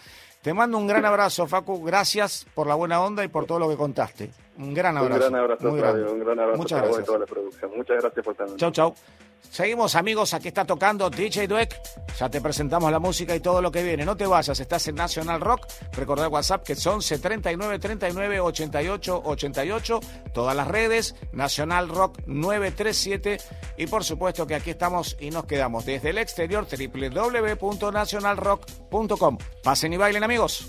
Te 0.42 0.54
mando 0.54 0.78
un 0.78 0.86
gran 0.86 1.04
abrazo, 1.04 1.46
Facu. 1.46 1.82
Gracias 1.84 2.46
por 2.54 2.66
la 2.66 2.74
buena 2.74 3.02
onda 3.02 3.22
y 3.24 3.28
por 3.28 3.44
todo 3.44 3.58
lo 3.58 3.68
que 3.68 3.76
contaste. 3.76 4.30
Un 4.56 4.72
gran 4.72 4.96
abrazo. 4.96 5.26
Un 5.26 5.30
gran 5.30 5.34
abrazo, 5.36 5.68
un 5.68 6.20
gran 6.20 6.38
abrazo 6.38 6.58
Muchas 6.58 6.82
gracias. 6.82 7.04
toda 7.04 7.18
la 7.18 7.26
producción. 7.26 7.70
Muchas 7.76 8.00
gracias 8.00 8.24
por 8.24 8.32
estar. 8.32 8.56
Chau, 8.56 8.70
chau. 8.70 8.94
Seguimos 9.51 9.97
amigos, 9.97 10.34
aquí 10.34 10.49
está 10.49 10.64
tocando 10.64 11.11
DJ 11.11 11.49
Dweck. 11.49 11.74
Ya 12.18 12.28
te 12.28 12.41
presentamos 12.41 12.91
la 12.93 12.99
música 12.99 13.34
y 13.34 13.41
todo 13.41 13.61
lo 13.61 13.72
que 13.72 13.82
viene. 13.82 14.05
No 14.05 14.16
te 14.16 14.26
vayas, 14.26 14.61
estás 14.61 14.86
en 14.88 14.95
National 14.95 15.41
Rock. 15.41 15.66
Recordá 15.93 16.28
WhatsApp 16.28 16.64
que 16.64 16.76
son 16.76 17.03
79 17.03 17.78
39 17.78 18.41
88 18.41 19.22
88. 19.24 20.01
Todas 20.32 20.55
las 20.55 20.68
redes, 20.68 21.16
National 21.32 21.88
Rock 21.88 22.18
937. 22.26 23.38
Y 23.76 23.86
por 23.86 24.05
supuesto 24.05 24.47
que 24.47 24.55
aquí 24.55 24.70
estamos 24.70 25.16
y 25.18 25.30
nos 25.30 25.47
quedamos 25.47 25.84
desde 25.84 26.11
el 26.11 26.18
exterior 26.18 26.66
www.nationalrock.com. 26.66 29.38
Pasen 29.62 29.93
y 29.93 29.97
bailen 29.97 30.22
amigos. 30.22 30.68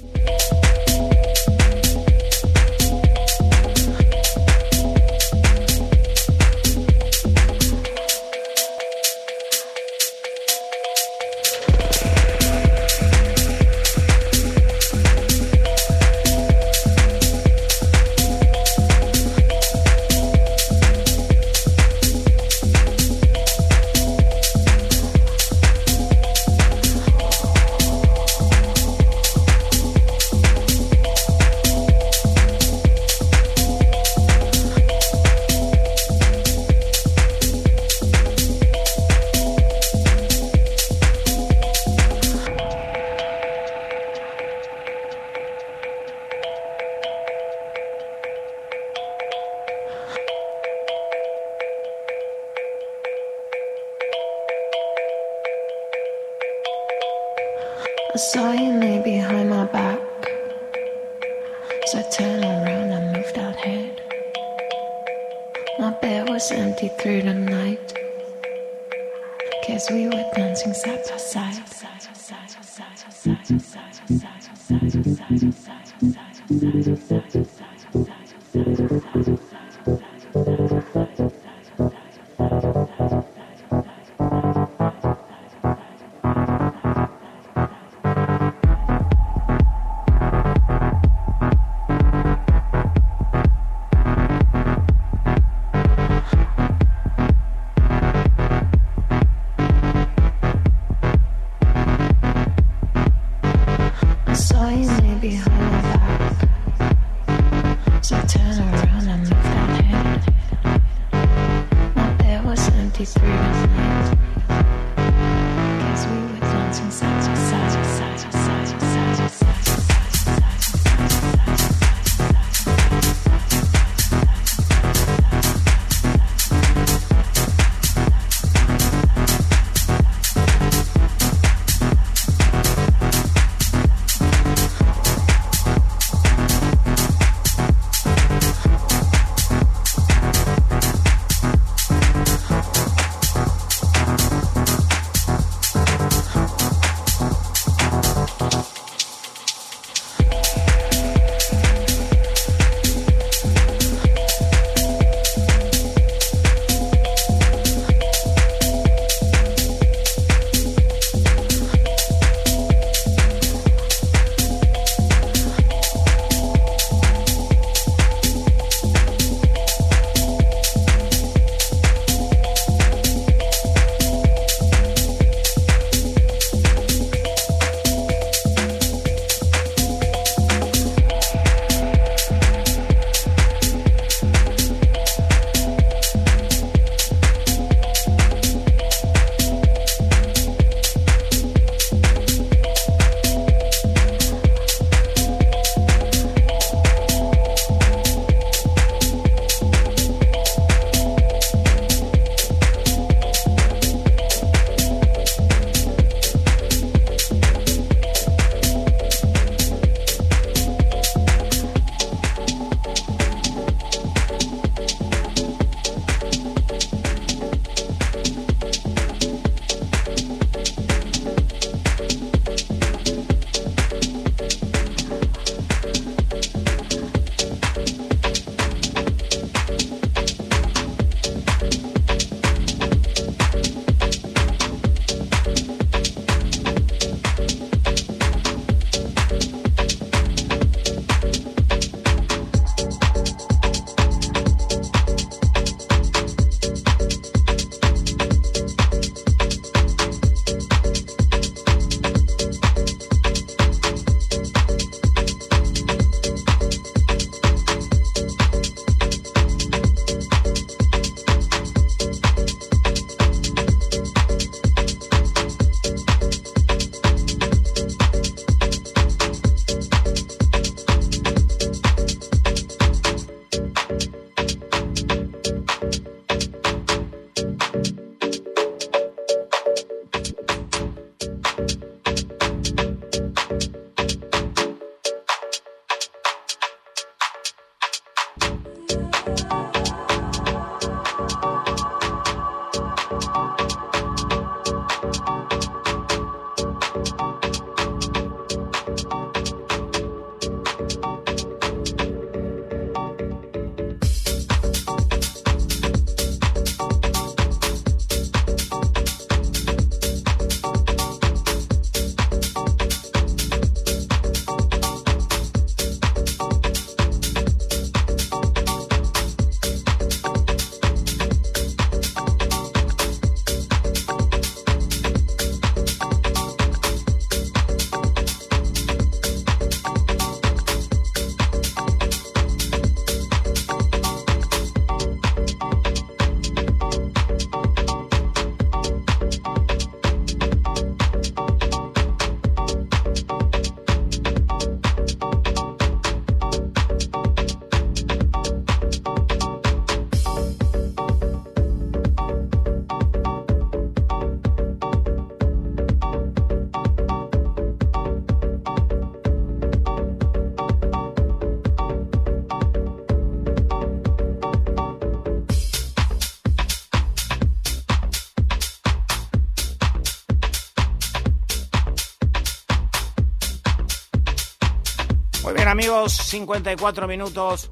Muy 375.43 375.53
bien 375.53 375.67
amigos, 375.67 376.13
54 376.13 377.07
minutos 377.07 377.71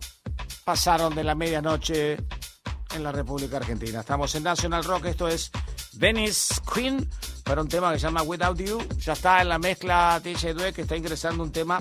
pasaron 0.64 1.14
de 1.14 1.24
la 1.24 1.36
medianoche 1.36 2.18
en 2.96 3.04
la 3.04 3.12
República 3.12 3.58
Argentina. 3.58 4.00
Estamos 4.00 4.34
en 4.34 4.42
National 4.42 4.84
Rock, 4.84 5.06
esto 5.06 5.28
es 5.28 5.52
Venice 5.94 6.56
Queen 6.74 7.08
para 7.44 7.62
un 7.62 7.68
tema 7.68 7.92
que 7.94 8.00
se 8.00 8.08
llama 8.08 8.24
Without 8.24 8.58
You. 8.58 8.80
Ya 8.98 9.14
está 9.14 9.44
en 9.44 9.50
la 9.50 9.60
mezcla 9.60 10.20
TJ 10.24 10.54
Due 10.56 10.74
que 10.74 10.82
está 10.82 10.98
ingresando 10.98 11.44
un 11.44 11.52
tema 11.52 11.80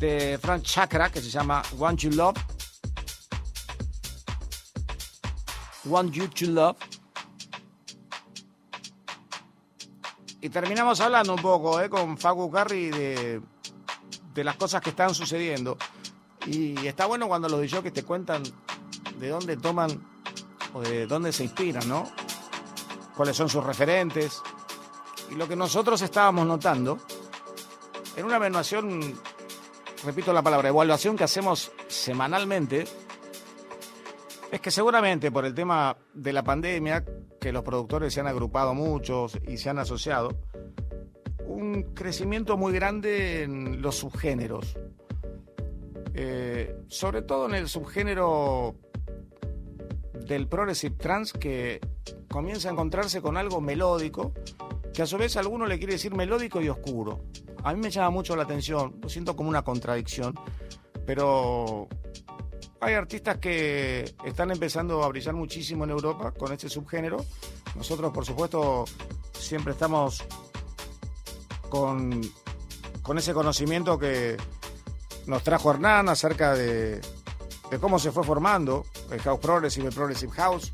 de 0.00 0.36
Frank 0.42 0.64
Chakra 0.64 1.08
que 1.08 1.20
se 1.20 1.30
llama 1.30 1.62
Want 1.76 2.00
You 2.00 2.10
Love. 2.10 2.36
Want 5.84 6.12
You 6.12 6.26
to 6.26 6.46
Love. 6.46 6.76
Y 10.40 10.48
terminamos 10.48 11.00
hablando 11.00 11.34
un 11.34 11.42
poco 11.42 11.80
eh, 11.80 11.88
con 11.88 12.18
Facu 12.18 12.50
Carri 12.50 12.90
de, 12.90 13.40
de 14.34 14.44
las 14.44 14.56
cosas 14.56 14.80
que 14.80 14.90
están 14.90 15.14
sucediendo. 15.14 15.76
Y 16.46 16.86
está 16.86 17.06
bueno 17.06 17.28
cuando 17.28 17.48
los 17.48 17.82
que 17.82 17.90
te 17.90 18.02
cuentan 18.02 18.42
de 19.18 19.28
dónde 19.28 19.56
toman 19.56 19.90
o 20.72 20.80
de 20.80 21.06
dónde 21.06 21.32
se 21.32 21.44
inspiran, 21.44 21.88
¿no? 21.88 22.10
Cuáles 23.16 23.36
son 23.36 23.48
sus 23.48 23.62
referentes. 23.64 24.40
Y 25.30 25.34
lo 25.34 25.46
que 25.46 25.56
nosotros 25.56 26.00
estábamos 26.02 26.46
notando, 26.46 26.98
en 28.16 28.24
una 28.24 28.36
evaluación, 28.36 29.14
repito 30.04 30.32
la 30.32 30.42
palabra, 30.42 30.68
evaluación 30.68 31.16
que 31.16 31.24
hacemos 31.24 31.70
semanalmente, 31.88 32.86
es 34.50 34.60
que 34.60 34.70
seguramente 34.70 35.30
por 35.30 35.44
el 35.44 35.54
tema 35.54 35.96
de 36.12 36.32
la 36.32 36.42
pandemia, 36.42 37.04
que 37.40 37.52
los 37.52 37.62
productores 37.62 38.12
se 38.12 38.20
han 38.20 38.26
agrupado 38.26 38.74
muchos 38.74 39.38
y 39.46 39.58
se 39.58 39.70
han 39.70 39.78
asociado, 39.78 40.36
un 41.50 41.94
crecimiento 41.94 42.56
muy 42.56 42.72
grande 42.72 43.42
en 43.42 43.82
los 43.82 43.96
subgéneros. 43.96 44.76
Eh, 46.14 46.76
sobre 46.88 47.22
todo 47.22 47.46
en 47.46 47.54
el 47.54 47.68
subgénero 47.68 48.76
del 50.26 50.46
progressive 50.48 50.96
trans 50.96 51.32
que 51.32 51.80
comienza 52.28 52.68
a 52.68 52.72
encontrarse 52.72 53.20
con 53.20 53.36
algo 53.36 53.60
melódico, 53.60 54.32
que 54.94 55.02
a 55.02 55.06
su 55.06 55.18
vez 55.18 55.36
a 55.36 55.40
alguno 55.40 55.66
le 55.66 55.78
quiere 55.78 55.94
decir 55.94 56.14
melódico 56.14 56.60
y 56.60 56.68
oscuro. 56.68 57.24
A 57.62 57.74
mí 57.74 57.80
me 57.80 57.90
llama 57.90 58.10
mucho 58.10 58.36
la 58.36 58.44
atención, 58.44 58.96
lo 59.02 59.08
siento 59.08 59.34
como 59.36 59.48
una 59.48 59.62
contradicción, 59.62 60.34
pero 61.04 61.88
hay 62.80 62.94
artistas 62.94 63.38
que 63.38 64.14
están 64.24 64.50
empezando 64.50 65.02
a 65.02 65.08
brillar 65.08 65.34
muchísimo 65.34 65.84
en 65.84 65.90
Europa 65.90 66.32
con 66.32 66.52
este 66.52 66.68
subgénero. 66.68 67.18
Nosotros, 67.76 68.12
por 68.12 68.24
supuesto, 68.24 68.84
siempre 69.32 69.72
estamos 69.72 70.24
con, 71.70 72.20
con 73.02 73.16
ese 73.16 73.32
conocimiento 73.32 73.98
que 73.98 74.36
nos 75.26 75.42
trajo 75.42 75.70
Hernán 75.70 76.10
acerca 76.10 76.54
de, 76.54 77.00
de 77.70 77.78
cómo 77.80 77.98
se 77.98 78.12
fue 78.12 78.24
formando 78.24 78.84
el 79.10 79.22
House 79.22 79.40
Progressive, 79.40 79.88
el 79.88 79.94
Progressive 79.94 80.32
House. 80.32 80.70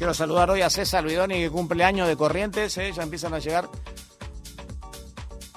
Quiero 0.00 0.14
saludar 0.14 0.50
hoy 0.50 0.62
a 0.62 0.70
César 0.70 1.04
Vidoni 1.04 1.34
que 1.34 1.50
cumple 1.50 1.84
años 1.84 2.08
de 2.08 2.16
Corrientes, 2.16 2.78
¿eh? 2.78 2.90
ya 2.90 3.02
empiezan 3.02 3.34
a 3.34 3.38
llegar. 3.38 3.68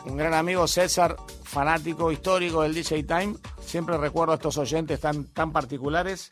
Un 0.04 0.18
gran 0.18 0.34
amigo 0.34 0.68
César, 0.68 1.16
fanático 1.44 2.12
histórico 2.12 2.62
del 2.64 2.74
DJ 2.74 3.04
Time. 3.04 3.36
Siempre 3.66 3.98
recuerdo 3.98 4.34
a 4.34 4.36
estos 4.36 4.58
oyentes 4.58 5.00
tan, 5.00 5.24
tan 5.28 5.54
particulares. 5.54 6.30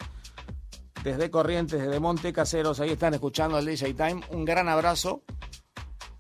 Desde 1.04 1.32
Corrientes, 1.32 1.82
desde 1.82 2.00
Monte 2.00 2.32
Caseros, 2.32 2.80
ahí 2.80 2.92
están 2.92 3.14
escuchando 3.14 3.58
el 3.58 3.66
DJ 3.66 3.94
Time. 3.94 4.22
Un 4.30 4.46
gran 4.46 4.70
abrazo. 4.70 5.24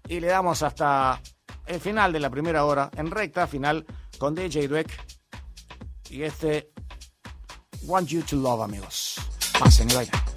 Y 0.07 0.19
le 0.19 0.27
damos 0.27 0.63
hasta 0.63 1.21
el 1.67 1.79
final 1.79 2.11
de 2.11 2.19
la 2.19 2.29
primera 2.29 2.65
hora, 2.65 2.89
en 2.95 3.11
recta 3.11 3.47
final, 3.47 3.85
con 4.17 4.35
DJ 4.35 4.67
Dweck. 4.67 4.89
Y 6.09 6.23
este 6.23 6.71
Want 7.83 8.09
You 8.09 8.21
to 8.23 8.35
Love, 8.35 8.61
amigos. 8.61 9.15
Pasen 9.59 9.87
y. 9.89 10.30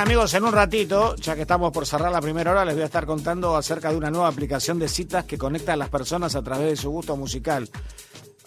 amigos, 0.00 0.32
en 0.32 0.44
un 0.44 0.52
ratito, 0.52 1.14
ya 1.16 1.34
que 1.34 1.42
estamos 1.42 1.72
por 1.72 1.86
cerrar 1.86 2.10
la 2.10 2.22
primera 2.22 2.52
hora, 2.52 2.64
les 2.64 2.74
voy 2.74 2.82
a 2.82 2.86
estar 2.86 3.04
contando 3.04 3.54
acerca 3.54 3.90
de 3.90 3.96
una 3.96 4.10
nueva 4.10 4.28
aplicación 4.28 4.78
de 4.78 4.88
citas 4.88 5.24
que 5.26 5.36
conecta 5.36 5.74
a 5.74 5.76
las 5.76 5.90
personas 5.90 6.34
a 6.34 6.42
través 6.42 6.70
de 6.70 6.76
su 6.76 6.90
gusto 6.90 7.16
musical. 7.16 7.68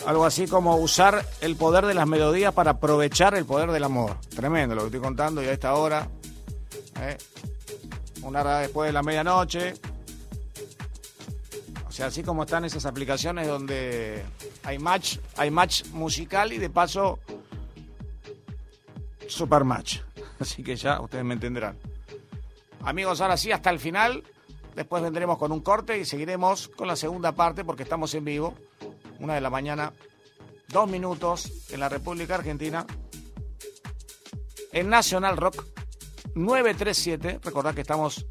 Algo 0.07 0.25
así 0.25 0.47
como 0.47 0.75
usar 0.77 1.23
el 1.41 1.55
poder 1.55 1.85
de 1.85 1.93
las 1.93 2.07
melodías 2.07 2.53
para 2.53 2.71
aprovechar 2.71 3.35
el 3.35 3.45
poder 3.45 3.71
del 3.71 3.83
amor. 3.83 4.17
Tremendo 4.35 4.73
lo 4.73 4.81
que 4.81 4.87
estoy 4.87 5.01
contando 5.01 5.43
y 5.43 5.45
a 5.45 5.51
esta 5.51 5.75
hora, 5.75 6.09
¿eh? 6.99 7.17
una 8.23 8.41
hora 8.41 8.59
después 8.59 8.89
de 8.89 8.93
la 8.93 9.03
medianoche. 9.03 9.75
O 11.87 11.91
sea, 11.91 12.07
así 12.07 12.23
como 12.23 12.43
están 12.43 12.65
esas 12.65 12.85
aplicaciones 12.87 13.47
donde 13.47 14.23
hay 14.63 14.79
match, 14.79 15.19
hay 15.37 15.51
match 15.51 15.85
musical 15.91 16.51
y 16.51 16.57
de 16.57 16.71
paso 16.71 17.19
super 19.27 19.63
match. 19.63 19.99
Así 20.43 20.61
que 20.61 20.75
ya 20.75 20.99
ustedes 20.99 21.23
me 21.23 21.35
entenderán. 21.35 21.77
Amigos, 22.81 23.21
ahora 23.21 23.37
sí, 23.37 23.53
hasta 23.53 23.69
el 23.69 23.79
final. 23.79 24.23
Después 24.75 25.01
vendremos 25.01 25.37
con 25.37 25.53
un 25.53 25.61
corte 25.61 25.97
y 25.97 26.03
seguiremos 26.03 26.67
con 26.67 26.85
la 26.87 26.97
segunda 26.97 27.31
parte 27.31 27.63
porque 27.63 27.83
estamos 27.83 28.13
en 28.13 28.25
vivo. 28.25 28.53
Una 29.19 29.35
de 29.35 29.41
la 29.41 29.49
mañana, 29.49 29.93
dos 30.67 30.89
minutos 30.89 31.69
en 31.71 31.79
la 31.79 31.87
República 31.87 32.35
Argentina. 32.35 32.85
En 34.73 34.89
Nacional 34.89 35.37
Rock 35.37 35.65
937. 36.35 37.39
Recordad 37.41 37.73
que 37.73 37.81
estamos 37.81 38.25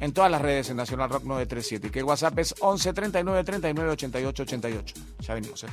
en 0.00 0.12
todas 0.12 0.28
las 0.28 0.42
redes 0.42 0.70
en 0.70 0.76
Nacional 0.76 1.08
Rock 1.08 1.22
937. 1.22 1.86
Y 1.86 1.90
que 1.90 2.00
el 2.00 2.04
WhatsApp 2.04 2.36
es 2.40 2.52
11 2.58 2.92
39 2.92 3.44
39 3.44 3.90
88 3.90 4.42
88. 4.42 4.94
Ya 5.20 5.34
venimos, 5.34 5.62
¿eh? 5.62 5.68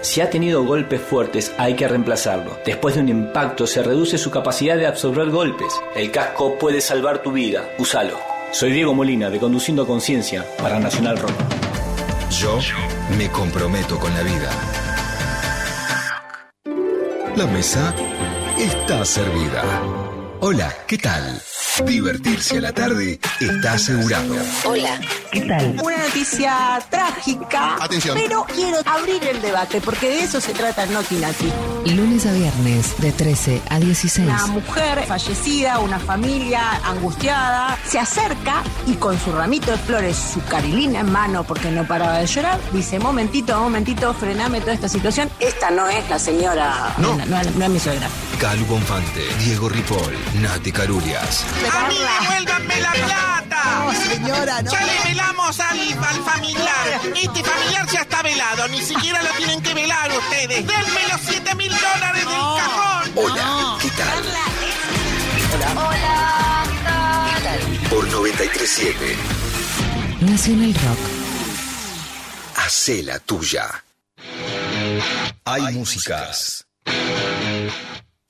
Si 0.00 0.20
ha 0.20 0.28
tenido 0.28 0.64
golpes 0.64 1.00
fuertes, 1.00 1.52
hay 1.56 1.74
que 1.74 1.86
reemplazarlo. 1.86 2.58
Después 2.66 2.94
de 2.94 3.00
un 3.00 3.08
impacto, 3.08 3.66
se 3.66 3.82
reduce 3.82 4.18
su 4.18 4.30
capacidad 4.30 4.76
de 4.76 4.86
absorber 4.86 5.30
golpes. 5.30 5.72
El 5.94 6.10
casco 6.10 6.58
puede 6.58 6.80
salvar 6.80 7.22
tu 7.22 7.32
vida. 7.32 7.68
Úsalo. 7.78 8.18
Soy 8.50 8.72
Diego 8.72 8.92
Molina, 8.92 9.30
de 9.30 9.38
Conduciendo 9.38 9.86
Conciencia, 9.86 10.44
para 10.58 10.80
Nacional 10.80 11.16
Rock. 11.16 11.32
Yo 12.30 12.58
me 13.16 13.30
comprometo 13.30 13.98
con 13.98 14.12
la 14.14 14.22
vida. 14.22 14.50
La 17.36 17.46
mesa 17.46 17.94
está 18.58 19.04
servida. 19.04 19.62
Hola, 20.40 20.74
¿qué 20.88 20.98
tal? 20.98 21.40
Divertirse 21.86 22.58
a 22.58 22.60
la 22.60 22.72
tarde 22.72 23.20
está 23.40 23.74
asegurado. 23.74 24.34
Hola. 24.64 25.00
¿Qué 25.30 25.40
tal? 25.42 25.76
Noticia 26.16 26.78
trágica. 26.90 27.76
Atención. 27.80 28.18
Pero 28.20 28.44
quiero 28.44 28.76
abrir 28.84 29.24
el 29.24 29.40
debate 29.40 29.80
porque 29.80 30.10
de 30.10 30.24
eso 30.24 30.42
se 30.42 30.52
trata 30.52 30.84
Noti 30.84 31.14
Nati. 31.14 31.50
Lunes 31.86 32.26
a 32.26 32.32
viernes, 32.32 32.94
de 32.98 33.12
13 33.12 33.62
a 33.70 33.78
16. 33.78 34.28
Una 34.28 34.46
mujer 34.48 35.06
fallecida, 35.06 35.78
una 35.78 35.98
familia 35.98 36.82
angustiada, 36.84 37.78
se 37.88 37.98
acerca 37.98 38.62
y 38.86 38.96
con 38.96 39.18
su 39.18 39.32
ramito 39.32 39.70
de 39.70 39.78
flores, 39.78 40.18
su 40.34 40.44
carilina 40.44 41.00
en 41.00 41.10
mano 41.10 41.44
porque 41.44 41.70
no 41.70 41.86
paraba 41.86 42.18
de 42.18 42.26
llorar, 42.26 42.60
dice, 42.72 42.98
momentito, 42.98 43.58
momentito, 43.58 44.12
frename 44.12 44.60
toda 44.60 44.74
esta 44.74 44.90
situación. 44.90 45.30
Esta 45.40 45.70
no 45.70 45.88
es 45.88 46.06
la 46.10 46.18
señora, 46.18 46.92
No. 46.98 47.16
no, 47.16 47.24
no- 47.24 47.42
no 47.56 47.64
es 47.64 47.70
mi 47.70 47.80
suegra. 47.80 48.06
Calu 48.38 48.66
Bonfante, 48.66 49.22
Diego 49.38 49.66
Ripoll, 49.70 50.14
Nati 50.42 50.72
Carurias. 50.72 51.46
¡A 51.72 51.88
mí 51.88 51.94
devuélvanme 51.96 52.80
la 52.82 52.92
plata! 52.92 53.41
No, 53.64 53.92
señora, 53.94 54.62
no. 54.62 54.70
Ya 54.72 54.80
le 54.84 55.08
velamos 55.08 55.60
al, 55.60 55.78
al 55.80 56.24
familiar. 56.24 57.00
Este 57.14 57.44
familiar 57.44 57.86
ya 57.92 58.00
está 58.00 58.22
velado. 58.22 58.68
Ni 58.68 58.82
siquiera 58.82 59.22
lo 59.22 59.30
tienen 59.30 59.60
que 59.62 59.74
velar 59.74 60.10
ustedes. 60.10 60.66
Denme 60.66 61.08
los 61.10 61.20
7 61.26 61.54
mil 61.54 61.70
dólares 61.72 62.24
del 62.24 62.26
cajón. 62.26 63.12
Hola, 63.16 63.78
¿qué 63.80 63.90
tal? 63.90 64.24
Hola, 65.76 66.64
¿qué 67.34 67.42
tal? 67.42 67.60
Por 67.90 68.06
937, 68.08 69.16
Nacional 70.20 70.74
Rock. 70.74 70.98
hacé 72.56 73.02
la 73.02 73.18
tuya. 73.18 73.84
Hay 75.44 75.62
músicas. 75.74 76.66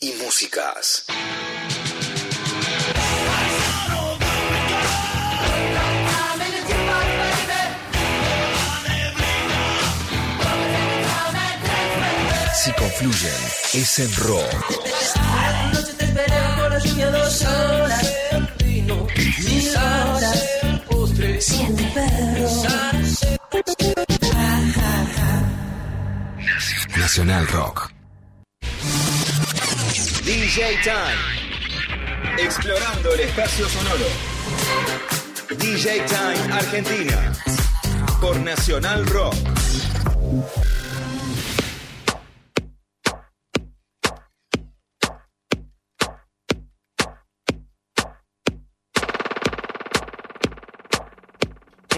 Y 0.01 0.12
músicas. 0.24 1.05
Si 12.62 12.70
confluyen, 12.74 13.32
es 13.72 13.98
en 13.98 14.14
rock. 14.18 14.44
Nacional 26.96 27.48
Rock. 27.48 27.90
DJ 30.24 30.78
Time. 30.84 32.44
Explorando 32.44 33.14
el 33.14 33.20
espacio 33.22 33.68
sonoro. 33.68 34.06
DJ 35.58 36.06
Time 36.06 36.52
Argentina. 36.52 37.32
Por 38.20 38.38
Nacional 38.38 39.04
Rock. 39.06 39.34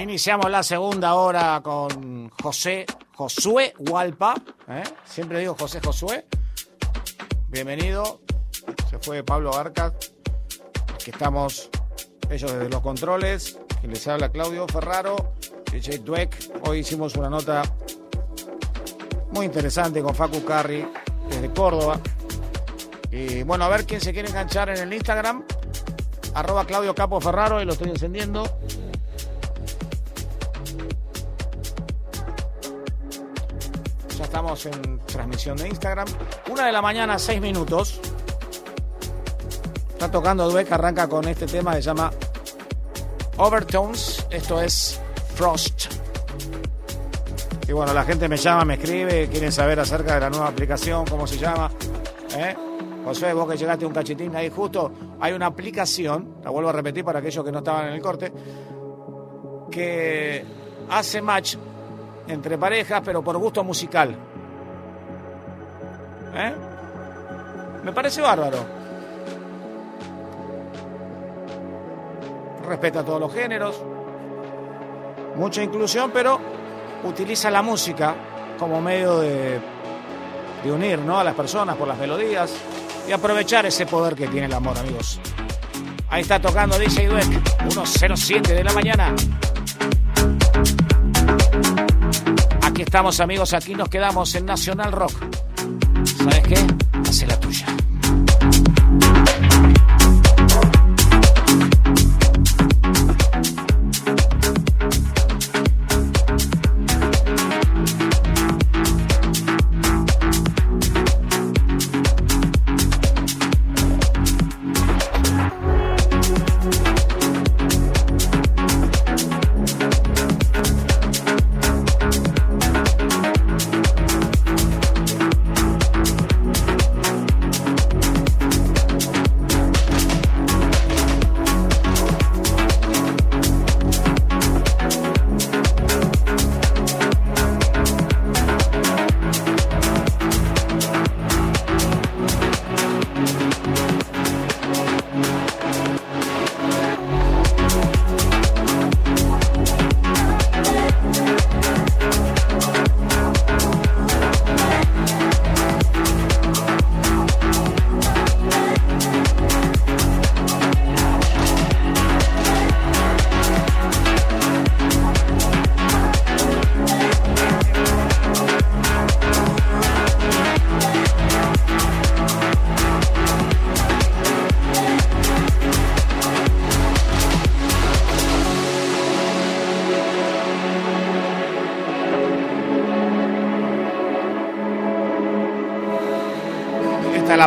Iniciamos 0.00 0.50
la 0.50 0.62
segunda 0.62 1.14
hora 1.14 1.60
con 1.62 2.28
José 2.42 2.84
Josué 3.14 3.74
Hualpa. 3.78 4.34
¿eh? 4.68 4.82
Siempre 5.04 5.38
digo 5.38 5.54
José 5.58 5.80
Josué. 5.82 6.26
Bienvenido. 7.48 8.20
Se 8.90 8.98
fue 8.98 9.22
Pablo 9.22 9.54
Arcas. 9.54 9.92
Aquí 10.94 11.10
estamos 11.10 11.70
ellos 12.28 12.52
desde 12.52 12.68
los 12.68 12.80
controles. 12.80 13.58
Quien 13.80 13.92
les 13.92 14.06
habla 14.08 14.30
Claudio 14.30 14.66
Ferraro. 14.66 15.34
DJ 15.70 15.98
Dweck. 15.98 16.66
Hoy 16.66 16.80
hicimos 16.80 17.14
una 17.14 17.30
nota 17.30 17.62
muy 19.30 19.46
interesante 19.46 20.02
con 20.02 20.14
Facu 20.14 20.44
Carri 20.44 20.86
desde 21.30 21.50
Córdoba. 21.50 22.00
Y 23.12 23.44
bueno, 23.44 23.64
a 23.64 23.68
ver 23.68 23.86
quién 23.86 24.00
se 24.00 24.12
quiere 24.12 24.28
enganchar 24.28 24.70
en 24.70 24.78
el 24.78 24.92
Instagram. 24.92 25.44
Arroba 26.34 26.64
Claudio 26.66 26.96
Capo 26.96 27.20
Ferraro 27.20 27.62
y 27.62 27.64
lo 27.64 27.74
estoy 27.74 27.90
encendiendo. 27.90 28.44
En 34.66 34.98
transmisión 35.00 35.56
de 35.56 35.68
Instagram. 35.68 36.06
Una 36.50 36.66
de 36.66 36.72
la 36.72 36.80
mañana, 36.80 37.18
seis 37.18 37.40
minutos. 37.40 38.00
Está 39.92 40.10
tocando 40.10 40.48
Dweck, 40.48 40.70
arranca 40.70 41.08
con 41.08 41.26
este 41.26 41.46
tema 41.46 41.74
que 41.74 41.82
se 41.82 41.86
llama 41.86 42.10
Overtones. 43.36 44.26
Esto 44.30 44.60
es 44.60 45.00
Frost. 45.34 45.86
Y 47.66 47.72
bueno, 47.72 47.92
la 47.92 48.04
gente 48.04 48.28
me 48.28 48.36
llama, 48.36 48.64
me 48.64 48.74
escribe, 48.74 49.28
quieren 49.28 49.50
saber 49.50 49.80
acerca 49.80 50.14
de 50.14 50.20
la 50.20 50.30
nueva 50.30 50.48
aplicación, 50.48 51.04
cómo 51.06 51.26
se 51.26 51.38
llama. 51.38 51.70
¿Eh? 52.36 52.54
José, 53.04 53.32
vos 53.32 53.50
que 53.50 53.56
llegaste 53.56 53.84
un 53.84 53.92
cachitín 53.92 54.34
ahí 54.36 54.50
justo, 54.50 54.92
hay 55.20 55.32
una 55.32 55.46
aplicación, 55.46 56.36
la 56.42 56.50
vuelvo 56.50 56.70
a 56.70 56.72
repetir 56.72 57.04
para 57.04 57.18
aquellos 57.18 57.44
que 57.44 57.52
no 57.52 57.58
estaban 57.58 57.88
en 57.88 57.94
el 57.94 58.00
corte, 58.00 58.32
que 59.70 60.44
hace 60.88 61.20
match 61.20 61.56
entre 62.28 62.56
parejas, 62.58 63.02
pero 63.04 63.22
por 63.22 63.36
gusto 63.36 63.62
musical. 63.62 64.16
¿Eh? 66.34 66.54
Me 67.84 67.92
parece 67.92 68.20
bárbaro. 68.20 68.58
Respeta 72.66 73.04
todos 73.04 73.20
los 73.20 73.32
géneros, 73.32 73.80
mucha 75.36 75.62
inclusión, 75.62 76.10
pero 76.12 76.40
utiliza 77.04 77.50
la 77.50 77.60
música 77.60 78.14
como 78.58 78.80
medio 78.80 79.18
de, 79.18 79.60
unir 80.64 80.98
¿no? 81.00 81.18
a 81.18 81.24
las 81.24 81.34
personas 81.34 81.76
por 81.76 81.86
las 81.86 81.98
melodías 81.98 82.50
y 83.06 83.12
aprovechar 83.12 83.66
ese 83.66 83.84
poder 83.84 84.14
que 84.14 84.28
tiene 84.28 84.46
el 84.46 84.54
amor, 84.54 84.78
amigos. 84.78 85.20
Ahí 86.08 86.22
está 86.22 86.40
tocando 86.40 86.78
DJ 86.78 87.08
Dweck, 87.08 87.26
1.07 87.64 88.42
de 88.42 88.64
la 88.64 88.72
mañana. 88.72 89.14
Aquí 92.62 92.82
estamos, 92.82 93.20
amigos, 93.20 93.52
aquí 93.52 93.74
nos 93.74 93.90
quedamos 93.90 94.34
en 94.34 94.46
Nacional 94.46 94.92
Rock. 94.92 95.43
¿Sabes 96.04 96.42
qué? 96.48 96.56
Hace 97.08 97.26
la 97.26 97.38
tuya. 97.40 97.66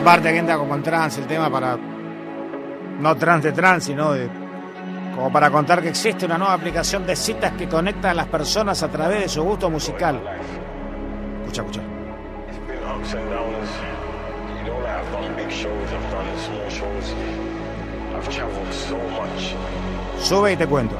Parte 0.08 0.32
que 0.32 0.38
entra 0.38 0.58
como 0.58 0.74
en 0.74 0.84
trance, 0.84 1.20
el 1.20 1.28
tema 1.28 1.50
para. 1.50 1.78
No 3.02 3.16
trance 3.18 3.50
de 3.50 3.54
trance, 3.54 3.88
sino 3.88 4.14
de. 4.14 4.30
Como 5.14 5.30
para 5.34 5.50
contar 5.50 5.82
que 5.82 5.90
existe 5.90 6.26
una 6.26 6.38
nueva 6.38 6.54
aplicación 6.54 7.06
de 7.06 7.14
citas 7.14 7.52
que 7.58 7.68
conecta 7.68 8.12
a 8.12 8.14
las 8.14 8.28
personas 8.28 8.82
a 8.84 8.88
través 8.88 9.20
de 9.20 9.28
su 9.28 9.44
gusto 9.44 9.70
musical. 9.70 10.22
Escucha, 11.42 11.62
escucha. 11.62 11.82
Sube 20.22 20.54
y 20.54 20.56
te 20.56 20.68
cuento. 20.68 20.96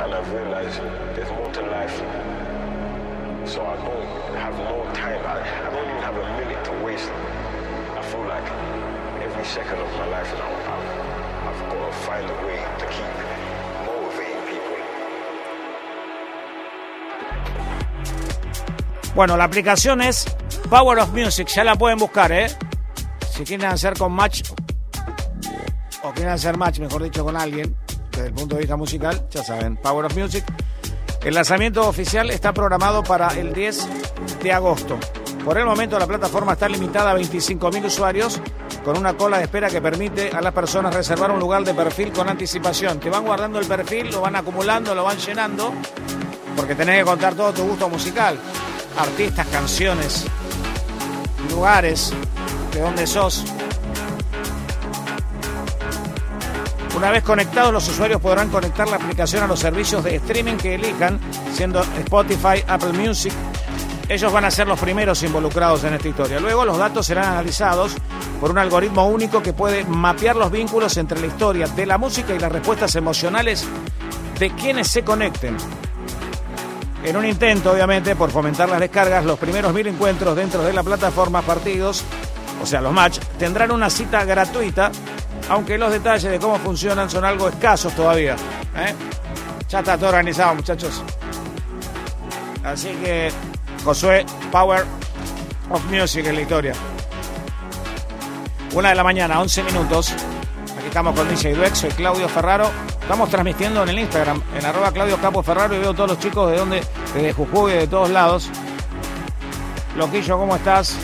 and 0.00 0.14
I've 0.14 0.32
realized 0.32 0.80
there's 1.14 1.30
more 1.30 1.52
to 1.52 1.62
life. 1.62 2.47
So 3.48 3.64
I 3.64 3.76
don't 3.76 4.36
have 4.36 4.58
no 4.58 4.84
time. 4.92 5.24
I, 5.24 5.40
I 5.40 5.70
don't 5.72 5.88
even 5.88 6.02
have 6.02 6.16
a 6.16 6.26
minute 6.38 6.62
to 6.66 6.72
waste. 6.84 7.10
I 7.96 8.02
feel 8.02 8.24
like 8.28 8.44
every 9.24 9.44
second 9.46 9.78
of 9.80 9.90
my 9.96 10.06
life 10.06 10.30
now, 10.36 10.52
I've, 10.68 10.84
I've 11.48 11.60
got 11.72 11.80
to 11.86 11.92
find 12.04 12.28
a 12.28 12.46
way 12.46 12.60
to 12.80 12.86
keep 12.92 13.12
motivating 13.86 14.42
people. 14.50 14.76
Bueno, 19.14 19.36
la 19.38 19.44
aplicación 19.44 20.02
es 20.02 20.26
Power 20.68 20.98
of 20.98 21.14
Music, 21.14 21.48
ya 21.48 21.64
la 21.64 21.74
pueden 21.76 21.98
buscar, 21.98 22.30
¿eh? 22.30 22.48
Si 23.30 23.44
quieren 23.44 23.66
hacer 23.66 23.94
con 23.96 24.12
match, 24.12 24.42
o 26.02 26.12
quieren 26.12 26.34
hacer 26.34 26.58
match, 26.58 26.80
mejor 26.80 27.02
dicho, 27.02 27.24
con 27.24 27.34
alguien, 27.34 27.74
desde 28.10 28.26
el 28.26 28.34
punto 28.34 28.56
de 28.56 28.60
vista 28.60 28.76
musical, 28.76 29.26
ya 29.30 29.42
saben, 29.42 29.78
Power 29.78 30.04
of 30.04 30.14
Music. 30.14 30.44
El 31.28 31.34
lanzamiento 31.34 31.86
oficial 31.86 32.30
está 32.30 32.54
programado 32.54 33.02
para 33.02 33.28
el 33.38 33.52
10 33.52 33.86
de 34.42 34.50
agosto. 34.50 34.98
Por 35.44 35.58
el 35.58 35.66
momento 35.66 35.98
la 35.98 36.06
plataforma 36.06 36.54
está 36.54 36.70
limitada 36.70 37.10
a 37.10 37.18
25.000 37.18 37.84
usuarios 37.84 38.40
con 38.82 38.96
una 38.96 39.12
cola 39.12 39.36
de 39.36 39.44
espera 39.44 39.68
que 39.68 39.82
permite 39.82 40.30
a 40.30 40.40
las 40.40 40.54
personas 40.54 40.94
reservar 40.94 41.30
un 41.30 41.38
lugar 41.38 41.64
de 41.64 41.74
perfil 41.74 42.12
con 42.12 42.30
anticipación. 42.30 42.98
Te 42.98 43.10
van 43.10 43.26
guardando 43.26 43.58
el 43.58 43.66
perfil, 43.66 44.10
lo 44.10 44.22
van 44.22 44.36
acumulando, 44.36 44.94
lo 44.94 45.04
van 45.04 45.18
llenando, 45.18 45.74
porque 46.56 46.74
tenés 46.74 47.00
que 47.00 47.04
contar 47.04 47.34
todo 47.34 47.52
tu 47.52 47.62
gusto 47.62 47.90
musical. 47.90 48.38
Artistas, 48.96 49.48
canciones, 49.48 50.24
lugares, 51.50 52.14
de 52.72 52.80
dónde 52.80 53.06
sos. 53.06 53.44
Una 56.98 57.12
vez 57.12 57.22
conectados, 57.22 57.72
los 57.72 57.88
usuarios 57.88 58.20
podrán 58.20 58.48
conectar 58.48 58.88
la 58.88 58.96
aplicación 58.96 59.44
a 59.44 59.46
los 59.46 59.60
servicios 59.60 60.02
de 60.02 60.16
streaming 60.16 60.56
que 60.56 60.74
elijan, 60.74 61.20
siendo 61.52 61.80
Spotify, 61.80 62.64
Apple 62.66 62.92
Music. 62.92 63.32
Ellos 64.08 64.32
van 64.32 64.44
a 64.44 64.50
ser 64.50 64.66
los 64.66 64.80
primeros 64.80 65.22
involucrados 65.22 65.84
en 65.84 65.94
esta 65.94 66.08
historia. 66.08 66.40
Luego 66.40 66.64
los 66.64 66.76
datos 66.76 67.06
serán 67.06 67.26
analizados 67.26 67.94
por 68.40 68.50
un 68.50 68.58
algoritmo 68.58 69.06
único 69.06 69.40
que 69.40 69.52
puede 69.52 69.84
mapear 69.84 70.34
los 70.34 70.50
vínculos 70.50 70.96
entre 70.96 71.20
la 71.20 71.28
historia 71.28 71.68
de 71.68 71.86
la 71.86 71.98
música 71.98 72.34
y 72.34 72.40
las 72.40 72.50
respuestas 72.50 72.96
emocionales 72.96 73.64
de 74.40 74.50
quienes 74.56 74.88
se 74.88 75.04
conecten. 75.04 75.56
En 77.04 77.16
un 77.16 77.24
intento, 77.24 77.70
obviamente, 77.70 78.16
por 78.16 78.32
fomentar 78.32 78.68
las 78.68 78.80
descargas, 78.80 79.24
los 79.24 79.38
primeros 79.38 79.72
mil 79.72 79.86
encuentros 79.86 80.34
dentro 80.34 80.62
de 80.62 80.72
la 80.72 80.82
plataforma 80.82 81.42
partidos, 81.42 82.02
o 82.60 82.66
sea, 82.66 82.80
los 82.80 82.92
match, 82.92 83.20
tendrán 83.38 83.70
una 83.70 83.88
cita 83.88 84.24
gratuita, 84.24 84.90
aunque 85.48 85.78
los 85.78 85.90
detalles 85.90 86.30
de 86.30 86.38
cómo 86.38 86.58
funcionan 86.58 87.08
son 87.08 87.24
algo 87.24 87.48
escasos 87.48 87.92
todavía. 87.94 88.36
¿eh? 88.76 88.94
Ya 89.68 89.80
está 89.80 89.96
todo 89.96 90.08
organizado, 90.10 90.54
muchachos. 90.54 91.02
Así 92.64 92.88
que, 93.02 93.30
Josué, 93.84 94.24
Power 94.50 94.84
of 95.70 95.84
Music 95.90 96.26
en 96.26 96.34
la 96.34 96.40
historia. 96.42 96.72
Una 98.74 98.90
de 98.90 98.94
la 98.94 99.04
mañana, 99.04 99.40
11 99.40 99.62
minutos. 99.62 100.12
Aquí 100.76 100.86
estamos 100.86 101.14
con 101.14 101.28
DJ 101.28 101.54
Dweck, 101.54 101.74
soy 101.74 101.90
Claudio 101.90 102.28
Ferraro. 102.28 102.70
Estamos 103.00 103.30
transmitiendo 103.30 103.82
en 103.82 103.88
el 103.88 103.98
Instagram, 103.98 104.42
en 104.54 104.66
arroba 104.66 104.92
Claudio 104.92 105.16
Capo 105.18 105.42
Ferraro 105.42 105.74
y 105.74 105.78
veo 105.78 105.94
todos 105.94 106.10
los 106.10 106.18
chicos 106.18 106.50
de 106.50 106.58
donde, 106.58 106.82
de 107.14 107.32
Jujuy, 107.32 107.72
de 107.72 107.86
todos 107.86 108.10
lados. 108.10 108.50
Loquillo, 109.96 110.36
¿cómo 110.36 110.56
estás? 110.56 110.94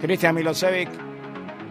Cristian 0.00 0.34
Milosevic, 0.34 0.88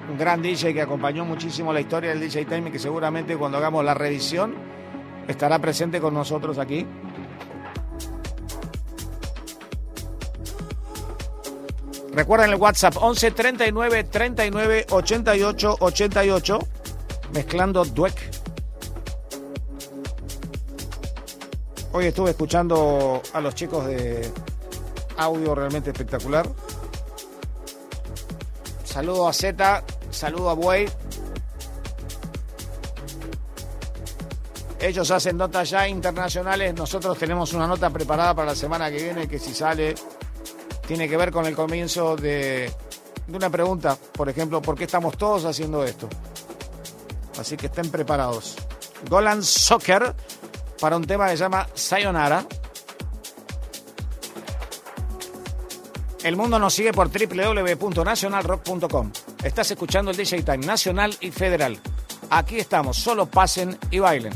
un 0.09 0.17
gran 0.17 0.41
DJ 0.41 0.73
que 0.73 0.81
acompañó 0.81 1.23
muchísimo 1.25 1.71
la 1.71 1.79
historia 1.79 2.09
del 2.09 2.19
DJ 2.19 2.45
Time 2.45 2.71
que 2.71 2.79
seguramente 2.79 3.37
cuando 3.37 3.57
hagamos 3.57 3.83
la 3.85 3.93
revisión 3.93 4.55
estará 5.27 5.59
presente 5.59 5.99
con 5.99 6.13
nosotros 6.13 6.57
aquí. 6.57 6.85
Recuerden 12.13 12.49
el 12.49 12.55
WhatsApp 12.55 12.95
11 12.99 13.31
39 13.31 14.03
39 14.05 14.85
88 14.89 15.77
88 15.79 16.59
mezclando 17.33 17.85
Dweck. 17.85 18.37
Hoy 21.93 22.05
estuve 22.05 22.31
escuchando 22.31 23.21
a 23.33 23.41
los 23.41 23.55
chicos 23.55 23.85
de 23.85 24.29
audio 25.17 25.55
realmente 25.55 25.91
espectacular. 25.91 26.47
Saludo 28.97 29.27
a 29.27 29.31
Z, 29.31 29.83
saludo 30.09 30.49
a 30.49 30.53
Buey. 30.55 30.89
Ellos 34.79 35.11
hacen 35.11 35.37
notas 35.37 35.69
ya 35.69 35.87
internacionales. 35.87 36.73
Nosotros 36.73 37.15
tenemos 37.15 37.53
una 37.53 37.67
nota 37.67 37.91
preparada 37.91 38.33
para 38.33 38.47
la 38.47 38.55
semana 38.55 38.89
que 38.89 38.97
viene 38.97 39.27
que 39.27 39.37
si 39.37 39.53
sale 39.53 39.93
tiene 40.87 41.07
que 41.07 41.15
ver 41.15 41.31
con 41.31 41.45
el 41.45 41.55
comienzo 41.55 42.15
de, 42.15 42.73
una 43.27 43.51
pregunta. 43.51 43.95
Por 44.13 44.29
ejemplo, 44.29 44.63
¿por 44.63 44.75
qué 44.75 44.85
estamos 44.85 45.15
todos 45.15 45.45
haciendo 45.45 45.83
esto? 45.83 46.09
Así 47.39 47.55
que 47.55 47.67
estén 47.67 47.91
preparados. 47.91 48.55
Golan 49.07 49.43
Soccer 49.43 50.15
para 50.81 50.97
un 50.97 51.05
tema 51.05 51.27
que 51.27 51.37
se 51.37 51.43
llama 51.43 51.67
Sayonara. 51.75 52.47
El 56.27 56.35
mundo 56.35 56.59
nos 56.59 56.73
sigue 56.73 56.91
por 56.91 57.09
www.nacionalrock.com. 57.09 59.11
Estás 59.45 59.71
escuchando 59.71 60.11
el 60.11 60.17
DJ 60.17 60.43
Time 60.43 60.57
Nacional 60.57 61.15
y 61.21 61.31
Federal. 61.31 61.79
Aquí 62.29 62.57
estamos, 62.57 62.97
solo 62.97 63.27
pasen 63.27 63.77
y 63.91 63.99
bailen. 63.99 64.33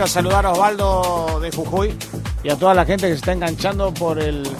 Quiero 0.00 0.12
saludar 0.12 0.46
a 0.46 0.52
Osvaldo 0.52 1.40
de 1.42 1.50
Jujuy 1.50 1.94
y 2.42 2.48
a 2.48 2.56
toda 2.56 2.72
la 2.72 2.86
gente 2.86 3.06
que 3.06 3.12
se 3.12 3.18
está 3.18 3.32
enganchando 3.32 3.92
por 3.92 4.18
el 4.18 4.50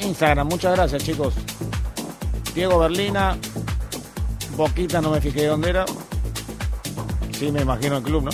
Instagram. 0.00 0.48
Muchas 0.48 0.74
gracias, 0.74 1.04
chicos. 1.04 1.34
Diego 2.56 2.80
Berlina, 2.80 3.38
Boquita, 4.56 5.00
no 5.00 5.10
me 5.10 5.20
fijé 5.20 5.46
dónde 5.46 5.70
era. 5.70 5.84
Sí, 7.38 7.52
me 7.52 7.60
imagino 7.60 7.98
el 7.98 8.02
club, 8.02 8.24
¿no? 8.24 8.30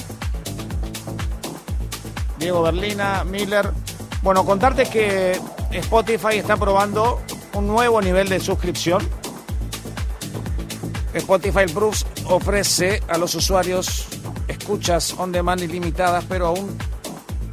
Diego 2.38 2.62
Berlina, 2.62 3.22
Miller. 3.24 3.70
Bueno, 4.22 4.46
contarte 4.46 4.86
que 4.86 5.38
Spotify 5.72 6.38
está 6.38 6.56
probando 6.56 7.20
un 7.52 7.66
nuevo 7.66 8.00
nivel 8.00 8.30
de 8.30 8.40
suscripción. 8.40 9.06
Spotify 11.12 11.66
Plus 11.70 12.06
ofrece 12.24 13.02
a 13.08 13.18
los 13.18 13.34
usuarios 13.34 14.07
escuchas 14.68 15.14
on 15.16 15.32
demand 15.32 15.62
ilimitadas, 15.62 16.26
pero 16.28 16.48
aún 16.48 16.76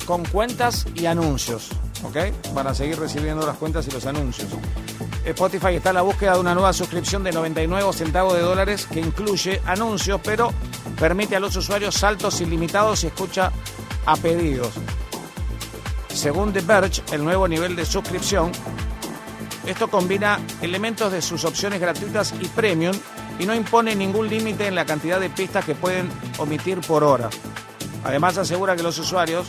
con 0.05 0.25
cuentas 0.25 0.85
y 0.95 1.05
anuncios. 1.05 1.69
¿Ok? 2.03 2.17
Van 2.53 2.67
a 2.67 2.75
seguir 2.75 2.99
recibiendo 2.99 3.47
las 3.47 3.55
cuentas 3.55 3.87
y 3.87 3.91
los 3.91 4.05
anuncios. 4.05 4.49
Spotify 5.23 5.75
está 5.75 5.91
en 5.91 5.95
la 5.95 6.01
búsqueda 6.01 6.33
de 6.33 6.41
una 6.41 6.53
nueva 6.53 6.73
suscripción 6.73 7.23
de 7.23 7.31
99 7.31 7.93
centavos 7.93 8.33
de 8.33 8.41
dólares 8.41 8.85
que 8.91 8.99
incluye 8.99 9.61
anuncios, 9.65 10.19
pero 10.25 10.51
permite 10.99 11.37
a 11.37 11.39
los 11.39 11.55
usuarios 11.55 11.95
saltos 11.95 12.41
ilimitados 12.41 13.05
y 13.05 13.07
escucha 13.07 13.49
a 14.05 14.17
pedidos. 14.17 14.73
Según 16.09 16.51
The 16.51 16.59
Verge, 16.59 17.01
el 17.13 17.23
nuevo 17.23 17.47
nivel 17.47 17.77
de 17.77 17.85
suscripción, 17.85 18.51
esto 19.65 19.87
combina 19.89 20.37
elementos 20.61 21.13
de 21.13 21.21
sus 21.21 21.45
opciones 21.45 21.79
gratuitas 21.79 22.33
y 22.41 22.47
premium 22.49 22.95
y 23.39 23.45
no 23.45 23.55
impone 23.55 23.95
ningún 23.95 24.27
límite 24.27 24.67
en 24.67 24.75
la 24.75 24.85
cantidad 24.85 25.21
de 25.21 25.29
pistas 25.29 25.63
que 25.63 25.75
pueden 25.75 26.09
omitir 26.37 26.81
por 26.81 27.03
hora. 27.03 27.29
Además 28.03 28.37
asegura 28.37 28.75
que 28.75 28.83
los 28.83 28.97
usuarios 28.99 29.47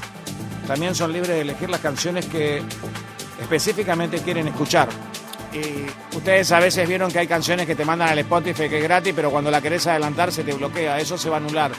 también 0.66 0.94
son 0.94 1.12
libres 1.12 1.30
de 1.30 1.40
elegir 1.42 1.70
las 1.70 1.80
canciones 1.80 2.26
que 2.26 2.62
específicamente 3.40 4.18
quieren 4.18 4.48
escuchar. 4.48 4.88
Y 5.52 5.86
ustedes 6.16 6.50
a 6.52 6.58
veces 6.58 6.88
vieron 6.88 7.10
que 7.10 7.18
hay 7.18 7.26
canciones 7.26 7.66
que 7.66 7.74
te 7.74 7.84
mandan 7.84 8.08
al 8.08 8.18
Spotify 8.18 8.68
que 8.68 8.78
es 8.78 8.82
gratis, 8.82 9.12
pero 9.14 9.30
cuando 9.30 9.50
la 9.50 9.60
querés 9.60 9.86
adelantar 9.86 10.32
se 10.32 10.44
te 10.44 10.52
bloquea. 10.52 10.98
Eso 10.98 11.16
se 11.16 11.30
va 11.30 11.36
a 11.36 11.38
anular. 11.38 11.72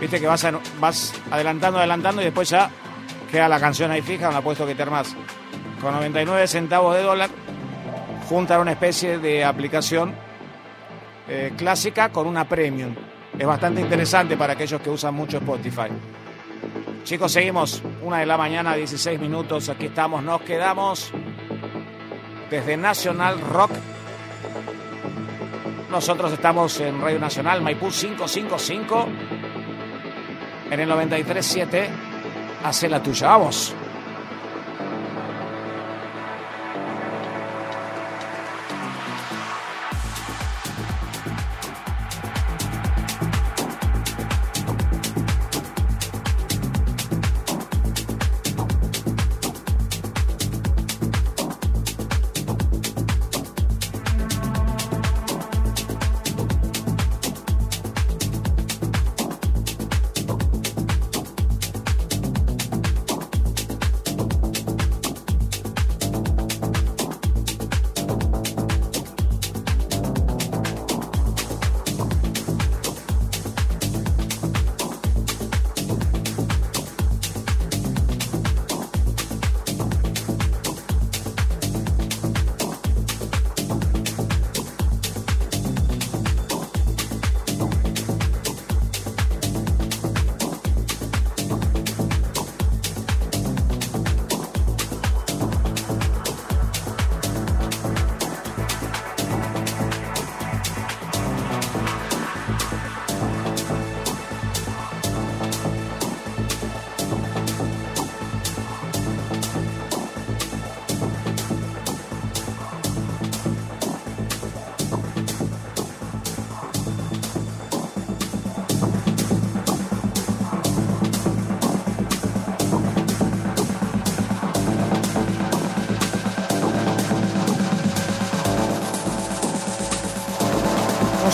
Viste 0.00 0.20
que 0.20 0.26
vas, 0.26 0.44
adelantando, 1.30 1.78
adelantando 1.78 2.20
y 2.20 2.26
después 2.26 2.50
ya 2.50 2.70
queda 3.30 3.48
la 3.48 3.58
canción 3.58 3.90
ahí 3.90 4.02
fija, 4.02 4.30
la 4.30 4.42
puedes 4.42 4.58
toquetear 4.58 4.90
más. 4.90 5.16
Con 5.80 5.92
99 5.94 6.46
centavos 6.46 6.94
de 6.94 7.02
dólar, 7.02 7.30
juntan 8.28 8.60
una 8.60 8.72
especie 8.72 9.18
de 9.18 9.44
aplicación 9.44 10.14
eh, 11.28 11.52
clásica 11.56 12.10
con 12.10 12.26
una 12.26 12.46
premium. 12.46 12.94
Es 13.38 13.46
bastante 13.46 13.82
interesante 13.82 14.36
para 14.36 14.54
aquellos 14.54 14.80
que 14.80 14.88
usan 14.88 15.14
mucho 15.14 15.36
Spotify. 15.38 15.88
Chicos, 17.04 17.32
seguimos. 17.32 17.82
Una 18.02 18.18
de 18.18 18.26
la 18.26 18.38
mañana, 18.38 18.74
16 18.74 19.20
minutos. 19.20 19.68
Aquí 19.68 19.86
estamos, 19.86 20.22
nos 20.22 20.40
quedamos 20.40 21.12
desde 22.50 22.76
Nacional 22.76 23.40
Rock. 23.40 23.72
Nosotros 25.90 26.32
estamos 26.32 26.80
en 26.80 27.00
Radio 27.00 27.18
Nacional, 27.18 27.60
Maipú 27.60 27.90
555. 27.90 29.06
En 30.70 30.80
el 30.80 30.90
93.7. 30.90 31.88
Hace 32.64 32.88
la 32.88 33.02
tuya, 33.02 33.28
vamos. 33.28 33.74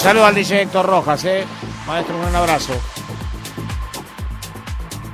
Saludo 0.03 0.27
al 0.27 0.35
DJ 0.35 0.63
Héctor 0.63 0.85
Rojas, 0.85 1.25
¿eh? 1.27 1.45
Maestro, 1.87 2.19
un 2.19 2.35
abrazo. 2.35 2.73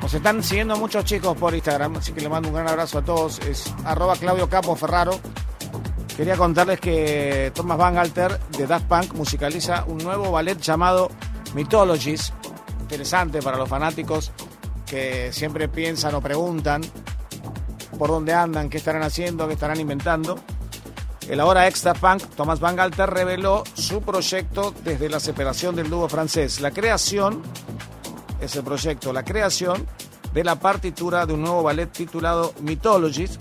Nos 0.00 0.14
están 0.14 0.42
siguiendo 0.42 0.76
muchos 0.78 1.04
chicos 1.04 1.36
por 1.36 1.54
Instagram, 1.54 1.96
así 1.96 2.12
que 2.12 2.22
le 2.22 2.30
mando 2.30 2.48
un 2.48 2.54
gran 2.54 2.68
abrazo 2.68 2.98
a 2.98 3.02
todos. 3.02 3.38
Es 3.40 3.74
arroba 3.84 4.16
Claudio 4.16 4.48
Capo 4.48 4.74
Ferraro. 4.76 5.20
Quería 6.16 6.38
contarles 6.38 6.80
que 6.80 7.52
Thomas 7.54 7.76
Van 7.76 7.98
Alter 7.98 8.40
de 8.56 8.66
Daft 8.66 8.86
Punk 8.86 9.12
musicaliza 9.12 9.84
un 9.86 9.98
nuevo 9.98 10.32
ballet 10.32 10.58
llamado 10.58 11.10
Mythologies. 11.54 12.32
Interesante 12.80 13.42
para 13.42 13.58
los 13.58 13.68
fanáticos 13.68 14.32
que 14.86 15.34
siempre 15.34 15.68
piensan 15.68 16.14
o 16.14 16.22
preguntan 16.22 16.80
por 17.98 18.08
dónde 18.08 18.32
andan, 18.32 18.70
qué 18.70 18.78
estarán 18.78 19.02
haciendo, 19.02 19.46
qué 19.48 19.52
estarán 19.52 19.80
inventando. 19.80 20.38
El 21.28 21.40
ahora 21.40 21.68
ex 21.68 21.82
Daft 21.82 22.00
Punk, 22.00 22.22
Thomas 22.36 22.58
Van 22.58 22.74
Galter, 22.74 23.10
reveló 23.10 23.64
su 23.88 24.02
proyecto 24.02 24.74
desde 24.84 25.08
la 25.08 25.18
separación 25.18 25.74
del 25.74 25.88
dúo 25.88 26.10
francés. 26.10 26.60
La 26.60 26.72
creación, 26.72 27.42
ese 28.38 28.62
proyecto, 28.62 29.14
la 29.14 29.24
creación 29.24 29.86
de 30.34 30.44
la 30.44 30.56
partitura 30.56 31.24
de 31.24 31.32
un 31.32 31.40
nuevo 31.40 31.62
ballet 31.62 31.90
titulado 31.90 32.52
Mythologies, 32.60 33.38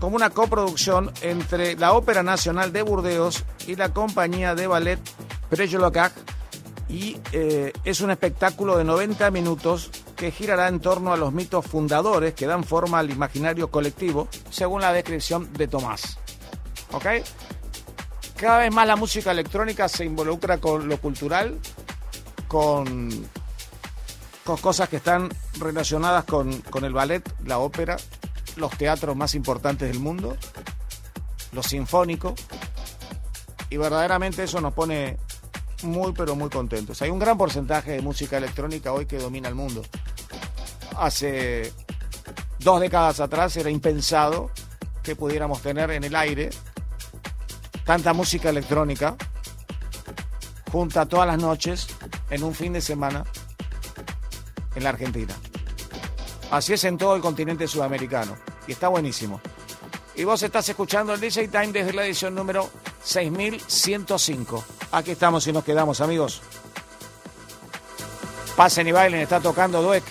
como 0.00 0.16
una 0.16 0.30
coproducción 0.30 1.12
entre 1.20 1.76
la 1.76 1.92
Ópera 1.92 2.22
Nacional 2.22 2.72
de 2.72 2.80
Burdeos 2.80 3.44
y 3.66 3.76
la 3.76 3.92
compañía 3.92 4.54
de 4.54 4.66
ballet 4.66 5.00
Prejolocac. 5.50 6.14
Y 6.88 7.18
eh, 7.32 7.74
es 7.84 8.00
un 8.00 8.10
espectáculo 8.10 8.78
de 8.78 8.84
90 8.84 9.30
minutos 9.30 9.90
que 10.16 10.30
girará 10.30 10.68
en 10.68 10.80
torno 10.80 11.12
a 11.12 11.18
los 11.18 11.34
mitos 11.34 11.66
fundadores 11.66 12.32
que 12.32 12.46
dan 12.46 12.64
forma 12.64 13.00
al 13.00 13.10
imaginario 13.10 13.70
colectivo, 13.70 14.28
según 14.48 14.80
la 14.80 14.94
descripción 14.94 15.52
de 15.52 15.68
Tomás. 15.68 16.18
¿Ok? 16.92 17.04
Cada 18.38 18.58
vez 18.58 18.72
más 18.72 18.86
la 18.86 18.94
música 18.94 19.32
electrónica 19.32 19.88
se 19.88 20.04
involucra 20.04 20.58
con 20.58 20.88
lo 20.88 21.00
cultural, 21.00 21.58
con, 22.46 23.28
cosas 24.60 24.88
que 24.88 24.98
están 24.98 25.28
relacionadas 25.58 26.24
con, 26.24 26.60
con 26.62 26.84
el 26.84 26.92
ballet, 26.92 27.28
la 27.44 27.58
ópera, 27.58 27.96
los 28.54 28.70
teatros 28.78 29.16
más 29.16 29.34
importantes 29.34 29.88
del 29.88 29.98
mundo, 29.98 30.36
lo 31.50 31.64
sinfónico, 31.64 32.36
y 33.70 33.76
verdaderamente 33.76 34.44
eso 34.44 34.60
nos 34.60 34.72
pone 34.72 35.18
muy 35.82 36.12
pero 36.12 36.36
muy 36.36 36.48
contentos. 36.48 37.02
Hay 37.02 37.10
un 37.10 37.18
gran 37.18 37.36
porcentaje 37.36 37.90
de 37.90 38.02
música 38.02 38.38
electrónica 38.38 38.92
hoy 38.92 39.06
que 39.06 39.18
domina 39.18 39.48
el 39.48 39.56
mundo. 39.56 39.82
Hace 40.96 41.72
dos 42.60 42.80
décadas 42.80 43.18
atrás 43.18 43.56
era 43.56 43.68
impensado 43.68 44.52
que 45.02 45.16
pudiéramos 45.16 45.60
tener 45.60 45.90
en 45.90 46.04
el 46.04 46.14
aire 46.14 46.50
tanta 47.88 48.12
música 48.12 48.50
electrónica 48.50 49.16
junta 50.70 51.06
todas 51.06 51.26
las 51.26 51.38
noches 51.38 51.86
en 52.28 52.42
un 52.42 52.54
fin 52.54 52.74
de 52.74 52.82
semana 52.82 53.24
en 54.74 54.84
la 54.84 54.90
Argentina. 54.90 55.34
Así 56.50 56.74
es 56.74 56.84
en 56.84 56.98
todo 56.98 57.16
el 57.16 57.22
continente 57.22 57.66
sudamericano 57.66 58.36
y 58.66 58.72
está 58.72 58.88
buenísimo. 58.88 59.40
Y 60.14 60.24
vos 60.24 60.42
estás 60.42 60.68
escuchando 60.68 61.14
el 61.14 61.20
DJ 61.20 61.48
Time 61.48 61.68
desde 61.68 61.94
la 61.94 62.04
edición 62.04 62.34
número 62.34 62.68
6105. 63.02 64.64
Aquí 64.92 65.12
estamos 65.12 65.46
y 65.46 65.52
nos 65.54 65.64
quedamos, 65.64 66.02
amigos. 66.02 66.42
Pasen 68.54 68.86
y 68.86 68.92
bailen, 68.92 69.20
está 69.20 69.40
tocando 69.40 69.80
Dueck. 69.80 70.04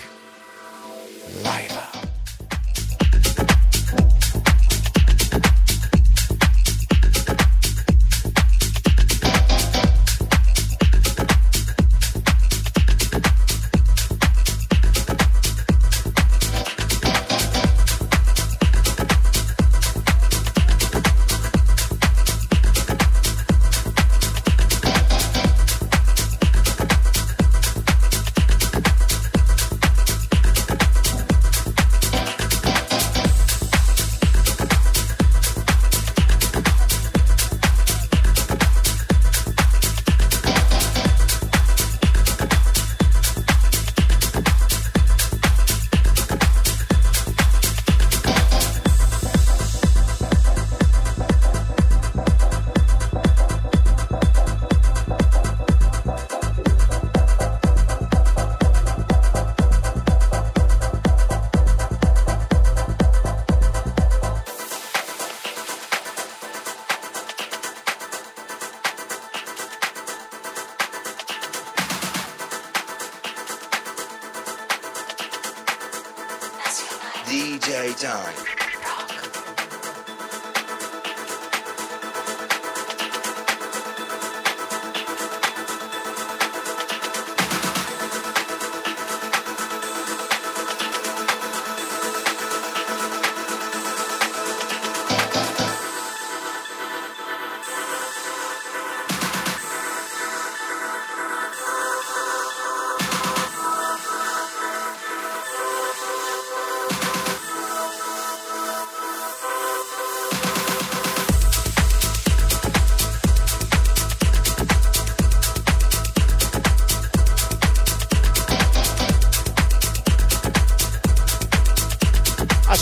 Live. 1.44 1.87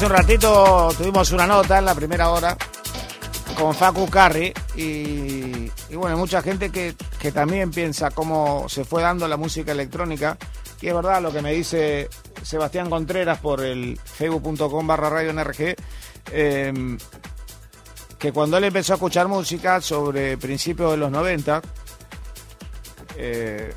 Un 0.06 0.12
ratito 0.12 0.88
tuvimos 0.96 1.32
una 1.32 1.48
nota 1.48 1.78
en 1.78 1.84
la 1.84 1.94
primera 1.94 2.30
hora 2.30 2.56
con 3.58 3.74
Facu 3.74 4.08
Carri 4.08 4.52
y, 4.76 5.68
bueno, 5.96 6.16
mucha 6.16 6.42
gente 6.42 6.70
que, 6.70 6.94
que 7.18 7.32
también 7.32 7.72
piensa 7.72 8.12
cómo 8.12 8.68
se 8.68 8.84
fue 8.84 9.02
dando 9.02 9.26
la 9.26 9.36
música 9.36 9.72
electrónica 9.72 10.38
y 10.80 10.86
es 10.86 10.94
verdad 10.94 11.20
lo 11.20 11.32
que 11.32 11.42
me 11.42 11.52
dice 11.52 12.08
Sebastián 12.40 12.88
Contreras 12.88 13.40
por 13.40 13.64
el 13.64 13.98
facebook.com 13.98 14.86
barra 14.86 15.10
radio 15.10 15.32
NRG 15.32 15.74
eh, 16.30 16.96
que 18.16 18.32
cuando 18.32 18.58
él 18.58 18.64
empezó 18.64 18.92
a 18.92 18.96
escuchar 18.96 19.26
música 19.26 19.80
sobre 19.80 20.38
principios 20.38 20.92
de 20.92 20.98
los 20.98 21.10
90 21.10 21.62
eh, 23.16 23.74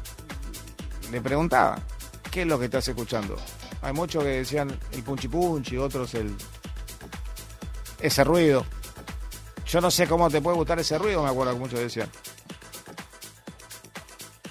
le 1.12 1.22
preguntaba 1.22 1.80
¿qué 2.30 2.42
es 2.42 2.48
lo 2.48 2.60
que 2.60 2.66
estás 2.66 2.88
escuchando? 2.88 3.36
Hay 3.90 3.96
muchos 3.96 4.24
que 4.24 4.30
decían 4.30 4.70
el 4.92 5.02
punchi 5.02 5.28
punchi, 5.28 5.76
otros 5.76 6.14
el 6.14 6.32
ese 8.00 8.24
ruido. 8.24 8.64
Yo 9.66 9.82
no 9.82 9.90
sé 9.90 10.06
cómo 10.06 10.30
te 10.30 10.42
puede 10.42 10.58
gustar 10.58 10.78
ese 10.78 11.00
ruido, 11.00 11.24
me 11.24 11.30
acuerdo 11.30 11.54
que 11.54 11.60
muchos 11.60 11.80
decían. 11.80 12.08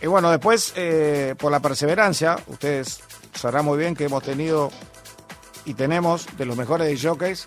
Y 0.01 0.09
bueno, 0.09 0.33
después, 0.33 0.73
eh, 0.75 1.37
por 1.39 1.53
la 1.53 1.61
perseverancia, 1.61 2.37
ustedes 2.49 3.01
sabrán 3.33 3.65
muy 3.65 3.79
bien 3.79 3.95
que 3.95 4.07
hemos 4.07 4.25
tenido 4.25 4.73
y 5.65 5.75
tenemos 5.75 6.27
de 6.37 6.45
los 6.45 6.57
mejores 6.57 7.01
jockeys 7.01 7.47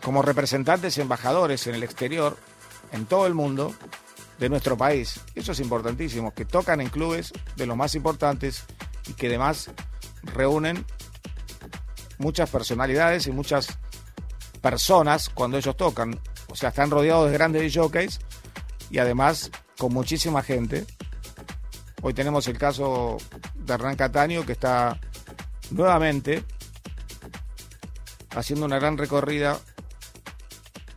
como 0.00 0.22
representantes 0.22 0.98
y 0.98 1.00
embajadores 1.00 1.66
en 1.66 1.74
el 1.74 1.82
exterior, 1.82 2.36
en 2.92 3.06
todo 3.06 3.26
el 3.26 3.34
mundo, 3.34 3.74
de 4.38 4.48
nuestro 4.48 4.76
país. 4.76 5.18
Eso 5.34 5.50
es 5.50 5.58
importantísimo, 5.58 6.32
que 6.32 6.44
tocan 6.44 6.80
en 6.80 6.90
clubes 6.90 7.32
de 7.56 7.66
los 7.66 7.76
más 7.76 7.96
importantes 7.96 8.66
y 9.08 9.14
que 9.14 9.26
además 9.26 9.72
reúnen 10.22 10.86
muchas 12.18 12.50
personalidades 12.50 13.26
y 13.26 13.32
muchas 13.32 13.78
personas 14.60 15.28
cuando 15.28 15.56
ellos 15.56 15.76
tocan. 15.76 16.20
O 16.50 16.56
sea, 16.56 16.70
están 16.70 16.90
rodeados 16.90 17.30
de 17.30 17.36
grandes 17.36 17.74
jockeys 17.74 18.18
y 18.90 18.98
además 18.98 19.50
con 19.78 19.92
muchísima 19.92 20.42
gente. 20.42 20.86
Hoy 22.02 22.14
tenemos 22.14 22.46
el 22.48 22.58
caso 22.58 23.16
de 23.54 23.74
Hernán 23.74 23.96
Cataño 23.96 24.44
que 24.44 24.52
está 24.52 24.98
nuevamente 25.70 26.44
haciendo 28.30 28.66
una 28.66 28.78
gran 28.78 28.96
recorrida 28.96 29.58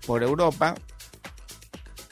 por 0.05 0.23
Europa 0.23 0.75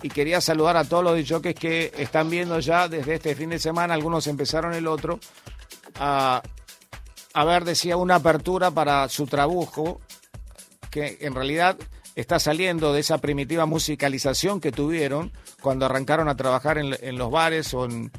y 0.02 0.10
quería 0.10 0.42
saludar 0.42 0.78
a 0.78 0.86
todos 0.86 1.04
los 1.04 1.30
jockeys 1.30 1.56
que 1.56 1.92
están 1.98 2.30
viendo 2.30 2.60
ya 2.60 2.88
desde 2.88 3.16
este 3.16 3.36
fin 3.36 3.50
de 3.50 3.60
semana, 3.60 3.94
algunos 3.94 4.28
empezaron 4.28 4.74
el 4.74 4.88
otro, 4.88 5.20
a, 6.00 6.42
a 7.40 7.46
ver, 7.46 7.64
decía, 7.64 7.96
una 7.96 8.16
apertura 8.16 8.70
para 8.70 9.08
su 9.08 9.26
trabajo, 9.26 10.02
que 10.92 11.20
en 11.22 11.34
realidad 11.34 11.78
está 12.16 12.38
saliendo 12.38 12.92
de 12.92 13.00
esa 13.00 13.20
primitiva 13.20 13.66
musicalización 13.66 14.60
que 14.60 14.74
tuvieron 14.74 15.32
cuando 15.62 15.86
arrancaron 15.86 16.28
a 16.28 16.36
trabajar 16.36 16.78
en, 16.78 16.98
en 17.00 17.18
los 17.18 17.32
bares 17.32 17.74
o 17.74 17.86
en, 17.86 18.12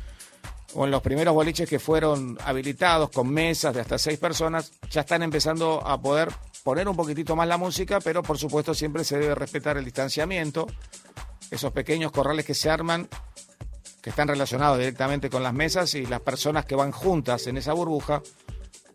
o 0.73 0.87
en 0.87 0.91
los 0.91 1.03
primeros 1.03 1.35
boliches 1.35 1.69
que 1.69 1.79
fueron 1.79 2.39
habilitados 2.43 3.11
con 3.11 3.29
mesas 3.29 3.75
de 3.75 3.83
hasta 3.83 3.99
seis 3.99 4.19
personas, 4.19 4.73
ya 4.91 5.03
están 5.03 5.23
empezando 5.23 5.87
a 5.87 6.01
poder 6.01 6.31
poner 6.65 6.89
un 6.89 6.97
poquitito 6.97 7.37
más 7.37 7.47
la 7.47 7.59
música, 7.59 8.01
pero 8.01 8.23
por 8.23 8.39
supuesto 8.39 8.73
siempre 8.73 9.05
se 9.05 9.19
debe 9.19 9.35
respetar 9.35 9.77
el 9.77 9.85
distanciamiento, 9.85 10.67
esos 11.51 11.73
pequeños 11.73 12.11
corrales 12.11 12.47
que 12.47 12.55
se 12.55 12.71
arman, 12.71 13.07
que 14.01 14.09
están 14.09 14.29
relacionados 14.29 14.79
directamente 14.79 15.29
con 15.29 15.43
las 15.43 15.53
mesas 15.53 15.93
y 15.93 16.07
las 16.07 16.23
personas 16.23 16.65
que 16.65 16.75
van 16.75 16.91
juntas 16.91 17.47
en 17.49 17.59
esa 17.59 17.75
burbuja 17.75 18.23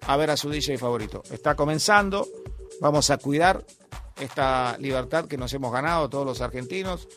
a 0.07 0.17
ver 0.17 0.29
a 0.29 0.37
su 0.37 0.49
DJ 0.49 0.77
favorito. 0.77 1.23
Está 1.31 1.55
comenzando, 1.55 2.27
vamos 2.79 3.09
a 3.09 3.17
cuidar 3.17 3.65
esta 4.19 4.77
libertad 4.79 5.25
que 5.25 5.37
nos 5.37 5.53
hemos 5.53 5.71
ganado 5.71 6.09
todos 6.09 6.25
los 6.25 6.41
argentinos, 6.41 7.07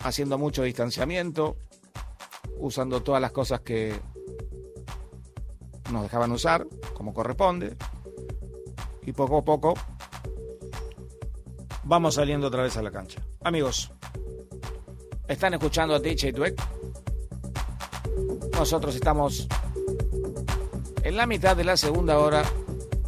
haciendo 0.00 0.38
mucho 0.38 0.62
distanciamiento, 0.62 1.56
usando 2.58 3.02
todas 3.02 3.20
las 3.20 3.32
cosas 3.32 3.60
que 3.60 3.98
nos 5.90 6.02
dejaban 6.02 6.30
usar 6.32 6.66
como 6.94 7.14
corresponde 7.14 7.76
y 9.06 9.12
poco 9.12 9.38
a 9.38 9.44
poco 9.44 9.74
vamos 11.84 12.16
saliendo 12.16 12.48
otra 12.48 12.62
vez 12.62 12.76
a 12.76 12.82
la 12.82 12.90
cancha. 12.90 13.22
Amigos, 13.42 13.90
están 15.26 15.54
escuchando 15.54 15.94
a 15.94 15.98
DJ 15.98 16.32
Dweck. 16.32 16.60
Nosotros 18.52 18.94
estamos 18.94 19.48
en 21.08 21.16
la 21.16 21.26
mitad 21.26 21.56
de 21.56 21.64
la 21.64 21.74
segunda 21.74 22.18
hora 22.18 22.42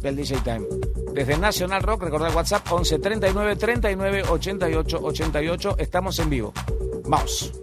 del 0.01 0.15
DJ 0.15 0.37
Time. 0.43 0.65
Desde 1.13 1.37
National 1.37 1.83
Rock, 1.83 2.03
recordad 2.03 2.33
WhatsApp 2.33 2.65
11 2.71 2.97
39 2.97 3.55
39 3.55 4.23
88 4.27 4.99
88. 5.03 5.75
Estamos 5.77 6.17
en 6.17 6.29
vivo. 6.29 6.53
Vamos. 7.05 7.53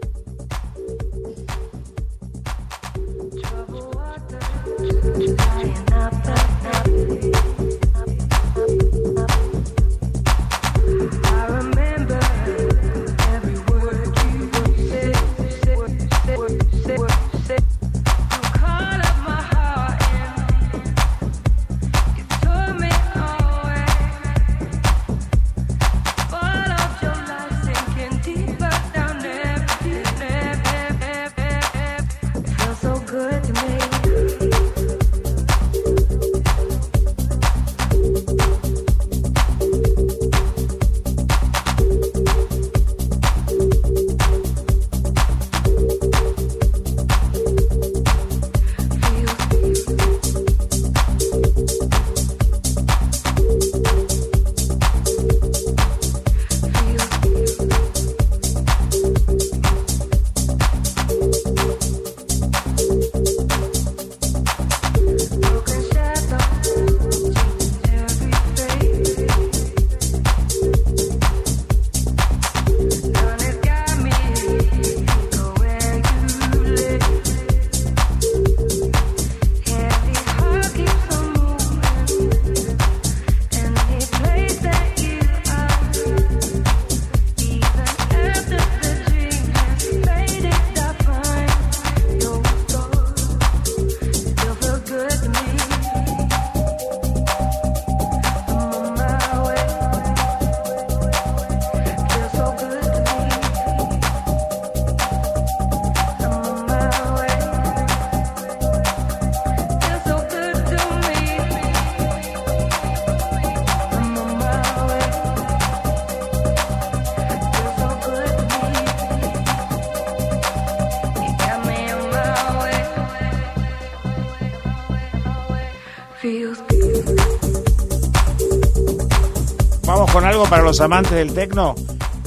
Para 130.45 130.63
los 130.63 130.81
amantes 130.81 131.13
del 131.13 131.35
tecno. 131.35 131.75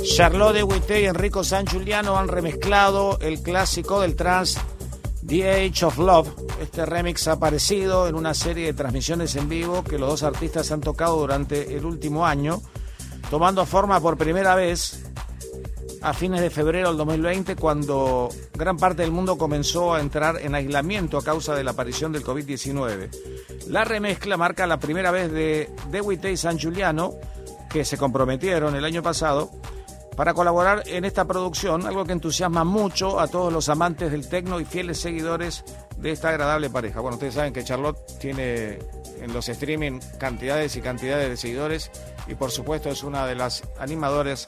Charlotte 0.03 0.55
de 0.55 0.63
Wité 0.63 1.01
y 1.01 1.05
Enrico 1.05 1.43
San 1.43 1.65
Giuliano 1.65 2.17
han 2.17 2.27
remezclado 2.27 3.17
el 3.21 3.41
clásico 3.41 4.01
del 4.01 4.15
trance 4.15 4.59
The 5.25 5.67
Age 5.67 5.85
of 5.85 5.97
Love. 5.97 6.29
Este 6.61 6.85
remix 6.85 7.27
ha 7.27 7.33
aparecido 7.33 8.07
en 8.07 8.15
una 8.15 8.33
serie 8.33 8.65
de 8.65 8.73
transmisiones 8.73 9.35
en 9.35 9.47
vivo 9.47 9.83
que 9.83 9.97
los 9.97 10.09
dos 10.09 10.23
artistas 10.23 10.71
han 10.71 10.81
tocado 10.81 11.17
durante 11.17 11.75
el 11.75 11.85
último 11.85 12.25
año, 12.25 12.61
tomando 13.29 13.65
forma 13.65 13.99
por 14.01 14.17
primera 14.17 14.55
vez 14.55 15.05
a 16.01 16.13
fines 16.13 16.41
de 16.41 16.49
febrero 16.49 16.89
del 16.89 16.97
2020, 16.97 17.55
cuando 17.55 18.29
gran 18.53 18.77
parte 18.77 19.03
del 19.03 19.11
mundo 19.11 19.37
comenzó 19.37 19.93
a 19.93 20.01
entrar 20.01 20.41
en 20.41 20.55
aislamiento 20.55 21.17
a 21.17 21.23
causa 21.23 21.55
de 21.55 21.63
la 21.63 21.71
aparición 21.71 22.11
del 22.11 22.23
COVID-19. 22.23 23.09
La 23.67 23.85
remezcla 23.85 24.35
marca 24.35 24.65
la 24.67 24.79
primera 24.79 25.11
vez 25.11 25.31
de 25.31 25.69
Dewey 25.91 26.19
y 26.31 26.37
San 26.37 26.57
Giuliano, 26.57 27.13
que 27.71 27.85
se 27.85 27.97
comprometieron 27.97 28.75
el 28.75 28.85
año 28.85 29.01
pasado 29.01 29.49
para 30.15 30.33
colaborar 30.33 30.83
en 30.87 31.05
esta 31.05 31.25
producción, 31.25 31.85
algo 31.85 32.05
que 32.05 32.11
entusiasma 32.11 32.63
mucho 32.63 33.19
a 33.19 33.27
todos 33.27 33.51
los 33.51 33.69
amantes 33.69 34.11
del 34.11 34.27
tecno 34.27 34.59
y 34.59 34.65
fieles 34.65 34.99
seguidores 34.99 35.63
de 35.97 36.11
esta 36.11 36.29
agradable 36.29 36.69
pareja. 36.69 36.99
Bueno, 36.99 37.15
ustedes 37.15 37.35
saben 37.35 37.53
que 37.53 37.63
Charlotte 37.63 37.97
tiene 38.19 38.79
en 39.21 39.33
los 39.33 39.47
streaming 39.47 39.99
cantidades 40.19 40.75
y 40.75 40.81
cantidades 40.81 41.29
de 41.29 41.37
seguidores 41.37 41.91
y 42.27 42.35
por 42.35 42.51
supuesto 42.51 42.89
es 42.89 43.03
una 43.03 43.25
de 43.25 43.35
las 43.35 43.63
animadores 43.79 44.47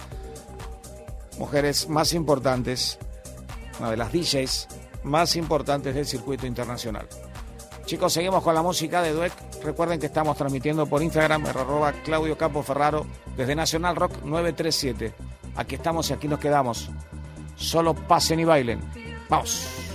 mujeres 1.38 1.88
más 1.90 2.14
importantes, 2.14 3.00
una 3.80 3.90
de 3.90 3.98
las 3.98 4.12
DJs 4.12 4.68
más 5.04 5.36
importantes 5.36 5.96
del 5.96 6.06
circuito 6.06 6.46
internacional. 6.46 7.08
Chicos, 7.86 8.14
seguimos 8.14 8.42
con 8.44 8.56
la 8.56 8.62
música 8.62 9.02
de 9.02 9.12
Dueck. 9.12 9.34
Recuerden 9.64 10.00
que 10.00 10.06
estamos 10.06 10.38
transmitiendo 10.38 10.86
por 10.86 11.04
Instagram, 11.04 11.46
arroba 11.46 11.92
Claudio 11.92 12.38
Campo 12.38 12.64
Ferraro, 12.64 13.06
desde 13.36 13.56
Nacional 13.56 13.96
Rock 13.96 14.24
937. 14.24 15.14
Aquí 15.56 15.76
estamos 15.76 16.10
y 16.10 16.14
aquí 16.14 16.28
nos 16.28 16.40
quedamos. 16.40 16.90
Solo 17.56 17.94
pasen 17.94 18.40
y 18.40 18.46
bailen. 18.46 18.80
Vamos. 19.30 19.93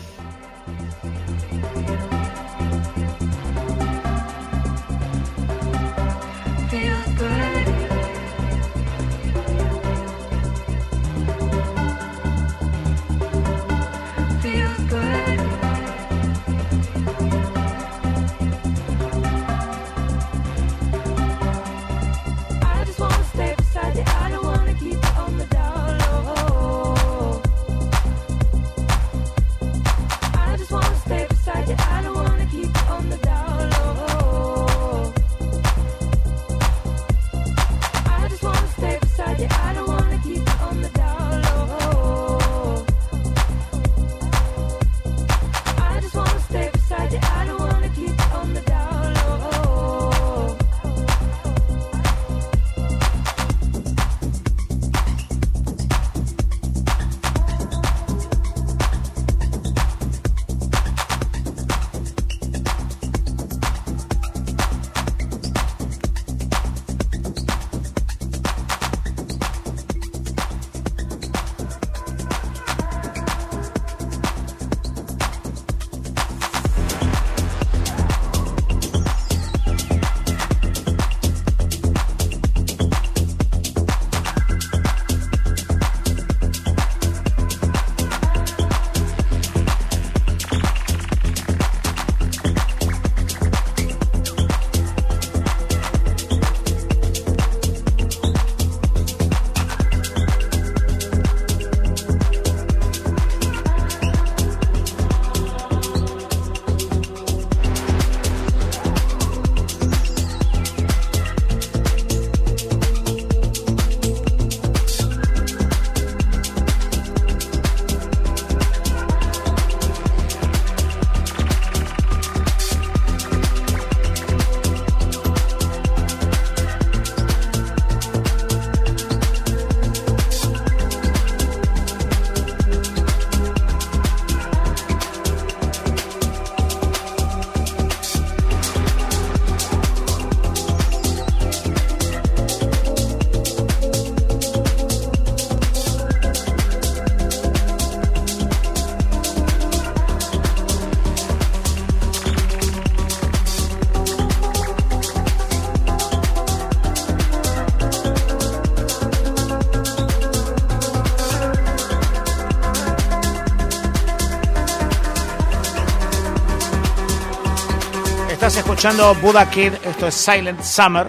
Escuchando 168.78 169.12
Buddha 169.16 169.50
Kid, 169.50 169.72
esto 169.82 170.06
es 170.06 170.14
Silent 170.14 170.62
Summer. 170.62 171.08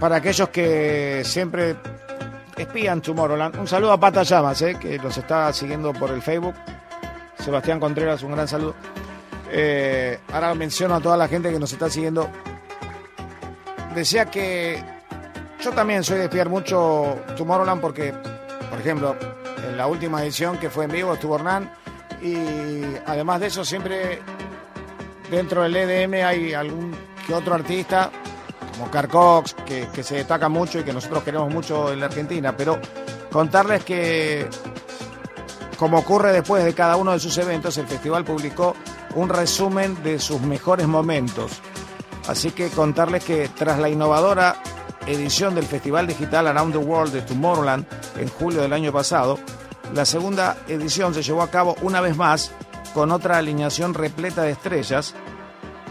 Para 0.00 0.16
aquellos 0.16 0.48
que 0.48 1.22
siempre 1.24 1.76
espían 2.56 3.00
Tomorrowland. 3.00 3.54
Un 3.56 3.68
saludo 3.68 3.92
a 3.92 4.00
Pata 4.00 4.24
Llamas, 4.24 4.60
eh, 4.62 4.76
que 4.80 4.98
nos 4.98 5.16
está 5.16 5.52
siguiendo 5.52 5.92
por 5.92 6.10
el 6.10 6.20
Facebook. 6.20 6.56
Sebastián 7.38 7.78
Contreras, 7.78 8.24
un 8.24 8.32
gran 8.32 8.48
saludo. 8.48 8.74
Eh, 9.48 10.18
ahora 10.32 10.56
menciono 10.56 10.96
a 10.96 11.00
toda 11.00 11.16
la 11.16 11.28
gente 11.28 11.52
que 11.52 11.58
nos 11.60 11.72
está 11.72 11.88
siguiendo. 11.88 12.28
Decía 13.94 14.24
que 14.26 14.82
yo 15.60 15.70
también 15.70 16.02
soy 16.02 16.18
de 16.18 16.24
espiar 16.24 16.48
mucho 16.48 17.16
Tomorrowland 17.36 17.80
porque, 17.80 18.12
por 18.68 18.80
ejemplo, 18.80 19.14
en 19.68 19.76
la 19.76 19.86
última 19.86 20.20
edición 20.24 20.58
que 20.58 20.68
fue 20.68 20.86
en 20.86 20.90
vivo 20.90 21.14
estuvo 21.14 21.36
Hernán 21.36 21.70
y 22.20 22.82
además 23.06 23.38
de 23.38 23.46
eso 23.46 23.64
siempre 23.64 24.20
dentro 25.30 25.62
del 25.62 25.76
EDM 25.76 26.26
hay 26.26 26.54
algún 26.54 26.94
que 27.26 27.34
otro 27.34 27.54
artista, 27.54 28.10
como 28.72 28.90
Carcox, 28.90 29.54
que, 29.66 29.88
que 29.92 30.02
se 30.02 30.16
destaca 30.16 30.48
mucho 30.48 30.80
y 30.80 30.84
que 30.84 30.92
nosotros 30.92 31.22
queremos 31.22 31.52
mucho 31.52 31.92
en 31.92 32.00
la 32.00 32.06
Argentina, 32.06 32.56
pero 32.56 32.78
contarles 33.30 33.84
que, 33.84 34.48
como 35.78 35.98
ocurre 35.98 36.32
después 36.32 36.64
de 36.64 36.74
cada 36.74 36.96
uno 36.96 37.12
de 37.12 37.20
sus 37.20 37.36
eventos, 37.38 37.76
el 37.78 37.86
festival 37.86 38.24
publicó 38.24 38.74
un 39.14 39.28
resumen 39.28 40.02
de 40.02 40.18
sus 40.18 40.40
mejores 40.40 40.86
momentos. 40.86 41.60
Así 42.28 42.50
que 42.50 42.68
contarles 42.68 43.24
que 43.24 43.48
tras 43.48 43.78
la 43.78 43.88
innovadora 43.88 44.56
edición 45.06 45.54
del 45.54 45.64
Festival 45.64 46.06
Digital 46.06 46.46
Around 46.46 46.72
the 46.72 46.78
World 46.78 47.12
de 47.12 47.22
Tomorrowland 47.22 47.86
en 48.18 48.28
julio 48.28 48.60
del 48.60 48.72
año 48.72 48.92
pasado, 48.92 49.38
la 49.94 50.04
segunda 50.04 50.58
edición 50.68 51.14
se 51.14 51.22
llevó 51.22 51.42
a 51.42 51.50
cabo 51.50 51.74
una 51.80 52.00
vez 52.00 52.16
más 52.16 52.52
con 52.98 53.12
otra 53.12 53.38
alineación 53.38 53.94
repleta 53.94 54.42
de 54.42 54.50
estrellas. 54.50 55.14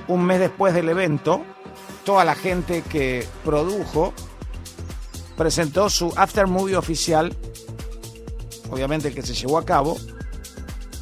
Un 0.10 0.26
mes 0.26 0.42
después 0.42 0.74
del 0.74 0.90
evento, 0.90 1.42
toda 2.04 2.26
la 2.26 2.36
gente 2.36 2.82
que 2.82 3.26
produjo 3.46 4.14
presentó 5.38 5.90
su 5.90 6.12
after 6.18 6.48
movie 6.48 6.76
oficial, 6.76 7.34
obviamente 8.70 9.14
que 9.14 9.22
se 9.22 9.34
llevó 9.34 9.58
a 9.58 9.64
cabo, 9.64 9.96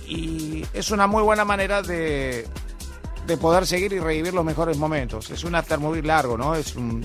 y 0.06 0.64
es 0.76 0.92
una 0.92 1.08
muy 1.08 1.24
buena 1.24 1.44
manera 1.44 1.82
de, 1.82 2.48
de 3.26 3.38
poder 3.38 3.66
seguir 3.66 3.92
y 3.92 3.98
revivir 3.98 4.36
los 4.36 4.46
mejores 4.46 4.78
momentos. 4.78 5.32
Es 5.32 5.44
un 5.44 5.56
after 5.56 5.80
movie 5.80 6.04
largo, 6.04 6.38
¿no? 6.38 6.54
Es 6.54 6.76
un, 6.76 7.04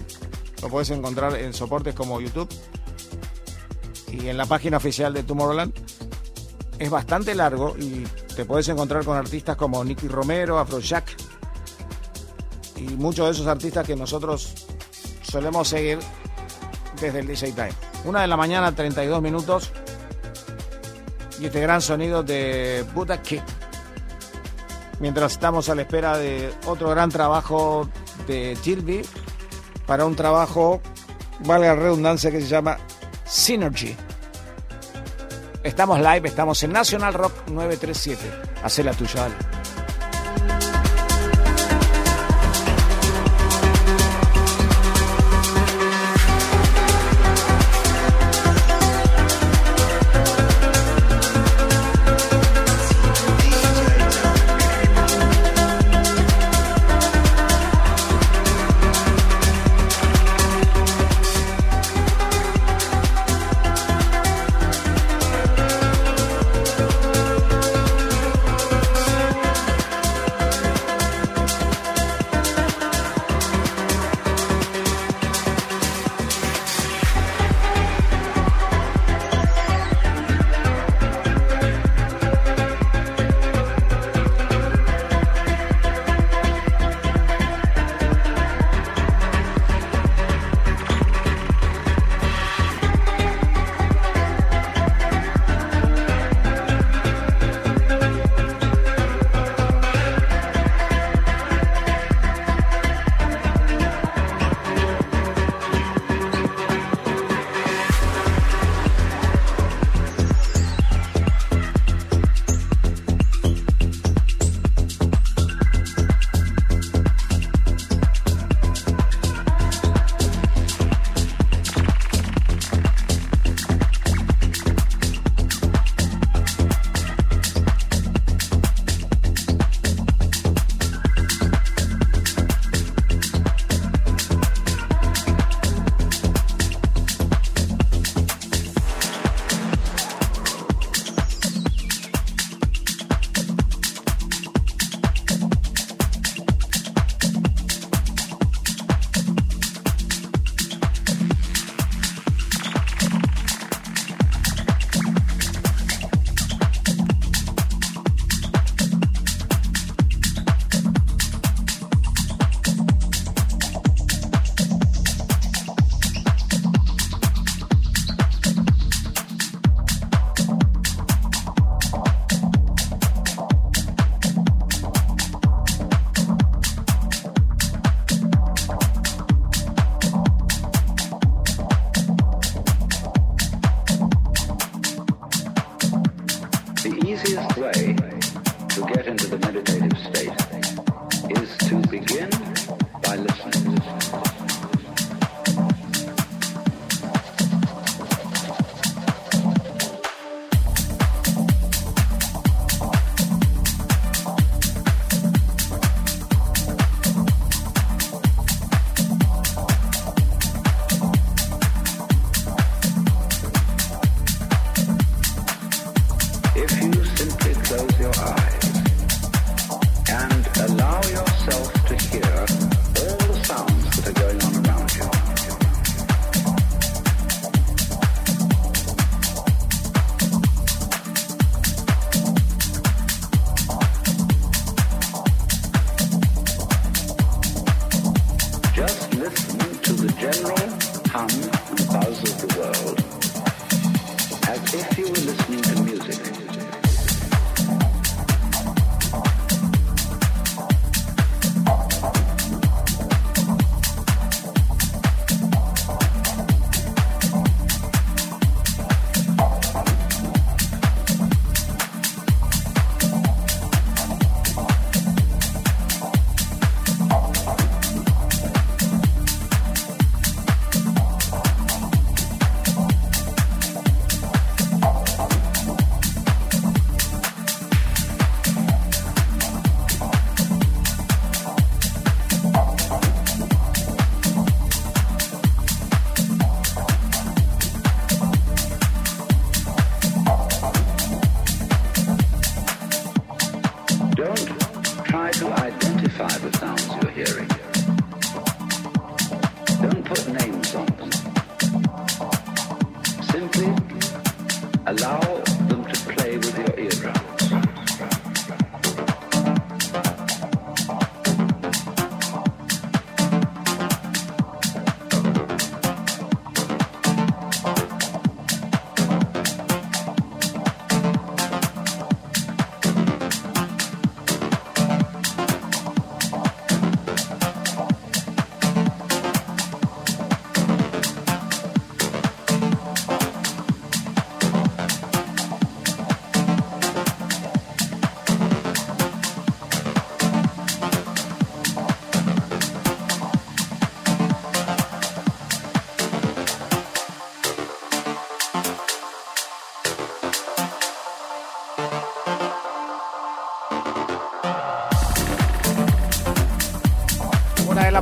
lo 0.60 0.68
puedes 0.68 0.90
encontrar 0.90 1.36
en 1.36 1.54
soportes 1.54 1.94
como 1.94 2.20
YouTube 2.20 2.50
y 4.12 4.28
en 4.28 4.36
la 4.36 4.44
página 4.44 4.76
oficial 4.76 5.14
de 5.14 5.22
Tomorrowland. 5.22 5.72
Es 6.80 6.88
bastante 6.88 7.34
largo 7.34 7.76
y 7.78 8.04
te 8.34 8.46
puedes 8.46 8.66
encontrar 8.70 9.04
con 9.04 9.14
artistas 9.14 9.54
como 9.54 9.84
Nicky 9.84 10.08
Romero, 10.08 10.58
Afrojack 10.58 11.14
y 12.74 12.84
muchos 12.94 13.26
de 13.26 13.32
esos 13.32 13.46
artistas 13.46 13.86
que 13.86 13.94
nosotros 13.94 14.66
solemos 15.22 15.68
seguir 15.68 15.98
desde 16.98 17.18
el 17.18 17.26
DJ 17.26 17.52
Time. 17.52 17.74
Una 18.06 18.22
de 18.22 18.28
la 18.28 18.36
mañana, 18.38 18.74
32 18.74 19.20
minutos. 19.20 19.70
Y 21.38 21.46
este 21.46 21.60
gran 21.60 21.82
sonido 21.82 22.22
de 22.22 22.86
Buddha 22.94 23.20
Kid. 23.20 23.42
Mientras 25.00 25.32
estamos 25.32 25.68
a 25.68 25.74
la 25.74 25.82
espera 25.82 26.16
de 26.16 26.50
otro 26.64 26.88
gran 26.88 27.10
trabajo 27.10 27.90
de 28.26 28.56
Gilby 28.62 29.02
para 29.86 30.06
un 30.06 30.16
trabajo, 30.16 30.80
valga 31.40 31.74
la 31.74 31.74
redundancia, 31.74 32.30
que 32.30 32.40
se 32.40 32.48
llama 32.48 32.78
Synergy. 33.26 33.94
Estamos 35.62 35.98
live, 35.98 36.28
estamos 36.28 36.62
en 36.62 36.72
National 36.72 37.12
Rock 37.12 37.32
937. 37.48 38.18
Hacé 38.62 38.82
la 38.82 38.92
tuya, 38.92 39.22
dale. 39.22 39.49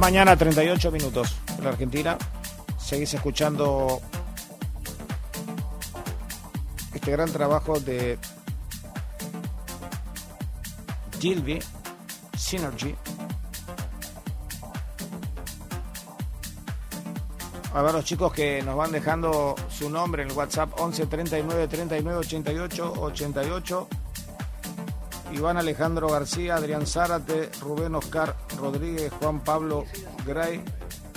Mañana, 0.08 0.36
38 0.36 0.90
minutos 0.90 1.36
en 1.58 1.64
la 1.64 1.68
Argentina. 1.68 2.16
Seguís 2.78 3.12
escuchando 3.12 4.00
este 6.94 7.10
gran 7.10 7.30
trabajo 7.30 7.78
de 7.78 8.18
Gilby, 11.20 11.58
Synergy. 12.38 12.94
A 17.74 17.82
ver 17.82 17.92
los 17.92 18.06
chicos 18.06 18.32
que 18.32 18.62
nos 18.62 18.76
van 18.76 18.92
dejando 18.92 19.56
su 19.68 19.90
nombre 19.90 20.22
en 20.22 20.30
el 20.30 20.34
WhatsApp 20.34 20.70
11 20.80 21.04
39 21.04 21.68
39 21.68 22.18
88 22.20 22.94
88. 22.96 23.88
Iván 25.32 25.58
Alejandro 25.58 26.08
García, 26.08 26.54
Adrián 26.54 26.86
Zárate, 26.86 27.50
Rubén 27.60 27.94
Oscar 27.94 28.34
Rodríguez, 28.70 29.10
Juan 29.18 29.40
Pablo 29.40 29.86
Gray, 30.26 30.62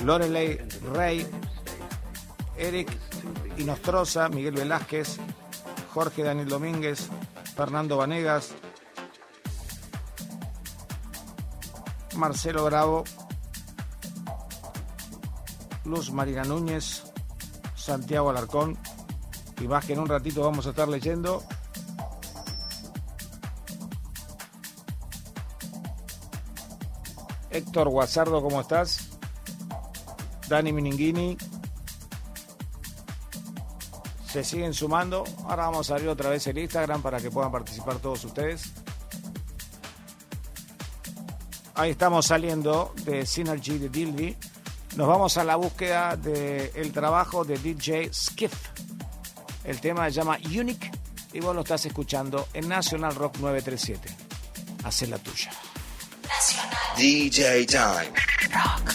Lorelei 0.06 0.58
Rey, 0.94 1.28
Eric 2.58 2.90
Inostroza, 3.58 4.30
Miguel 4.30 4.56
Velázquez, 4.56 5.18
Jorge 5.94 6.24
Daniel 6.24 6.48
Domínguez, 6.48 7.10
Fernando 7.56 7.98
Vanegas, 7.98 8.54
Marcelo 12.16 12.64
Bravo, 12.64 13.04
Luz 15.84 16.10
Marina 16.12 16.44
Núñez, 16.46 17.04
Santiago 17.76 18.30
Alarcón, 18.30 18.78
y 19.60 19.68
más 19.68 19.86
que 19.86 19.92
en 19.92 20.00
un 20.00 20.08
ratito 20.08 20.42
vamos 20.42 20.68
a 20.68 20.70
estar 20.70 20.88
leyendo. 20.88 21.44
Héctor 27.62 27.90
Guazardo, 27.90 28.42
¿cómo 28.42 28.60
estás? 28.60 29.10
Dani 30.50 30.74
Mininghini. 30.74 31.38
Se 34.28 34.44
siguen 34.44 34.74
sumando. 34.74 35.24
Ahora 35.46 35.68
vamos 35.68 35.92
a 35.92 35.96
abrir 35.96 36.10
otra 36.10 36.30
vez 36.30 36.46
el 36.48 36.58
Instagram 36.58 37.02
para 37.02 37.20
que 37.20 37.30
puedan 37.30 37.52
participar 37.52 37.98
todos 38.00 38.26
ustedes. 38.26 38.74
Ahí 41.76 41.92
estamos 41.92 42.26
saliendo 42.26 42.94
de 43.06 43.26
Synergy 43.26 43.78
de 43.78 43.90
Dilby. 43.90 44.38
Nos 44.96 45.08
vamos 45.08 45.38
a 45.38 45.44
la 45.44 45.56
búsqueda 45.56 46.18
del 46.18 46.92
trabajo 46.92 47.46
de 47.46 47.58
DJ 47.58 48.12
Skiff. 48.14 48.54
El 49.64 49.80
tema 49.80 50.06
se 50.06 50.12
llama 50.14 50.38
Unique 50.46 50.92
y 51.32 51.40
vos 51.40 51.56
lo 51.56 51.62
estás 51.62 51.86
escuchando 51.86 52.48
en 52.54 52.68
National 52.68 53.16
Rock 53.16 53.38
937. 53.38 54.10
Haz 54.84 55.08
la 55.08 55.20
tuya. 55.20 55.52
DJ 57.02 57.66
Time. 57.66 58.14
Thank 58.14 58.91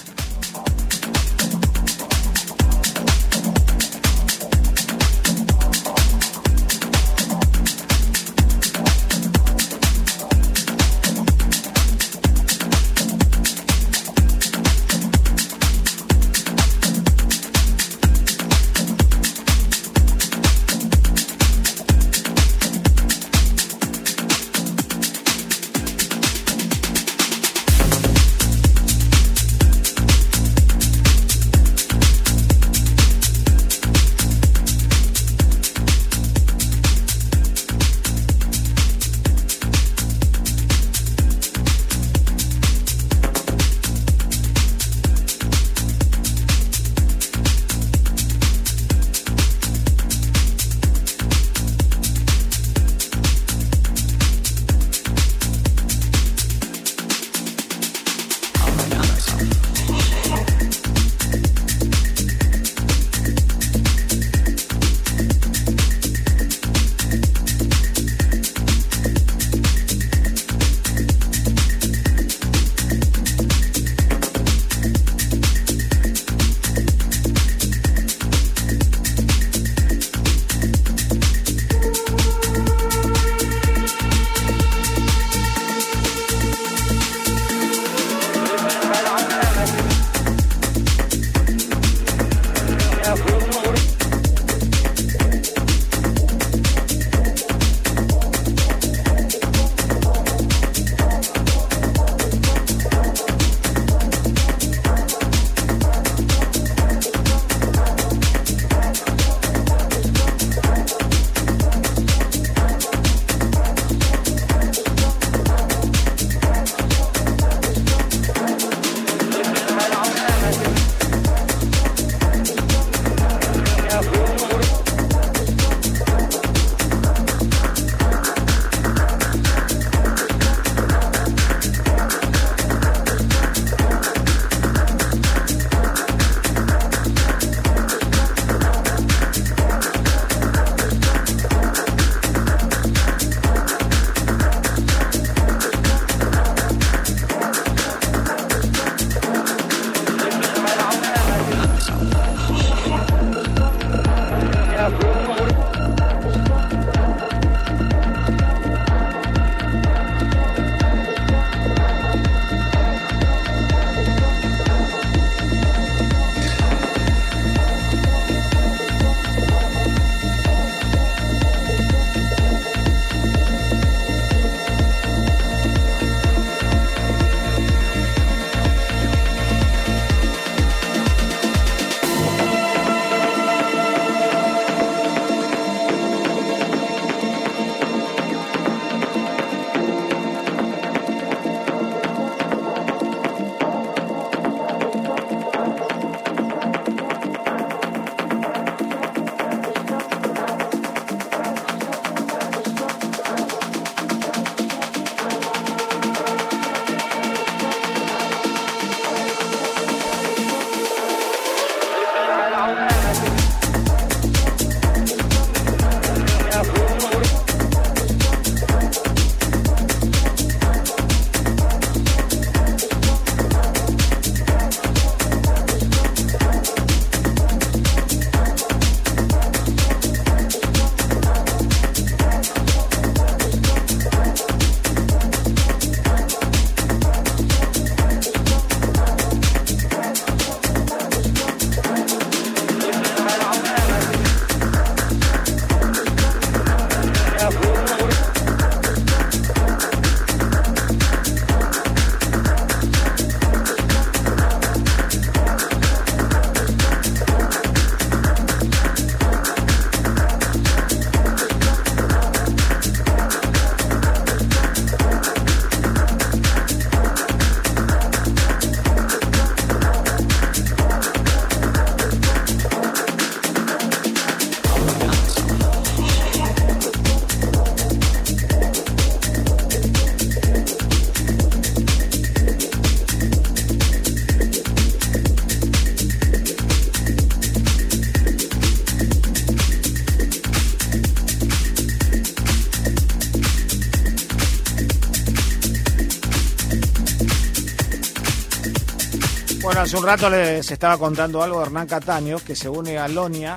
hace 299.86 299.96
un 299.98 300.04
rato 300.04 300.28
les 300.28 300.68
estaba 300.72 300.98
contando 300.98 301.44
algo 301.44 301.60
de 301.60 301.66
Hernán 301.66 301.86
Cataño, 301.86 302.38
que 302.44 302.56
se 302.56 302.68
une 302.68 302.98
a 302.98 303.06
Lonia 303.06 303.54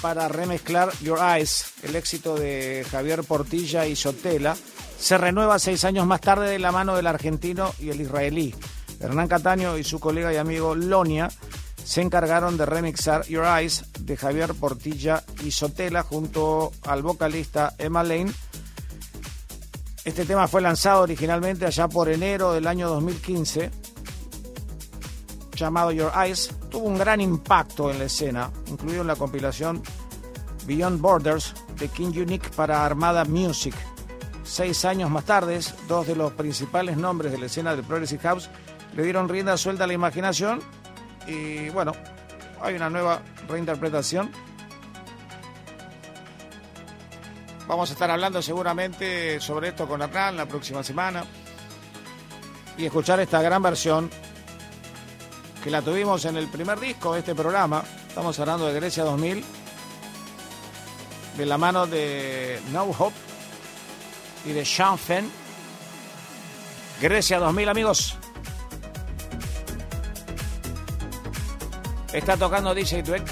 para 0.00 0.26
remezclar 0.26 0.90
Your 1.00 1.18
Eyes, 1.18 1.66
el 1.82 1.94
éxito 1.96 2.34
de 2.34 2.86
Javier 2.90 3.22
Portilla 3.24 3.86
y 3.86 3.94
Sotela. 3.94 4.56
Se 4.98 5.18
renueva 5.18 5.58
seis 5.58 5.84
años 5.84 6.06
más 6.06 6.22
tarde 6.22 6.48
de 6.48 6.58
la 6.58 6.72
mano 6.72 6.96
del 6.96 7.06
argentino 7.06 7.74
y 7.78 7.90
el 7.90 8.00
israelí. 8.00 8.54
Hernán 9.00 9.28
Cataño 9.28 9.76
y 9.76 9.84
su 9.84 10.00
colega 10.00 10.32
y 10.32 10.38
amigo 10.38 10.74
Lonia 10.74 11.28
se 11.84 12.00
encargaron 12.00 12.56
de 12.56 12.64
remixar 12.64 13.26
Your 13.26 13.44
Eyes 13.44 13.84
de 14.00 14.16
Javier 14.16 14.54
Portilla 14.54 15.24
y 15.44 15.50
Sotela 15.50 16.02
junto 16.02 16.72
al 16.86 17.02
vocalista 17.02 17.74
Emma 17.76 18.02
Lane. 18.02 18.32
Este 20.06 20.24
tema 20.24 20.48
fue 20.48 20.62
lanzado 20.62 21.02
originalmente 21.02 21.66
allá 21.66 21.86
por 21.86 22.08
enero 22.08 22.54
del 22.54 22.66
año 22.66 22.88
2015 22.88 23.85
llamado 25.56 25.90
Your 25.90 26.12
Eyes, 26.14 26.50
tuvo 26.70 26.86
un 26.86 26.98
gran 26.98 27.20
impacto 27.20 27.90
en 27.90 27.98
la 27.98 28.04
escena, 28.04 28.50
incluido 28.66 29.00
en 29.00 29.08
la 29.08 29.16
compilación 29.16 29.82
Beyond 30.66 31.00
Borders 31.00 31.54
de 31.76 31.88
King 31.88 32.12
Unique 32.16 32.48
para 32.54 32.84
Armada 32.84 33.24
Music. 33.24 33.74
Seis 34.44 34.84
años 34.84 35.10
más 35.10 35.24
tarde, 35.24 35.58
dos 35.88 36.06
de 36.06 36.14
los 36.14 36.32
principales 36.32 36.96
nombres 36.96 37.32
de 37.32 37.38
la 37.38 37.46
escena 37.46 37.74
del 37.74 37.84
Progressive 37.84 38.22
House 38.22 38.48
le 38.94 39.02
dieron 39.02 39.28
rienda 39.28 39.56
suelta 39.56 39.84
a 39.84 39.86
la 39.86 39.92
imaginación 39.92 40.60
y 41.26 41.68
bueno, 41.70 41.92
hay 42.62 42.74
una 42.74 42.88
nueva 42.88 43.22
reinterpretación. 43.48 44.30
Vamos 47.66 47.90
a 47.90 47.92
estar 47.94 48.10
hablando 48.10 48.40
seguramente 48.40 49.40
sobre 49.40 49.68
esto 49.68 49.88
con 49.88 50.00
Hernán 50.00 50.36
la 50.36 50.46
próxima 50.46 50.84
semana 50.84 51.24
y 52.78 52.84
escuchar 52.84 53.18
esta 53.20 53.42
gran 53.42 53.62
versión 53.62 54.08
que 55.66 55.72
la 55.72 55.82
tuvimos 55.82 56.24
en 56.26 56.36
el 56.36 56.46
primer 56.46 56.78
disco 56.78 57.12
de 57.12 57.18
este 57.18 57.34
programa. 57.34 57.82
Estamos 58.06 58.38
hablando 58.38 58.68
de 58.68 58.74
Grecia 58.74 59.02
2000, 59.02 59.44
de 61.36 61.44
la 61.44 61.58
mano 61.58 61.88
de 61.88 62.60
No 62.70 62.84
Hope 62.84 63.16
y 64.44 64.52
de 64.52 64.64
Sean 64.64 64.96
Fenn. 64.96 65.28
Grecia 67.00 67.40
2000, 67.40 67.68
amigos. 67.68 68.16
Está 72.12 72.36
tocando 72.36 72.72
DJ 72.72 73.02
Dweck. 73.02 73.28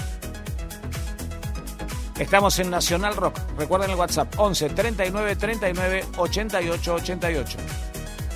Estamos 2.19 2.59
en 2.59 2.69
Nacional 2.69 3.15
Rock. 3.15 3.39
Recuerden 3.57 3.91
el 3.91 3.95
WhatsApp 3.95 4.37
11 4.37 4.71
39 4.71 5.37
39 5.37 6.05
88 6.17 6.95
88. 6.95 7.57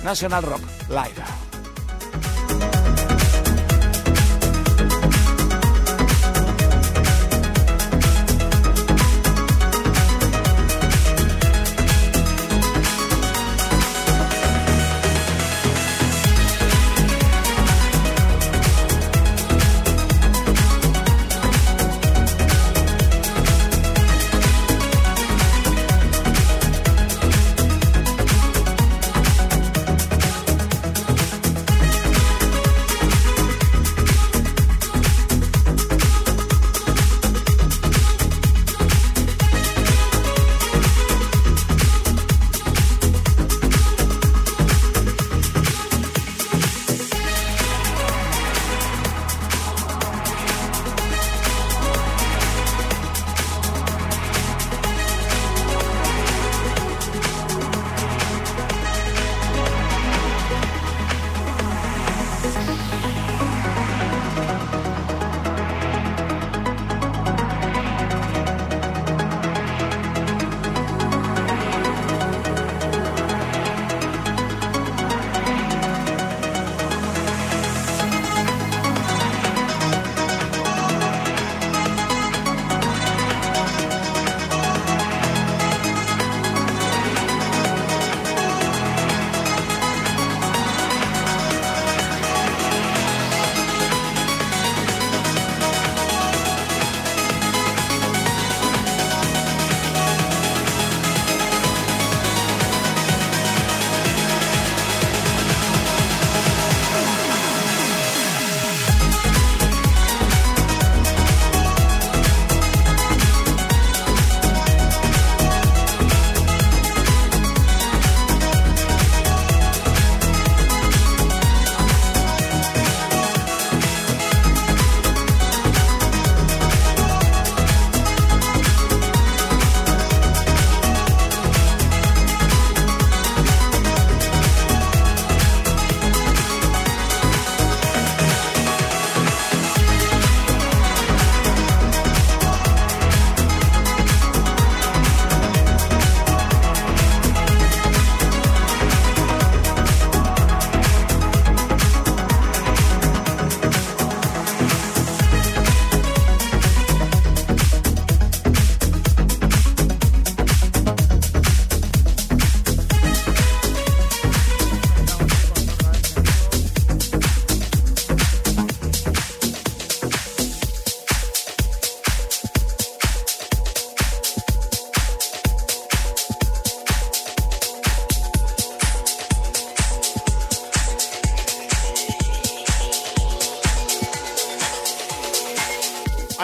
Nacional 0.02 0.42
Rock 0.42 0.62
Live. 0.88 1.49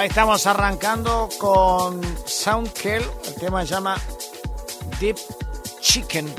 Estamos 0.07 0.47
arrancando 0.47 1.29
con 1.39 2.01
Soundkill. 2.27 3.03
El 3.27 3.35
tema 3.35 3.63
se 3.63 3.69
llama 3.69 3.97
Deep 5.01 5.17
Chicken. 5.81 6.33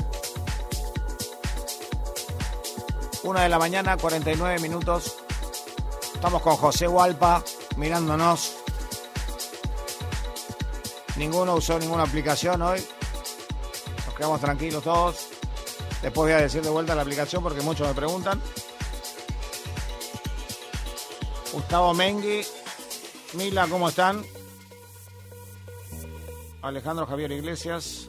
Una 3.24 3.42
de 3.42 3.48
la 3.50 3.58
mañana, 3.58 3.98
49 3.98 4.58
minutos. 4.60 5.16
Estamos 6.14 6.40
con 6.40 6.56
José 6.56 6.88
Hualpa 6.88 7.44
mirándonos. 7.76 8.56
Ninguno 11.16 11.54
usó 11.54 11.78
ninguna 11.78 12.04
aplicación 12.04 12.62
hoy. 12.62 12.82
Nos 14.06 14.14
quedamos 14.14 14.40
tranquilos 14.40 14.82
todos. 14.82 15.28
Después 16.00 16.24
voy 16.24 16.32
a 16.32 16.38
decir 16.38 16.62
de 16.62 16.70
vuelta 16.70 16.94
la 16.94 17.02
aplicación 17.02 17.42
porque 17.42 17.60
muchos 17.60 17.86
me 17.86 17.94
preguntan. 17.94 18.40
Gustavo 21.52 21.92
Mengui. 21.92 22.46
Mila, 23.34 23.66
¿cómo 23.68 23.90
están? 23.90 24.24
Alejandro 26.62 27.06
Javier 27.06 27.30
Iglesias. 27.32 28.08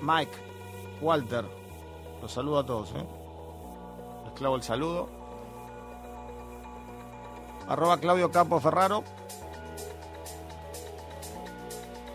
Mike, 0.00 0.32
Walter. 1.00 1.44
Los 2.22 2.32
saludo 2.32 2.60
a 2.60 2.66
todos, 2.66 2.90
¿eh? 2.90 3.04
Les 4.24 4.34
clavo 4.34 4.56
el 4.56 4.62
saludo. 4.62 5.08
Arroba 7.68 7.98
Claudio 7.98 8.30
Capo 8.30 8.60
Ferraro. 8.60 9.02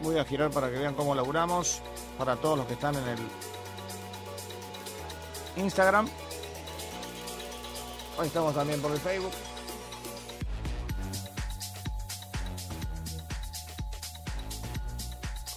Voy 0.01 0.17
a 0.17 0.23
girar 0.23 0.49
para 0.49 0.69
que 0.69 0.77
vean 0.77 0.95
cómo 0.95 1.13
laburamos. 1.13 1.81
Para 2.17 2.37
todos 2.37 2.57
los 2.57 2.67
que 2.67 2.73
están 2.73 2.95
en 2.95 3.07
el 3.07 3.19
Instagram. 5.57 6.07
Hoy 8.19 8.27
estamos 8.27 8.53
también 8.53 8.81
por 8.81 8.91
el 8.91 8.99
Facebook. 8.99 9.31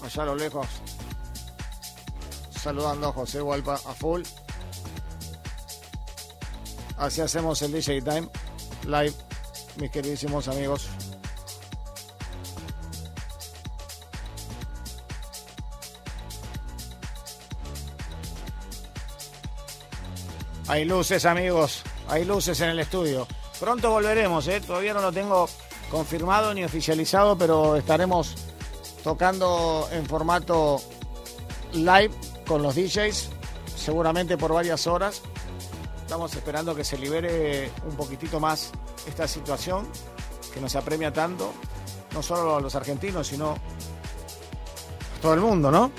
Allá 0.05 0.23
a 0.23 0.27
lo 0.27 0.37
lejos. 0.37 0.69
Saludando 2.57 3.09
a 3.09 3.13
José 3.13 3.43
Hualpa 3.43 3.75
a 3.75 3.95
full. 3.95 4.23
Así 6.99 7.21
hacemos 7.21 7.61
el 7.63 7.73
DJ 7.73 8.01
Time 8.01 8.29
Live, 8.85 9.15
mis 9.79 9.91
queridísimos 9.91 10.47
amigos. 10.47 10.89
Hay 20.69 20.85
luces, 20.85 21.25
amigos. 21.25 21.83
Hay 22.13 22.27
luces 22.27 22.61
en 22.61 22.69
el 22.69 22.79
estudio. 22.79 23.27
Pronto 23.59 23.91
volveremos, 23.91 24.47
¿eh? 24.47 24.61
Todavía 24.61 24.93
no 24.93 25.01
lo 25.01 25.11
tengo 25.11 25.49
confirmado 25.91 26.53
ni 26.53 26.63
oficializado, 26.63 27.39
pero 27.39 27.75
estaremos 27.75 28.35
tocando 29.03 29.89
en 29.91 30.05
formato 30.05 30.79
live 31.73 32.11
con 32.47 32.63
los 32.63 32.75
DJs, 32.75 33.31
seguramente 33.75 34.37
por 34.37 34.53
varias 34.53 34.87
horas. 34.87 35.23
Estamos 36.03 36.35
esperando 36.35 36.75
que 36.75 36.85
se 36.85 36.99
libere 36.99 37.71
un 37.89 37.97
poquitito 37.97 38.39
más 38.39 38.73
esta 39.09 39.27
situación 39.27 39.89
que 40.53 40.61
nos 40.61 40.77
apremia 40.77 41.15
tanto, 41.15 41.51
no 42.13 42.23
solo 42.23 42.57
a 42.57 42.61
los 42.61 42.75
argentinos, 42.75 43.27
sino 43.27 43.53
a 43.53 45.23
todo 45.23 45.33
el 45.33 45.41
mundo, 45.41 45.71
¿no? 45.71 45.91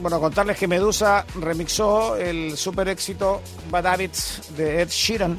Bueno, 0.00 0.20
contarles 0.20 0.58
que 0.58 0.66
Medusa 0.66 1.24
remixó 1.40 2.16
el 2.16 2.56
super 2.56 2.88
éxito 2.88 3.40
Bad 3.70 3.86
Habits 3.86 4.56
de 4.56 4.82
Ed 4.82 4.88
Sheeran. 4.88 5.38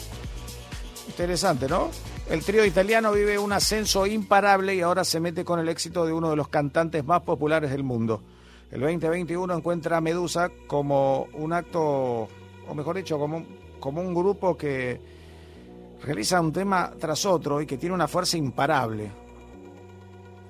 Interesante, 1.09 1.67
¿no? 1.67 1.89
El 2.29 2.43
trío 2.43 2.65
italiano 2.65 3.11
vive 3.11 3.37
un 3.37 3.51
ascenso 3.51 4.07
imparable 4.07 4.73
y 4.73 4.81
ahora 4.81 5.03
se 5.03 5.19
mete 5.19 5.43
con 5.43 5.59
el 5.59 5.67
éxito 5.67 6.05
de 6.05 6.13
uno 6.13 6.29
de 6.29 6.37
los 6.37 6.47
cantantes 6.47 7.05
más 7.05 7.21
populares 7.21 7.69
del 7.69 7.83
mundo. 7.83 8.21
El 8.71 8.79
2021 8.79 9.53
encuentra 9.53 9.97
a 9.97 10.01
Medusa 10.01 10.49
como 10.67 11.27
un 11.33 11.51
acto, 11.51 12.27
o 12.67 12.73
mejor 12.73 12.95
dicho, 12.95 13.19
como 13.19 13.37
un, 13.37 13.59
como 13.79 14.01
un 14.01 14.15
grupo 14.15 14.57
que 14.57 14.99
realiza 16.01 16.39
un 16.39 16.53
tema 16.53 16.93
tras 16.97 17.25
otro 17.25 17.61
y 17.61 17.65
que 17.65 17.77
tiene 17.77 17.93
una 17.93 18.07
fuerza 18.07 18.37
imparable. 18.37 19.11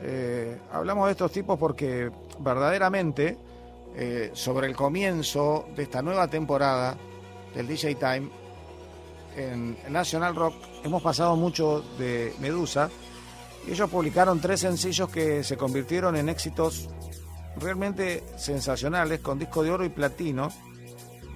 Eh, 0.01 0.59
hablamos 0.71 1.07
de 1.07 1.11
estos 1.11 1.31
tipos 1.31 1.57
porque 1.57 2.11
verdaderamente 2.39 3.37
eh, 3.97 4.31
sobre 4.33 4.67
el 4.67 4.75
comienzo 4.75 5.67
de 5.75 5.83
esta 5.83 6.01
nueva 6.01 6.27
temporada 6.27 6.97
del 7.53 7.67
DJ 7.67 7.95
Time 7.95 8.29
en 9.35 9.77
National 9.89 10.35
Rock 10.35 10.55
hemos 10.83 11.01
pasado 11.01 11.35
mucho 11.35 11.81
de 11.97 12.33
Medusa 12.39 12.89
y 13.67 13.71
ellos 13.71 13.89
publicaron 13.89 14.39
tres 14.39 14.61
sencillos 14.61 15.09
que 15.09 15.43
se 15.43 15.57
convirtieron 15.57 16.15
en 16.15 16.29
éxitos 16.29 16.89
realmente 17.57 18.23
sensacionales 18.37 19.19
con 19.21 19.39
disco 19.39 19.63
de 19.63 19.71
oro 19.71 19.85
y 19.85 19.89
platino. 19.89 20.49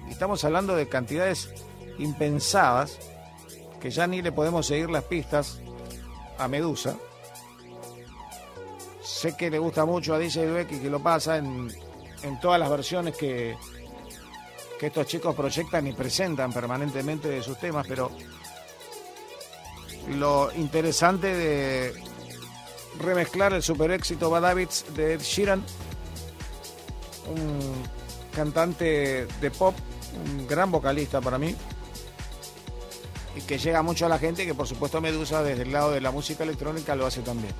Y 0.06 0.12
estamos 0.12 0.44
hablando 0.44 0.76
de 0.76 0.88
cantidades 0.88 1.50
impensadas 1.98 2.98
que 3.80 3.90
ya 3.90 4.06
ni 4.06 4.22
le 4.22 4.32
podemos 4.32 4.66
seguir 4.66 4.90
las 4.90 5.04
pistas 5.04 5.60
a 6.38 6.46
Medusa. 6.46 6.96
Sé 9.02 9.36
que 9.36 9.50
le 9.50 9.58
gusta 9.58 9.84
mucho 9.84 10.14
a 10.14 10.18
DJ 10.18 10.46
Dweck 10.46 10.72
y 10.72 10.78
que 10.78 10.90
lo 10.90 11.02
pasa 11.02 11.38
en, 11.38 11.68
en 12.22 12.40
todas 12.40 12.58
las 12.58 12.70
versiones 12.70 13.16
que, 13.16 13.56
que 14.78 14.86
estos 14.86 15.06
chicos 15.06 15.34
proyectan 15.34 15.86
y 15.86 15.92
presentan 15.92 16.52
permanentemente 16.52 17.28
de 17.28 17.42
sus 17.42 17.58
temas, 17.58 17.86
pero 17.86 18.10
lo 20.08 20.50
interesante 20.56 21.34
de 21.34 21.94
remezclar 22.98 23.52
el 23.52 23.62
super 23.62 23.90
éxito 23.90 24.30
Bad 24.30 24.46
Habits 24.46 24.94
de 24.94 25.14
Ed 25.14 25.20
Sheeran, 25.20 25.62
un 27.28 27.82
cantante 28.34 29.26
de 29.40 29.50
pop, 29.50 29.74
un 30.24 30.46
gran 30.46 30.70
vocalista 30.70 31.20
para 31.20 31.38
mí, 31.38 31.54
y 33.36 33.40
que 33.42 33.58
llega 33.58 33.82
mucho 33.82 34.06
a 34.06 34.08
la 34.08 34.18
gente, 34.18 34.44
que 34.46 34.54
por 34.54 34.66
supuesto 34.66 35.00
Medusa 35.00 35.42
desde 35.42 35.62
el 35.62 35.72
lado 35.72 35.92
de 35.92 36.00
la 36.00 36.10
música 36.10 36.44
electrónica 36.44 36.96
lo 36.96 37.06
hace 37.06 37.22
también. 37.22 37.54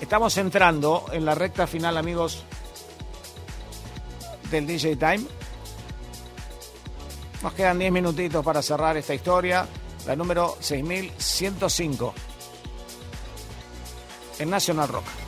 Estamos 0.00 0.36
entrando 0.36 1.06
en 1.12 1.24
la 1.24 1.34
recta 1.34 1.66
final, 1.66 1.96
amigos, 1.96 2.44
del 4.50 4.66
DJ 4.66 4.96
Time. 4.96 5.24
Nos 7.42 7.52
quedan 7.52 7.78
10 7.78 7.92
minutitos 7.92 8.44
para 8.44 8.62
cerrar 8.62 8.96
esta 8.96 9.14
historia, 9.14 9.66
la 10.06 10.16
número 10.16 10.56
6105 10.60 12.14
en 14.40 14.50
National 14.50 14.88
Rock. 14.88 15.27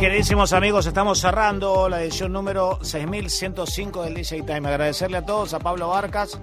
Queridísimos 0.00 0.52
amigos, 0.52 0.84
estamos 0.84 1.18
cerrando 1.20 1.88
la 1.88 2.02
edición 2.02 2.30
número 2.30 2.78
6105 2.82 4.02
del 4.02 4.14
DJ 4.14 4.42
Time. 4.42 4.68
Agradecerle 4.68 5.16
a 5.16 5.24
todos, 5.24 5.54
a 5.54 5.58
Pablo 5.58 5.88
Barcas, 5.88 6.38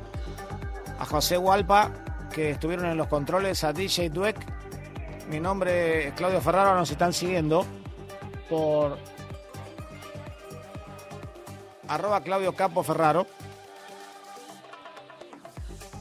a 0.97 1.05
José 1.05 1.38
Hualpa, 1.38 1.91
que 2.34 2.49
estuvieron 2.49 2.88
en 2.88 2.97
los 2.97 3.07
controles, 3.07 3.63
a 3.63 3.71
DJ 3.71 4.09
Dweck. 4.09 4.38
Mi 5.30 5.39
nombre 5.39 6.07
es 6.07 6.13
Claudio 6.15 6.41
Ferraro, 6.41 6.75
nos 6.75 6.89
están 6.89 7.13
siguiendo 7.13 7.63
por 8.49 8.97
arroba 11.88 12.21
Claudio 12.21 12.55
Campo 12.55 12.81
Ferraro. 12.81 13.27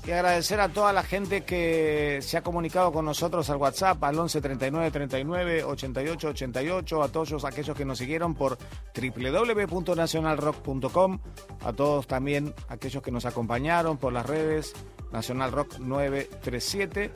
Y 0.05 0.11
agradecer 0.11 0.59
a 0.59 0.69
toda 0.69 0.93
la 0.93 1.05
gente 1.05 1.45
que 1.45 2.19
se 2.23 2.37
ha 2.37 2.43
comunicado 2.43 2.91
con 2.91 3.05
nosotros 3.05 3.49
al 3.51 3.59
WhatsApp, 3.59 4.03
al 4.03 4.19
11 4.19 4.41
39 4.41 4.91
39 4.91 5.63
88 5.63 6.29
88, 6.29 7.03
a 7.05 7.09
todos 7.09 7.45
aquellos 7.45 7.77
que 7.77 7.85
nos 7.85 7.99
siguieron 7.99 8.35
por 8.35 8.59
www.nacionalrock.com, 8.97 11.21
a 11.65 11.73
todos 11.73 12.09
también 12.09 12.53
aquellos 12.69 13.01
que 13.01 13.13
nos 13.13 13.27
acompañaron 13.27 13.97
por 13.97 14.13
las 14.13 14.27
redes 14.27 14.73
Nacional 15.13 15.53
Rock 15.53 15.79
937 15.79 17.13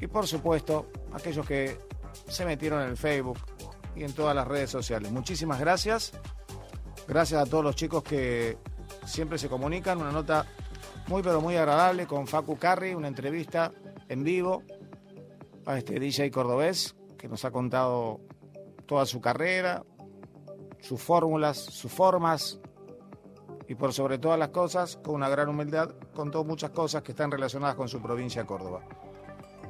y 0.00 0.06
por 0.06 0.26
supuesto 0.26 0.90
aquellos 1.14 1.46
que 1.46 1.78
se 2.28 2.44
metieron 2.44 2.82
en 2.82 2.90
el 2.90 2.98
Facebook 2.98 3.38
y 3.96 4.04
en 4.04 4.12
todas 4.12 4.36
las 4.36 4.46
redes 4.46 4.68
sociales. 4.70 5.10
Muchísimas 5.10 5.60
gracias. 5.60 6.12
Gracias 7.08 7.40
a 7.40 7.46
todos 7.46 7.64
los 7.64 7.76
chicos 7.76 8.02
que 8.02 8.58
siempre 9.06 9.38
se 9.38 9.48
comunican. 9.48 9.98
Una 10.00 10.12
nota 10.12 10.46
muy 11.06 11.22
pero 11.22 11.40
muy 11.40 11.56
agradable 11.56 12.06
con 12.06 12.26
Facu 12.26 12.56
Carri, 12.56 12.94
una 12.94 13.08
entrevista 13.08 13.72
en 14.08 14.24
vivo 14.24 14.62
a 15.66 15.78
este 15.78 15.98
DJ 15.98 16.30
cordobés 16.30 16.94
que 17.18 17.28
nos 17.28 17.44
ha 17.44 17.50
contado 17.50 18.20
toda 18.86 19.06
su 19.06 19.20
carrera, 19.20 19.84
sus 20.80 21.00
fórmulas, 21.00 21.56
sus 21.56 21.92
formas 21.92 22.60
y 23.68 23.74
por 23.74 23.92
sobre 23.92 24.18
todas 24.18 24.38
las 24.38 24.48
cosas, 24.48 24.96
con 24.96 25.14
una 25.14 25.28
gran 25.28 25.48
humildad, 25.48 25.94
contó 26.14 26.44
muchas 26.44 26.70
cosas 26.70 27.02
que 27.02 27.12
están 27.12 27.30
relacionadas 27.30 27.76
con 27.76 27.88
su 27.88 28.02
provincia 28.02 28.44
Córdoba. 28.44 28.82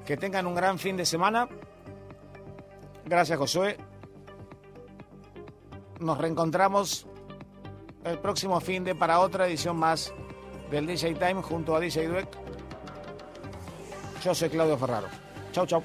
Que 0.05 0.17
tengan 0.17 0.47
un 0.47 0.55
gran 0.55 0.79
fin 0.79 0.97
de 0.97 1.05
semana. 1.05 1.49
Gracias 3.05 3.39
Josué. 3.39 3.77
Nos 6.01 6.19
reencontramos 6.19 7.07
el 8.05 8.19
próximo 8.19 8.59
fin 8.61 8.83
de 8.83 8.95
para 8.95 9.21
otra 9.21 9.47
edición 9.47 9.77
más 9.77 10.13
del 10.73 10.87
DJ 10.87 11.19
Time 11.19 11.43
junto 11.43 11.77
a 11.77 11.81
DJ 11.81 12.09
Dweck. 12.09 12.29
Yo 14.25 14.35
soy 14.35 14.49
Claudio 14.49 14.79
Ferraro. 14.79 15.09
Chau, 15.53 15.67
chau. 15.67 15.83